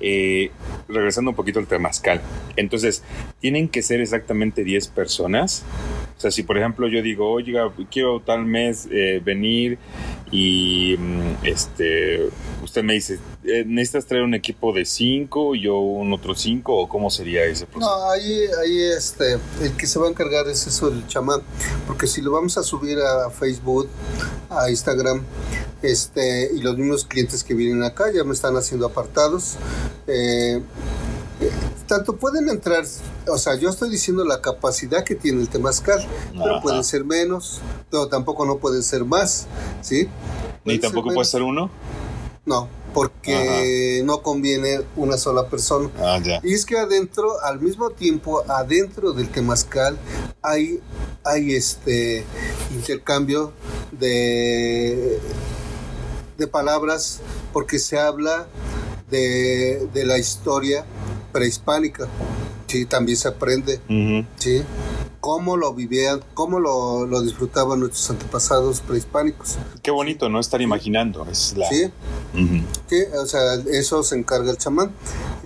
Eh, 0.00 0.50
regresando 0.88 1.30
un 1.30 1.36
poquito 1.36 1.58
al 1.58 1.66
temazcal. 1.66 2.20
Entonces, 2.56 3.02
¿tienen 3.40 3.68
que 3.68 3.82
ser 3.82 4.00
exactamente 4.00 4.64
10 4.64 4.88
personas? 4.88 5.64
O 6.20 6.22
sea, 6.22 6.30
si 6.30 6.42
por 6.42 6.58
ejemplo 6.58 6.86
yo 6.86 7.00
digo, 7.00 7.32
oiga, 7.32 7.72
quiero 7.90 8.20
tal 8.20 8.44
mes 8.44 8.86
eh, 8.90 9.22
venir 9.24 9.78
y 10.30 10.94
mm, 10.98 11.46
este, 11.46 12.28
usted 12.62 12.82
me 12.82 12.92
dice, 12.92 13.18
eh, 13.42 13.64
¿necesitas 13.66 14.04
traer 14.04 14.24
un 14.24 14.34
equipo 14.34 14.74
de 14.74 14.84
5 14.84 15.54
y 15.54 15.62
yo 15.62 15.78
un 15.78 16.12
otro 16.12 16.34
5 16.34 16.76
o 16.76 16.86
cómo 16.90 17.08
sería 17.08 17.44
ese 17.44 17.64
proceso? 17.64 17.90
No, 17.90 18.10
ahí, 18.10 18.38
ahí 18.62 18.82
este, 18.94 19.38
el 19.62 19.74
que 19.78 19.86
se 19.86 19.98
va 19.98 20.08
a 20.08 20.10
encargar 20.10 20.46
es 20.46 20.66
eso, 20.66 20.88
el 20.88 21.06
chamán, 21.06 21.40
porque 21.86 22.06
si 22.06 22.20
lo 22.20 22.32
vamos 22.32 22.58
a 22.58 22.62
subir 22.64 22.98
a 22.98 23.30
Facebook, 23.30 23.88
a 24.50 24.68
Instagram, 24.68 25.22
este, 25.80 26.50
y 26.54 26.60
los 26.60 26.76
mismos 26.76 27.06
clientes 27.06 27.42
que 27.42 27.54
vienen 27.54 27.82
acá 27.82 28.12
ya 28.12 28.24
me 28.24 28.34
están 28.34 28.54
haciendo 28.58 28.84
apartados, 28.84 29.56
eh, 30.06 30.60
tanto 31.86 32.16
pueden 32.16 32.48
entrar, 32.48 32.84
o 33.28 33.38
sea, 33.38 33.56
yo 33.56 33.68
estoy 33.68 33.90
diciendo 33.90 34.24
la 34.24 34.40
capacidad 34.40 35.04
que 35.04 35.14
tiene 35.14 35.40
el 35.40 35.48
temazcal, 35.48 36.06
pero 36.32 36.60
pueden 36.60 36.84
ser 36.84 37.04
menos, 37.04 37.60
pero 37.90 38.08
tampoco 38.08 38.46
no 38.46 38.58
pueden 38.58 38.82
ser 38.82 39.04
más, 39.04 39.46
¿sí? 39.82 40.08
¿Ni 40.64 40.74
ser 40.74 40.82
tampoco 40.82 41.12
puede 41.12 41.24
ser 41.24 41.42
uno? 41.42 41.70
No, 42.46 42.68
porque 42.94 44.02
no 44.04 44.22
conviene 44.22 44.80
una 44.96 45.16
sola 45.16 45.48
persona. 45.48 45.90
Ah, 45.98 46.18
ya. 46.22 46.40
Y 46.42 46.54
es 46.54 46.64
que 46.64 46.78
adentro, 46.78 47.40
al 47.42 47.60
mismo 47.60 47.90
tiempo, 47.90 48.44
adentro 48.48 49.12
del 49.12 49.28
temazcal 49.28 49.96
hay, 50.42 50.80
hay 51.24 51.54
este 51.54 52.24
intercambio 52.72 53.52
de, 53.92 55.20
de 56.38 56.46
palabras 56.46 57.20
porque 57.52 57.78
se 57.78 57.98
habla 57.98 58.46
de, 59.10 59.88
de 59.92 60.04
la 60.04 60.18
historia 60.18 60.84
prehispánica. 61.32 62.08
Sí, 62.66 62.86
también 62.86 63.16
se 63.16 63.28
aprende, 63.28 63.80
sí. 64.38 64.62
Cómo 65.20 65.56
lo 65.56 65.74
vivían, 65.74 66.22
cómo 66.32 66.60
lo, 66.60 67.04
lo 67.04 67.20
disfrutaban 67.20 67.80
nuestros 67.80 68.08
antepasados 68.10 68.80
prehispánicos. 68.80 69.58
Qué 69.82 69.90
bonito, 69.90 70.28
¿no? 70.28 70.40
Estar 70.40 70.62
imaginando. 70.62 71.26
Es 71.30 71.54
la... 71.56 71.68
Sí, 71.68 71.90
o 73.20 73.26
sea, 73.26 73.54
eso 73.70 74.02
se 74.02 74.16
encarga 74.16 74.50
el 74.50 74.56
chamán. 74.56 74.92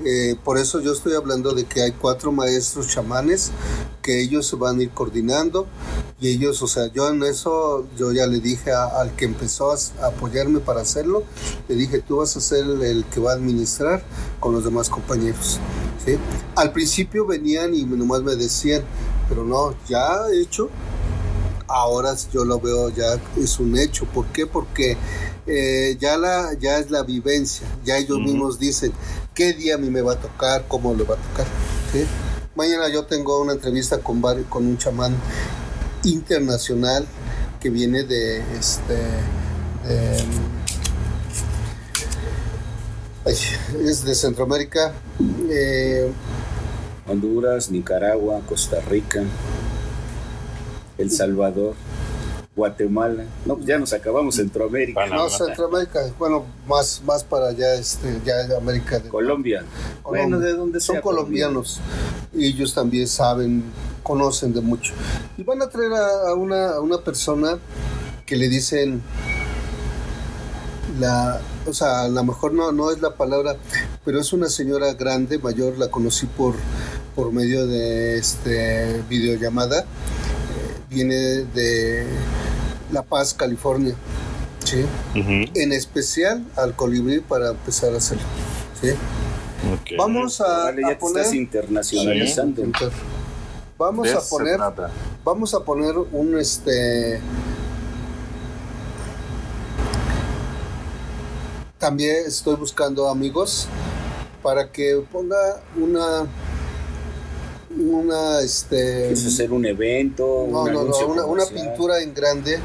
Eh, 0.05 0.35
por 0.43 0.59
eso 0.59 0.81
yo 0.81 0.93
estoy 0.93 1.15
hablando 1.15 1.53
de 1.55 1.65
que 1.67 1.83
hay 1.83 1.93
cuatro 1.93 2.33
maestros 2.33 2.89
chamanes 2.89 3.53
que 4.03 4.21
ellos 4.21 4.47
se 4.47 4.57
van 4.57 4.81
a 4.81 4.83
ir 4.83 4.91
coordinando 4.91 5.67
y 6.21 6.29
ellos, 6.29 6.61
o 6.63 6.67
sea, 6.67 6.93
yo 6.93 7.09
en 7.09 7.23
eso, 7.23 7.87
yo 7.97 8.11
ya 8.13 8.27
le 8.27 8.41
dije 8.41 8.73
a- 8.73 8.87
al 9.01 9.15
que 9.15 9.25
empezó 9.25 9.73
a, 9.73 9.77
apoyarme 10.07 10.59
para 10.61 10.81
hacerlo, 10.81 11.23
le 11.69 11.77
dije, 11.77 12.01
tú 12.01 12.17
vas 12.17 12.37
a 12.37 12.41
ser 12.41 12.65
el, 12.65 12.83
el 12.83 13.05
que 13.05 13.21
va 13.21 13.33
a 13.33 13.35
administrar 13.35 14.03
con 14.41 14.53
los 14.53 14.65
demás 14.65 14.91
compañeros. 14.91 15.61
¿sí? 16.05 16.17
Al 16.57 16.73
principio 16.73 17.25
venían 17.25 17.75
y 17.75 17.85
nomás 17.85 18.23
me 18.23 18.35
decían, 18.37 18.83
pero 19.29 19.45
no, 19.45 19.75
ya 19.89 20.25
hecho, 20.33 20.71
ahora 21.67 22.15
yo 22.33 22.45
lo 22.45 22.61
veo 22.61 22.91
ya 22.91 23.19
es 23.37 23.59
un 23.59 23.77
hecho. 23.79 24.07
¿Por 24.07 24.27
qué? 24.27 24.47
Porque 24.47 24.97
eh, 25.47 25.97
ya, 26.01 26.17
la, 26.17 26.55
ya 26.55 26.79
es 26.79 26.91
la 26.91 27.03
vivencia, 27.03 27.67
ya 27.85 27.97
ellos 27.99 28.19
mismos 28.19 28.59
dicen 28.59 28.93
qué 29.35 29.53
día 29.53 29.75
a 29.75 29.79
mí 29.79 29.91
me 29.91 30.01
va 30.03 30.13
a 30.15 30.17
tocar, 30.19 30.65
cómo 30.69 30.95
le 30.95 31.03
va 31.05 31.15
a 31.15 31.19
tocar. 31.19 31.47
Mañana 32.55 32.89
yo 32.89 33.05
tengo 33.05 33.41
una 33.41 33.53
entrevista 33.53 33.99
con, 33.99 34.23
vari- 34.23 34.49
con 34.49 34.67
un 34.67 34.79
chamán 34.79 35.15
internacional 36.05 37.05
que 37.61 37.71
viene 37.71 38.05
de 38.05 38.39
este 38.59 38.95
de- 39.89 40.25
es 43.85 44.05
de 44.05 44.15
Centroamérica 44.15 44.93
eh, 45.51 46.11
Honduras, 47.09 47.71
Nicaragua, 47.71 48.41
Costa 48.49 48.81
Rica, 48.89 49.23
El 50.99 51.11
Salvador, 51.11 51.75
Guatemala. 52.57 53.25
No, 53.45 53.57
pues 53.57 53.67
ya 53.67 53.79
nos 53.79 53.93
acabamos 53.93 54.37
Centroamérica. 54.37 55.01
Panamá. 55.01 55.25
no 55.25 55.29
Centroamérica 55.29 56.01
bueno 56.19 56.45
más 56.69 57.03
más 57.05 57.25
para 57.25 57.49
allá 57.49 57.75
este 57.75 58.21
ya 58.25 58.47
de 58.47 58.57
América 58.57 58.99
del 58.99 59.09
Colombia. 59.09 59.65
Colombia. 60.03 60.29
Bueno, 60.29 60.39
de 60.39 60.53
donde 60.55 60.81
son 60.81 60.95
sea, 60.95 61.03
colombianos 61.03 61.81
y 62.33 62.47
ellos 62.47 62.75
también 62.75 63.07
saben, 63.09 63.65
conocen 64.03 64.53
de 64.53 64.61
mucho. 64.61 64.93
Y 65.37 65.43
van 65.43 65.63
a 65.63 65.69
traer 65.69 65.93
a, 65.93 66.31
a 66.31 66.35
una, 66.35 66.71
a 66.71 66.81
una 66.81 66.99
persona 66.99 67.59
que 68.27 68.37
le 68.37 68.49
dicen 68.49 69.03
la, 70.99 71.41
o 71.67 71.73
sea, 71.73 72.03
a 72.03 72.09
lo 72.09 72.25
mejor 72.25 72.53
no, 72.53 72.73
no 72.73 72.91
es 72.91 73.01
la 73.01 73.15
palabra, 73.15 73.57
pero 74.05 74.21
es 74.21 74.33
una 74.33 74.49
señora 74.49 74.95
grande, 74.95 75.39
mayor, 75.39 75.79
la 75.79 75.89
conocí 75.89 76.27
por, 76.27 76.55
por 77.15 77.33
medio 77.33 77.67
de 77.67 78.19
este 78.19 79.03
videollamada. 79.09 79.85
Viene 80.95 81.17
de 81.17 82.07
La 82.93 83.03
Paz, 83.03 83.35
California. 83.35 83.97
¿sí? 84.65 84.85
En 85.55 85.73
especial 85.73 86.45
al 86.55 86.77
colibrí 86.77 87.19
para 87.19 87.51
empezar 87.51 87.93
a 87.95 87.97
hacerlo. 87.97 88.23
¿sí? 88.81 88.91
Ok. 89.73 89.99
Vamos 89.99 90.41
a, 90.41 90.65
Vale, 90.67 90.83
ya 90.83 90.93
a 90.93 90.99
poner. 90.99 91.23
estás 91.23 91.35
internacionalizando. 91.35 92.63
Vamos 93.77 94.09
a 94.13 94.21
poner, 94.21 94.61
vamos 95.25 95.53
a 95.55 95.65
poner 95.65 95.97
un 96.13 96.39
este. 96.39 97.21
También 101.79 102.25
estoy 102.25 102.55
buscando 102.55 103.09
amigos 103.09 103.67
para 104.45 104.71
que 104.71 105.05
ponga 105.11 105.61
una, 105.77 106.27
una 107.77 108.41
este. 108.41 108.77
¿Quieres 109.03 109.27
hacer 109.27 109.53
un 109.53 109.65
evento? 109.67 110.47
No, 110.51 110.63
un 110.63 110.73
no, 110.73 110.85
no, 110.85 111.07
una, 111.07 111.25
una 111.25 111.47
pintura 111.47 112.01
en 112.03 112.15
grande 112.15 112.59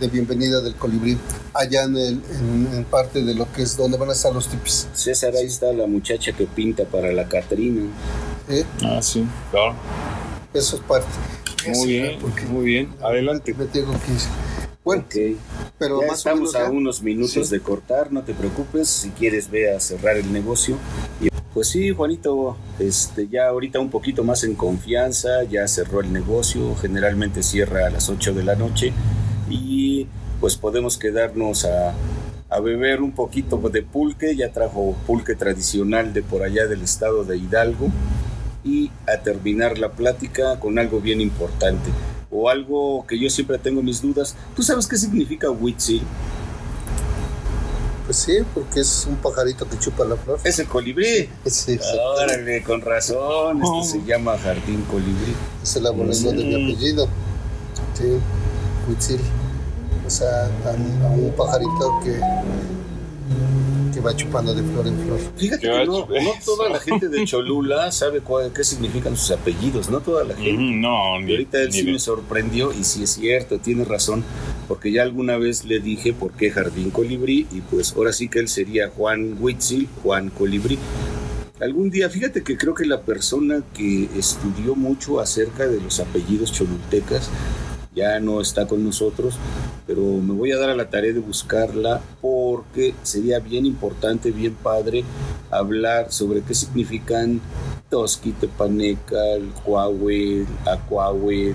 de 0.00 0.08
bienvenida 0.08 0.60
del 0.60 0.74
colibrí. 0.76 1.18
allá 1.54 1.84
en, 1.84 1.96
el, 1.96 2.22
en, 2.30 2.68
en 2.72 2.84
parte 2.84 3.22
de 3.22 3.34
lo 3.34 3.50
que 3.52 3.62
es 3.62 3.76
donde 3.76 3.96
van 3.98 4.10
a 4.10 4.12
estar 4.12 4.32
los 4.32 4.48
tipis. 4.48 4.86
César, 4.94 5.34
ahí 5.34 5.46
está 5.46 5.72
la 5.72 5.86
muchacha 5.86 6.32
que 6.32 6.46
pinta 6.46 6.84
para 6.84 7.12
la 7.12 7.28
Catrina. 7.28 7.82
¿eh? 8.48 8.64
Ah, 8.84 9.00
sí, 9.02 9.24
claro. 9.50 9.74
Eso 10.54 10.76
es 10.76 10.82
parte. 10.82 11.08
Muy 11.74 11.88
bien, 11.88 12.18
porque 12.20 12.42
muy 12.46 12.64
bien. 12.64 12.94
Adelante. 13.02 13.52
me 13.54 13.66
tengo 13.66 13.92
que 13.92 14.12
ir. 14.12 14.18
Bueno, 14.84 15.04
pero 15.78 16.00
ya 16.00 16.06
más 16.06 16.14
o 16.14 16.18
estamos 16.30 16.38
menos 16.40 16.54
a 16.54 16.58
ya. 16.60 16.70
unos 16.70 17.02
minutos 17.02 17.48
Sí. 17.48 17.54
de 17.54 17.60
cortar, 17.60 18.10
no 18.10 18.22
te 18.22 18.32
preocupes. 18.32 18.88
Si 18.88 19.10
quieres, 19.10 19.50
ve 19.50 19.74
a 19.74 19.80
cerrar 19.80 20.16
el 20.16 20.32
negocio. 20.32 20.76
Y, 21.20 21.28
pues 21.58 21.70
sí, 21.70 21.90
Juanito, 21.90 22.56
este, 22.78 23.26
ya 23.26 23.48
ahorita 23.48 23.80
un 23.80 23.90
poquito 23.90 24.22
más 24.22 24.44
en 24.44 24.54
confianza, 24.54 25.42
ya 25.42 25.66
cerró 25.66 26.00
el 26.00 26.12
negocio. 26.12 26.76
Generalmente 26.76 27.42
cierra 27.42 27.88
a 27.88 27.90
las 27.90 28.08
8 28.08 28.32
de 28.32 28.44
la 28.44 28.54
noche. 28.54 28.92
Y 29.50 30.06
pues 30.38 30.54
podemos 30.54 30.98
quedarnos 30.98 31.64
a, 31.64 31.94
a 32.48 32.60
beber 32.60 33.02
un 33.02 33.10
poquito 33.10 33.56
de 33.56 33.82
pulque. 33.82 34.36
Ya 34.36 34.52
trajo 34.52 34.94
pulque 35.04 35.34
tradicional 35.34 36.14
de 36.14 36.22
por 36.22 36.44
allá 36.44 36.68
del 36.68 36.82
estado 36.82 37.24
de 37.24 37.38
Hidalgo. 37.38 37.88
Y 38.62 38.92
a 39.08 39.20
terminar 39.24 39.78
la 39.78 39.90
plática 39.90 40.60
con 40.60 40.78
algo 40.78 41.00
bien 41.00 41.20
importante. 41.20 41.90
O 42.30 42.50
algo 42.50 43.04
que 43.08 43.18
yo 43.18 43.28
siempre 43.30 43.58
tengo 43.58 43.82
mis 43.82 44.00
dudas. 44.00 44.36
¿Tú 44.54 44.62
sabes 44.62 44.86
qué 44.86 44.96
significa 44.96 45.50
Huitzil? 45.50 46.02
Pues 48.08 48.16
sí, 48.20 48.38
porque 48.54 48.80
es 48.80 49.06
un 49.06 49.16
pajarito 49.16 49.68
que 49.68 49.78
chupa 49.78 50.02
la 50.06 50.16
flor. 50.16 50.40
Es 50.42 50.58
el 50.58 50.66
colibrí. 50.66 51.28
Sí. 51.44 51.78
Órale, 52.16 52.62
con 52.62 52.80
razón. 52.80 53.58
Esto 53.58 53.70
Oh. 53.74 53.84
se 53.84 54.02
llama 54.02 54.38
jardín 54.38 54.80
colibrí. 54.90 55.34
Es 55.62 55.76
el 55.76 55.86
abolengo 55.86 56.30
de 56.32 56.42
mi 56.44 56.54
apellido. 56.72 57.06
Sí, 57.92 58.04
Huitzil. 58.88 59.20
O 60.06 60.10
sea, 60.10 60.46
a, 60.64 61.06
a 61.06 61.10
un 61.10 61.34
pajarito 61.36 62.00
que, 62.02 62.18
va 64.00 64.14
chupando 64.16 64.54
de 64.54 64.62
flor 64.62 64.86
en 64.86 64.98
flor. 64.98 65.20
Fíjate 65.36 65.62
que 65.62 65.84
no, 65.86 66.06
no 66.06 66.32
toda 66.44 66.68
la 66.70 66.80
gente 66.80 67.08
de 67.08 67.24
Cholula 67.24 67.90
sabe 67.92 68.20
cuál, 68.20 68.52
qué 68.52 68.64
significan 68.64 69.16
sus 69.16 69.30
apellidos. 69.32 69.90
No 69.90 70.00
toda 70.00 70.24
la 70.24 70.34
gente. 70.34 70.52
Mm, 70.52 70.80
No, 70.80 71.20
Y 71.20 71.24
ni, 71.24 71.32
ahorita 71.32 71.62
él 71.62 71.72
sí 71.72 71.84
me 71.84 71.98
sorprendió 71.98 72.72
y 72.72 72.84
sí 72.84 73.02
es 73.04 73.10
cierto, 73.10 73.58
tiene 73.58 73.84
razón, 73.84 74.24
porque 74.66 74.92
ya 74.92 75.02
alguna 75.02 75.36
vez 75.38 75.64
le 75.64 75.80
dije 75.80 76.12
por 76.12 76.32
qué 76.32 76.50
Jardín 76.50 76.90
Colibrí 76.90 77.46
y 77.52 77.60
pues 77.60 77.94
ahora 77.96 78.12
sí 78.12 78.28
que 78.28 78.38
él 78.40 78.48
sería 78.48 78.88
Juan 78.88 79.36
Huitzil, 79.40 79.88
Juan 80.02 80.30
Colibrí. 80.30 80.78
Algún 81.60 81.90
día, 81.90 82.08
fíjate 82.08 82.44
que 82.44 82.56
creo 82.56 82.72
que 82.72 82.86
la 82.86 83.00
persona 83.02 83.64
que 83.74 84.08
estudió 84.16 84.76
mucho 84.76 85.18
acerca 85.18 85.66
de 85.66 85.80
los 85.80 85.98
apellidos 85.98 86.52
cholultecas 86.52 87.30
ya 87.98 88.20
no 88.20 88.40
está 88.40 88.66
con 88.66 88.84
nosotros, 88.84 89.34
pero 89.86 90.02
me 90.02 90.32
voy 90.32 90.52
a 90.52 90.56
dar 90.56 90.70
a 90.70 90.76
la 90.76 90.88
tarea 90.88 91.12
de 91.12 91.18
buscarla 91.18 92.00
porque 92.20 92.94
sería 93.02 93.40
bien 93.40 93.66
importante, 93.66 94.30
bien 94.30 94.54
padre 94.54 95.04
hablar 95.50 96.12
sobre 96.12 96.42
qué 96.42 96.54
significan 96.54 97.40
Toski, 97.90 98.32
Tepanecal, 98.32 99.50
Huahuel, 99.66 100.46
Acuahuel, 100.64 101.54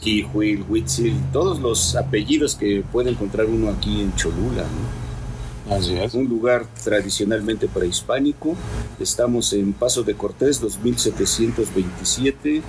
Jihuil, 0.00 0.64
Huitzil, 0.68 1.20
todos 1.32 1.60
los 1.60 1.94
apellidos 1.94 2.54
que 2.54 2.82
puede 2.90 3.10
encontrar 3.10 3.46
uno 3.46 3.68
aquí 3.68 4.00
en 4.00 4.14
Cholula. 4.14 4.62
¿no? 4.62 5.74
Así 5.74 5.94
es. 5.94 6.14
un 6.14 6.28
lugar 6.28 6.66
tradicionalmente 6.82 7.68
prehispánico. 7.68 8.56
Estamos 8.98 9.52
en 9.52 9.74
Paso 9.74 10.02
de 10.02 10.14
Cortés, 10.14 10.60
2727. 10.60 12.62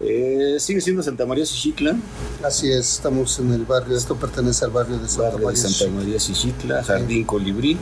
Eh, 0.00 0.56
sigue 0.60 0.80
siendo 0.80 1.02
Santa 1.02 1.26
María 1.26 1.44
Xichitla, 1.44 1.96
Así 2.44 2.70
es, 2.70 2.94
estamos 2.94 3.36
en 3.40 3.52
el 3.52 3.64
barrio, 3.64 3.96
esto 3.96 4.14
pertenece 4.14 4.64
al 4.64 4.70
barrio 4.70 4.96
de 4.98 5.08
Santa 5.08 5.22
barrio 5.30 5.38
de 5.38 5.44
María. 5.46 5.60
Santa 5.60 5.92
María 5.92 6.20
Xichitla, 6.20 6.84
Jardín 6.84 7.24
Colibrí, 7.24 7.76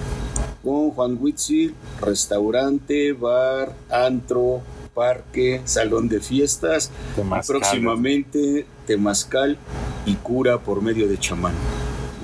con 0.65 0.91
Juan 0.93 1.19
Huitzil, 1.21 1.75
restaurante, 2.01 3.13
bar, 3.13 3.75
antro, 3.91 4.63
parque, 4.95 5.61
salón 5.67 6.09
de 6.09 6.21
fiestas, 6.21 6.91
Temazcal. 7.15 7.59
próximamente 7.59 8.67
temazcal 8.87 9.59
y 10.07 10.15
cura 10.15 10.59
por 10.59 10.81
medio 10.81 11.07
de 11.09 11.19
chamán. 11.19 11.53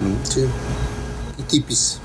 ¿no? 0.00 0.24
Sí. 0.26 0.46
Y 1.38 1.42
tipis. 1.42 2.00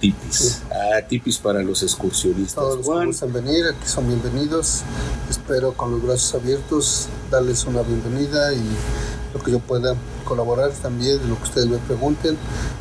Tipis. 0.00 0.62
Ah, 0.70 1.02
tipis 1.06 1.36
para 1.38 1.62
los 1.62 1.82
excursionistas. 1.82 2.54
Todos 2.54 2.86
Juan, 2.86 3.08
gustan 3.08 3.32
venir, 3.34 3.66
aquí 3.66 3.86
son 3.86 4.08
bienvenidos. 4.08 4.80
Espero 5.28 5.74
con 5.74 5.90
los 5.90 6.02
brazos 6.02 6.40
abiertos 6.40 7.08
darles 7.30 7.64
una 7.64 7.82
bienvenida 7.82 8.54
y 8.54 8.62
lo 9.34 9.42
que 9.42 9.52
yo 9.52 9.58
pueda 9.58 9.94
colaborar 10.24 10.70
también, 10.82 11.18
lo 11.28 11.36
que 11.36 11.42
ustedes 11.44 11.68
me 11.68 11.76
pregunten 11.78 12.36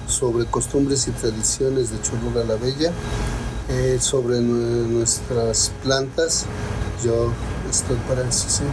sobre 0.08 0.46
costumbres 0.46 1.08
y 1.08 1.12
tradiciones 1.12 1.92
de 1.92 2.02
Cholula 2.02 2.44
la 2.46 2.56
Bella, 2.56 2.92
eh, 3.70 3.98
sobre 4.00 4.38
nue- 4.40 4.88
nuestras 4.88 5.72
plantas. 5.84 6.46
Yo 7.04 7.32
estoy 7.70 7.98
para 8.08 8.28
eso, 8.28 8.46
sí, 8.50 8.64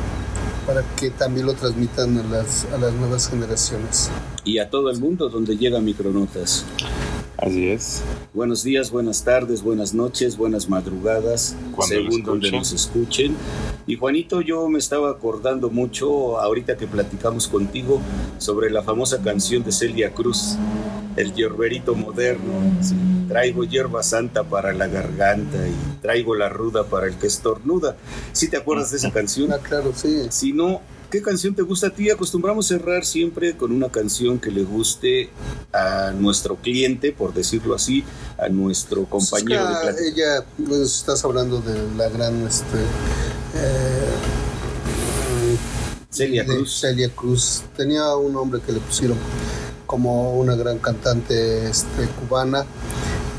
para 0.66 0.82
que 0.94 1.10
también 1.10 1.46
lo 1.46 1.54
transmitan 1.54 2.16
a 2.18 2.22
las, 2.22 2.64
a 2.72 2.78
las 2.78 2.92
nuevas 2.94 3.28
generaciones. 3.28 4.08
y 4.44 4.58
a 4.60 4.70
todo 4.70 4.90
el 4.90 5.00
mundo 5.00 5.28
donde 5.28 5.56
llega 5.56 5.80
Micronotas. 5.80 6.64
Así 7.38 7.68
es. 7.68 8.02
Buenos 8.32 8.62
días, 8.62 8.90
buenas 8.90 9.22
tardes, 9.22 9.62
buenas 9.62 9.92
noches, 9.92 10.36
buenas 10.38 10.68
madrugadas, 10.70 11.54
Cuando 11.74 11.94
según 11.94 12.22
donde 12.22 12.50
nos 12.50 12.72
escuchen. 12.72 13.36
Y 13.86 13.96
Juanito, 13.96 14.40
yo 14.40 14.68
me 14.68 14.78
estaba 14.78 15.10
acordando 15.10 15.68
mucho 15.68 16.40
ahorita 16.40 16.76
que 16.76 16.86
platicamos 16.86 17.46
contigo 17.46 18.00
sobre 18.38 18.70
la 18.70 18.82
famosa 18.82 19.22
canción 19.22 19.62
de 19.64 19.72
Celia 19.72 20.12
Cruz, 20.12 20.56
El 21.16 21.34
Yerberito 21.34 21.94
Moderno. 21.94 22.52
Sí, 22.80 22.94
Traigo 23.28 23.64
hierba 23.64 24.02
santa 24.04 24.44
para 24.44 24.72
la 24.72 24.86
garganta 24.86 25.58
y 25.68 26.00
traigo 26.00 26.36
la 26.36 26.48
ruda 26.48 26.84
para 26.84 27.08
el 27.08 27.16
que 27.16 27.26
estornuda. 27.26 27.96
¿Sí 28.32 28.48
te 28.48 28.56
acuerdas 28.56 28.92
de 28.92 28.98
esa 28.98 29.10
canción? 29.12 29.52
Ah, 29.52 29.58
claro, 29.58 29.92
sí. 29.94 30.26
Si 30.30 30.52
no, 30.52 30.80
¿qué 31.10 31.22
canción 31.22 31.54
te 31.54 31.62
gusta 31.62 31.88
a 31.88 31.90
ti? 31.90 32.10
Acostumbramos 32.10 32.66
cerrar 32.66 33.04
siempre 33.04 33.56
con 33.56 33.72
una 33.72 33.88
canción 33.88 34.38
que 34.38 34.50
le 34.50 34.64
guste 34.64 35.30
a 35.72 36.12
nuestro 36.12 36.56
cliente, 36.56 37.12
por 37.12 37.34
decirlo 37.34 37.74
así, 37.74 38.04
a 38.38 38.48
nuestro 38.48 39.04
compañero 39.04 39.64
plática. 39.82 40.04
Ella, 40.04 40.44
si 40.56 40.82
estás 40.82 41.24
hablando 41.24 41.60
de 41.60 41.74
la 41.96 42.08
gran, 42.08 42.46
este, 42.46 42.78
eh, 43.54 44.06
Celia 46.10 46.44
Cruz. 46.44 46.80
Celia 46.80 47.10
Cruz. 47.10 47.62
Tenía 47.76 48.14
un 48.16 48.32
nombre 48.32 48.60
que 48.64 48.72
le 48.72 48.80
pusieron 48.80 49.18
como 49.86 50.34
una 50.34 50.56
gran 50.56 50.78
cantante 50.78 51.68
este, 51.68 52.06
cubana, 52.20 52.62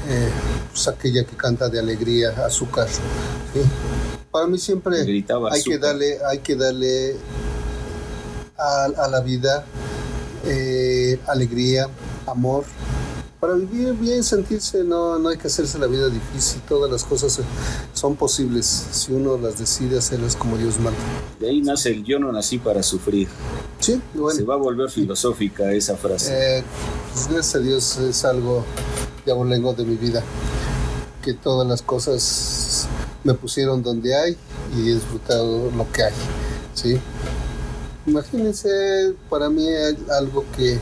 eh, 0.08 0.30
pues 0.72 0.88
aquella 0.88 1.24
que 1.26 1.36
canta 1.36 1.70
de 1.70 1.80
alegría, 1.80 2.30
azúcar. 2.46 2.88
¿sí? 2.88 3.62
Para 4.32 4.48
mí 4.48 4.58
siempre 4.58 5.04
Gritaba 5.04 5.50
hay 5.52 5.64
que 5.64 5.78
darle, 5.78 6.20
hay 6.30 6.40
que 6.40 6.56
darle 6.56 7.16
a, 8.58 8.86
a 8.86 9.08
la 9.08 9.22
vida 9.22 9.66
eh, 10.46 11.20
alegría, 11.28 11.90
amor. 12.26 12.64
Para 13.40 13.54
vivir 13.54 13.94
bien, 13.94 14.24
sentirse, 14.24 14.84
no, 14.84 15.20
no 15.20 15.30
hay 15.30 15.38
que 15.38 15.48
hacerse 15.48 15.78
la 15.78 15.86
vida 15.86 16.10
difícil. 16.10 16.60
Todas 16.68 16.90
las 16.90 17.04
cosas 17.04 17.40
son 17.94 18.16
posibles 18.16 18.66
si 18.66 19.14
uno 19.14 19.38
las 19.38 19.60
decide 19.60 20.00
hacerlas 20.00 20.36
como 20.36 20.58
Dios 20.58 20.80
manda. 20.80 20.98
De 21.40 21.50
ahí 21.50 21.62
nace 21.62 21.90
el 21.90 22.04
yo 22.04 22.18
no 22.18 22.32
nací 22.32 22.58
para 22.58 22.82
sufrir. 22.82 23.28
Sí, 23.80 24.02
bueno. 24.16 24.40
Se 24.40 24.44
va 24.44 24.56
a 24.56 24.58
volver 24.58 24.90
filosófica 24.90 25.72
esa 25.72 25.96
frase. 25.98 26.32
Eh, 26.34 26.64
pues 27.14 27.28
gracias 27.28 27.56
a 27.56 27.60
Dios 27.60 27.98
es 27.98 28.26
algo 28.26 28.66
de 29.24 29.32
abolengo 29.32 29.74
de 29.74 29.86
mi 29.86 29.98
vida. 29.98 30.24
Que 31.22 31.34
todas 31.36 31.68
las 31.68 31.84
cosas 31.84 32.88
me 33.24 33.36
pusieron 33.36 33.84
donde 33.84 34.16
hay 34.16 34.38
y 34.76 34.90
he 34.90 34.96
disfrutado 34.96 35.70
lo 35.72 35.92
que 35.92 36.04
hay. 36.04 36.14
¿sí? 36.74 37.00
Imagínense 38.08 39.14
para 39.30 39.50
mí 39.50 39.68
hay 39.68 39.98
algo 40.18 40.46
que 40.56 40.80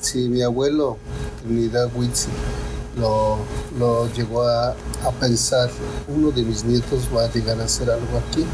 si 0.00 0.26
mi 0.26 0.40
abuelo 0.40 0.96
Trinidad 1.42 1.90
Witsi 1.94 2.30
lo, 2.98 3.36
lo 3.78 4.10
llegó 4.14 4.42
a, 4.42 4.70
a 4.70 5.10
pensar, 5.20 5.70
uno 6.08 6.30
de 6.30 6.44
mis 6.44 6.64
nietos 6.64 7.08
va 7.14 7.24
a 7.24 7.30
llegar 7.30 7.60
a 7.60 7.64
hacer 7.64 7.90
algo 7.90 8.18
aquí. 8.18 8.44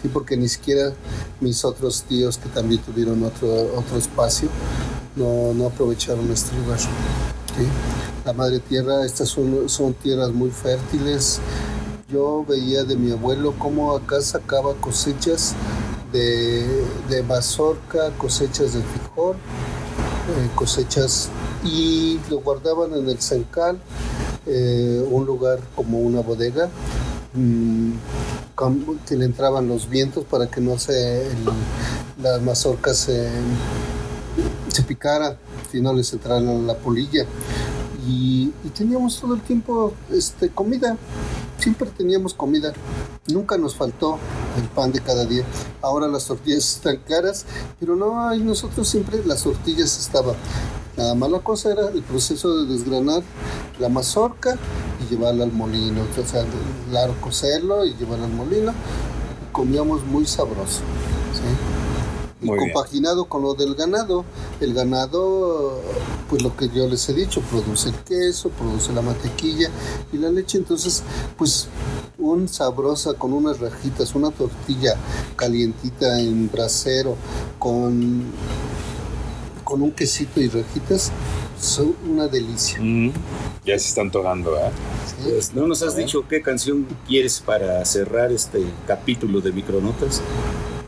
Sí, 0.00 0.08
porque 0.08 0.38
ni 0.38 0.48
siquiera 0.48 0.94
mis 1.40 1.64
otros 1.66 2.02
tíos 2.04 2.38
que 2.38 2.48
también 2.48 2.80
tuvieron 2.80 3.22
otro, 3.24 3.48
otro 3.76 3.98
espacio 3.98 4.48
no, 5.16 5.52
no 5.52 5.66
aprovecharon 5.66 6.30
este 6.32 6.56
lugar. 6.56 6.78
¿sí? 6.78 7.66
La 8.24 8.32
madre 8.32 8.58
tierra, 8.58 9.04
estas 9.04 9.28
son, 9.28 9.68
son 9.68 9.92
tierras 9.92 10.32
muy 10.32 10.50
fértiles. 10.50 11.40
Yo 12.08 12.42
veía 12.48 12.84
de 12.84 12.96
mi 12.96 13.12
abuelo 13.12 13.54
cómo 13.58 13.94
acá 13.94 14.22
sacaba 14.22 14.74
cosechas 14.76 15.54
de, 16.12 16.84
mazorca, 17.22 18.10
cosechas 18.18 18.74
de 18.74 18.82
frijol, 18.82 19.36
eh, 19.36 20.50
cosechas 20.54 21.28
y 21.64 22.18
lo 22.28 22.40
guardaban 22.40 22.94
en 22.94 23.08
el 23.08 23.20
Cencal, 23.20 23.78
eh, 24.46 25.04
un 25.10 25.26
lugar 25.26 25.60
como 25.76 25.98
una 26.00 26.20
bodega, 26.20 26.68
mm, 27.34 27.92
que 29.08 29.16
le 29.16 29.24
entraban 29.24 29.68
los 29.68 29.88
vientos 29.88 30.24
para 30.24 30.46
que 30.50 30.60
no 30.60 30.78
se 30.78 31.26
el- 31.26 31.36
las 32.22 32.42
mazorcas 32.42 32.96
se, 32.98 33.28
se 34.68 34.82
picaran 34.82 35.36
porque 35.62 35.80
no 35.80 35.92
les 35.94 36.12
entrara 36.12 36.40
la 36.40 36.74
polilla. 36.74 37.24
Y, 38.08 38.52
y 38.64 38.68
teníamos 38.70 39.20
todo 39.20 39.34
el 39.34 39.40
tiempo 39.42 39.92
este, 40.10 40.48
comida, 40.48 40.96
siempre 41.58 41.90
teníamos 41.90 42.34
comida, 42.34 42.72
nunca 43.28 43.58
nos 43.58 43.74
faltó 43.74 44.18
el 44.56 44.64
pan 44.68 44.92
de 44.92 45.00
cada 45.00 45.24
día. 45.26 45.44
Ahora 45.82 46.08
las 46.08 46.26
tortillas 46.26 46.76
están 46.76 46.96
caras, 46.98 47.44
pero 47.78 47.96
no, 47.96 48.28
hay 48.28 48.40
nosotros 48.40 48.88
siempre 48.88 49.22
las 49.24 49.42
tortillas 49.42 49.98
estaban. 49.98 50.36
Nada 50.96 51.14
más 51.14 51.30
la 51.30 51.40
cosa 51.40 51.72
era 51.72 51.88
el 51.88 52.02
proceso 52.02 52.56
de 52.56 52.72
desgranar 52.72 53.22
la 53.78 53.88
mazorca 53.88 54.58
y 55.00 55.10
llevarla 55.10 55.44
al 55.44 55.52
molino, 55.52 56.02
o 56.02 56.26
sea, 56.26 56.44
claro, 56.90 57.14
cocerlo 57.20 57.84
y 57.84 57.94
llevarlo 57.94 58.24
al 58.24 58.32
molino. 58.32 58.72
Comíamos 59.52 60.04
muy 60.04 60.26
sabroso. 60.26 60.80
Y 62.42 62.46
Muy 62.46 62.58
bien. 62.58 62.72
compaginado 62.72 63.26
con 63.26 63.42
lo 63.42 63.54
del 63.54 63.74
ganado. 63.74 64.24
El 64.60 64.72
ganado, 64.74 65.80
pues 66.28 66.42
lo 66.42 66.56
que 66.56 66.68
yo 66.68 66.88
les 66.88 67.08
he 67.08 67.14
dicho, 67.14 67.40
produce 67.42 67.90
el 67.90 67.96
queso, 67.96 68.48
produce 68.50 68.92
la 68.92 69.02
mantequilla 69.02 69.68
y 70.12 70.16
la 70.16 70.30
leche. 70.30 70.58
Entonces, 70.58 71.02
pues 71.36 71.68
un 72.18 72.48
sabrosa 72.48 73.14
con 73.14 73.32
unas 73.32 73.60
rajitas, 73.60 74.14
una 74.14 74.30
tortilla 74.30 74.96
calientita 75.36 76.20
en 76.20 76.50
brasero 76.50 77.16
con, 77.58 78.24
con 79.64 79.82
un 79.82 79.90
quesito 79.92 80.40
y 80.40 80.48
rajitas, 80.48 81.10
son 81.60 81.94
una 82.08 82.26
delicia. 82.26 82.78
Mm, 82.80 83.12
ya 83.64 83.78
se 83.78 83.88
están 83.88 84.10
togando, 84.10 84.56
¿eh? 84.56 84.70
¿sí? 85.06 85.30
Pues, 85.30 85.54
¿No 85.54 85.66
nos 85.66 85.82
has 85.82 85.94
dicho 85.96 86.26
qué 86.28 86.40
canción 86.40 86.86
quieres 87.06 87.40
para 87.40 87.84
cerrar 87.84 88.32
este 88.32 88.64
capítulo 88.86 89.40
de 89.40 89.52
Micronotas? 89.52 90.22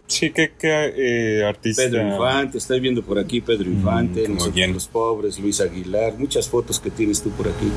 Sí, 0.06 0.30
¿qué, 0.30 0.52
qué, 0.58 0.92
eh, 1.40 1.44
artista? 1.44 1.82
Pedro 1.84 2.06
Infante, 2.06 2.58
estoy 2.58 2.80
viendo 2.80 3.02
por 3.02 3.18
aquí 3.18 3.40
Pedro 3.40 3.70
Infante, 3.70 4.20
muy 4.22 4.34
Nosotros 4.34 4.54
bien. 4.54 4.72
los 4.74 4.86
pobres, 4.86 5.38
Luis 5.38 5.60
Aguilar, 5.60 6.14
muchas 6.18 6.48
fotos 6.48 6.78
que 6.80 6.90
tienes 6.90 7.22
tú 7.22 7.30
por 7.30 7.48
aquí. 7.48 7.70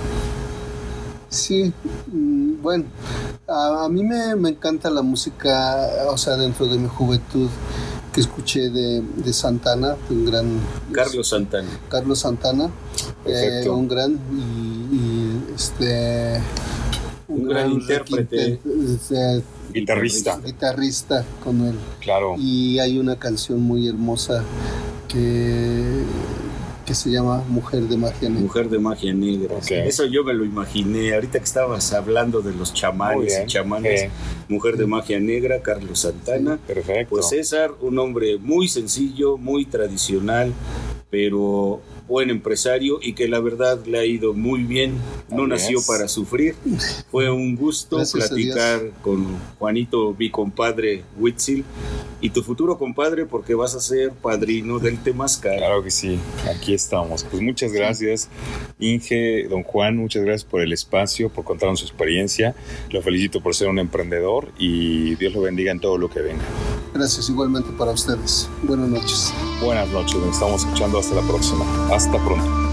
Sí, 1.29 1.71
mm, 2.11 2.61
bueno, 2.61 2.85
a, 3.47 3.85
a 3.85 3.89
mí 3.89 4.03
me, 4.03 4.35
me 4.35 4.49
encanta 4.49 4.89
la 4.89 5.01
música, 5.01 5.77
o 6.09 6.17
sea, 6.17 6.35
dentro 6.35 6.65
de 6.67 6.77
mi 6.77 6.87
juventud 6.89 7.49
que 8.13 8.21
escuché 8.21 8.69
de, 8.69 9.01
de 9.01 9.33
Santana, 9.33 9.95
un 10.09 10.25
gran... 10.25 10.59
Carlos 10.91 11.29
Santana. 11.29 11.67
Carlos 11.89 12.19
Santana, 12.19 12.69
eh, 13.25 13.67
un 13.69 13.87
gran 13.87 14.13
y, 14.31 14.95
y, 14.95 15.43
este... 15.55 16.41
Un 17.27 17.47
gran 17.47 17.71
intérprete. 17.71 18.59
requinte- 18.61 18.93
este, 18.95 19.43
Guitarrista, 19.81 20.39
guitarrista 20.43 21.25
con 21.43 21.61
él. 21.65 21.75
claro. 22.01 22.35
Y 22.37 22.79
hay 22.79 22.97
una 22.97 23.17
canción 23.17 23.61
muy 23.61 23.87
hermosa 23.87 24.43
que, 25.07 25.83
que 26.85 26.95
se 26.95 27.09
llama 27.11 27.43
Mujer 27.49 27.83
de 27.83 27.97
Magia 27.97 28.29
Negra. 28.29 28.41
Mujer 28.43 28.69
de 28.69 28.79
magia 28.79 29.13
negra. 29.13 29.55
Ok. 29.55 29.71
Eso 29.71 30.05
yo 30.05 30.23
me 30.23 30.33
lo 30.33 30.45
imaginé. 30.45 31.13
Ahorita 31.13 31.39
que 31.39 31.45
estabas 31.45 31.93
hablando 31.93 32.41
de 32.41 32.53
los 32.53 32.73
chamanes 32.73 33.39
y 33.43 33.47
chamanes. 33.47 34.03
Eh, 34.03 34.09
Mujer 34.49 34.77
de 34.77 34.85
magia 34.85 35.19
negra, 35.19 35.61
Carlos 35.61 35.99
Santana. 35.99 36.57
perfecto. 36.65 37.09
Pues 37.09 37.29
César, 37.29 37.71
un 37.81 37.97
hombre 37.99 38.37
muy 38.37 38.67
sencillo, 38.67 39.37
muy 39.37 39.65
tradicional, 39.65 40.53
pero 41.09 41.81
buen 42.07 42.29
empresario 42.29 42.99
y 43.01 43.13
que 43.13 43.27
la 43.27 43.39
verdad 43.39 43.83
le 43.85 43.99
ha 43.99 44.05
ido 44.05 44.33
muy 44.33 44.63
bien. 44.63 44.95
No 45.29 45.47
nació 45.47 45.79
para 45.87 46.07
sufrir. 46.07 46.55
Fue 47.11 47.29
un 47.29 47.55
gusto 47.55 47.97
Gracias 47.97 48.29
platicar 48.29 48.91
con 49.01 49.25
Juanito, 49.57 50.15
mi 50.17 50.29
compadre 50.29 51.03
Huitzil, 51.19 51.63
y 52.21 52.29
tu 52.29 52.43
futuro 52.43 52.77
compadre, 52.77 53.25
porque 53.25 53.55
vas 53.55 53.75
a 53.75 53.79
ser 53.79 54.11
padrino 54.11 54.79
del 54.79 55.01
Temazcal. 55.01 55.57
Claro 55.57 55.83
que 55.83 55.91
sí, 55.91 56.17
aquí 56.49 56.73
estamos. 56.73 57.23
Pues 57.23 57.41
muchas 57.41 57.71
gracias, 57.71 58.29
Inge, 58.79 59.47
don 59.49 59.63
Juan, 59.63 59.97
muchas 59.97 60.23
gracias 60.23 60.43
por 60.43 60.61
el 60.61 60.73
espacio, 60.73 61.29
por 61.29 61.43
contarnos 61.43 61.79
su 61.79 61.85
experiencia. 61.85 62.55
Lo 62.89 63.01
felicito 63.01 63.41
por 63.41 63.55
ser 63.55 63.67
un 63.67 63.79
emprendedor 63.79 64.51
y 64.57 65.15
Dios 65.15 65.33
lo 65.33 65.41
bendiga 65.41 65.71
en 65.71 65.79
todo 65.79 65.97
lo 65.97 66.09
que 66.09 66.21
venga. 66.21 66.43
Gracias 66.93 67.29
igualmente 67.29 67.69
para 67.77 67.91
ustedes. 67.91 68.49
Buenas 68.63 68.89
noches. 68.89 69.33
Buenas 69.61 69.89
noches, 69.89 70.15
nos 70.15 70.33
estamos 70.33 70.61
escuchando 70.61 70.99
hasta 70.99 71.15
la 71.15 71.21
próxima. 71.21 71.65
Hasta 71.95 72.17
pronto. 72.19 72.64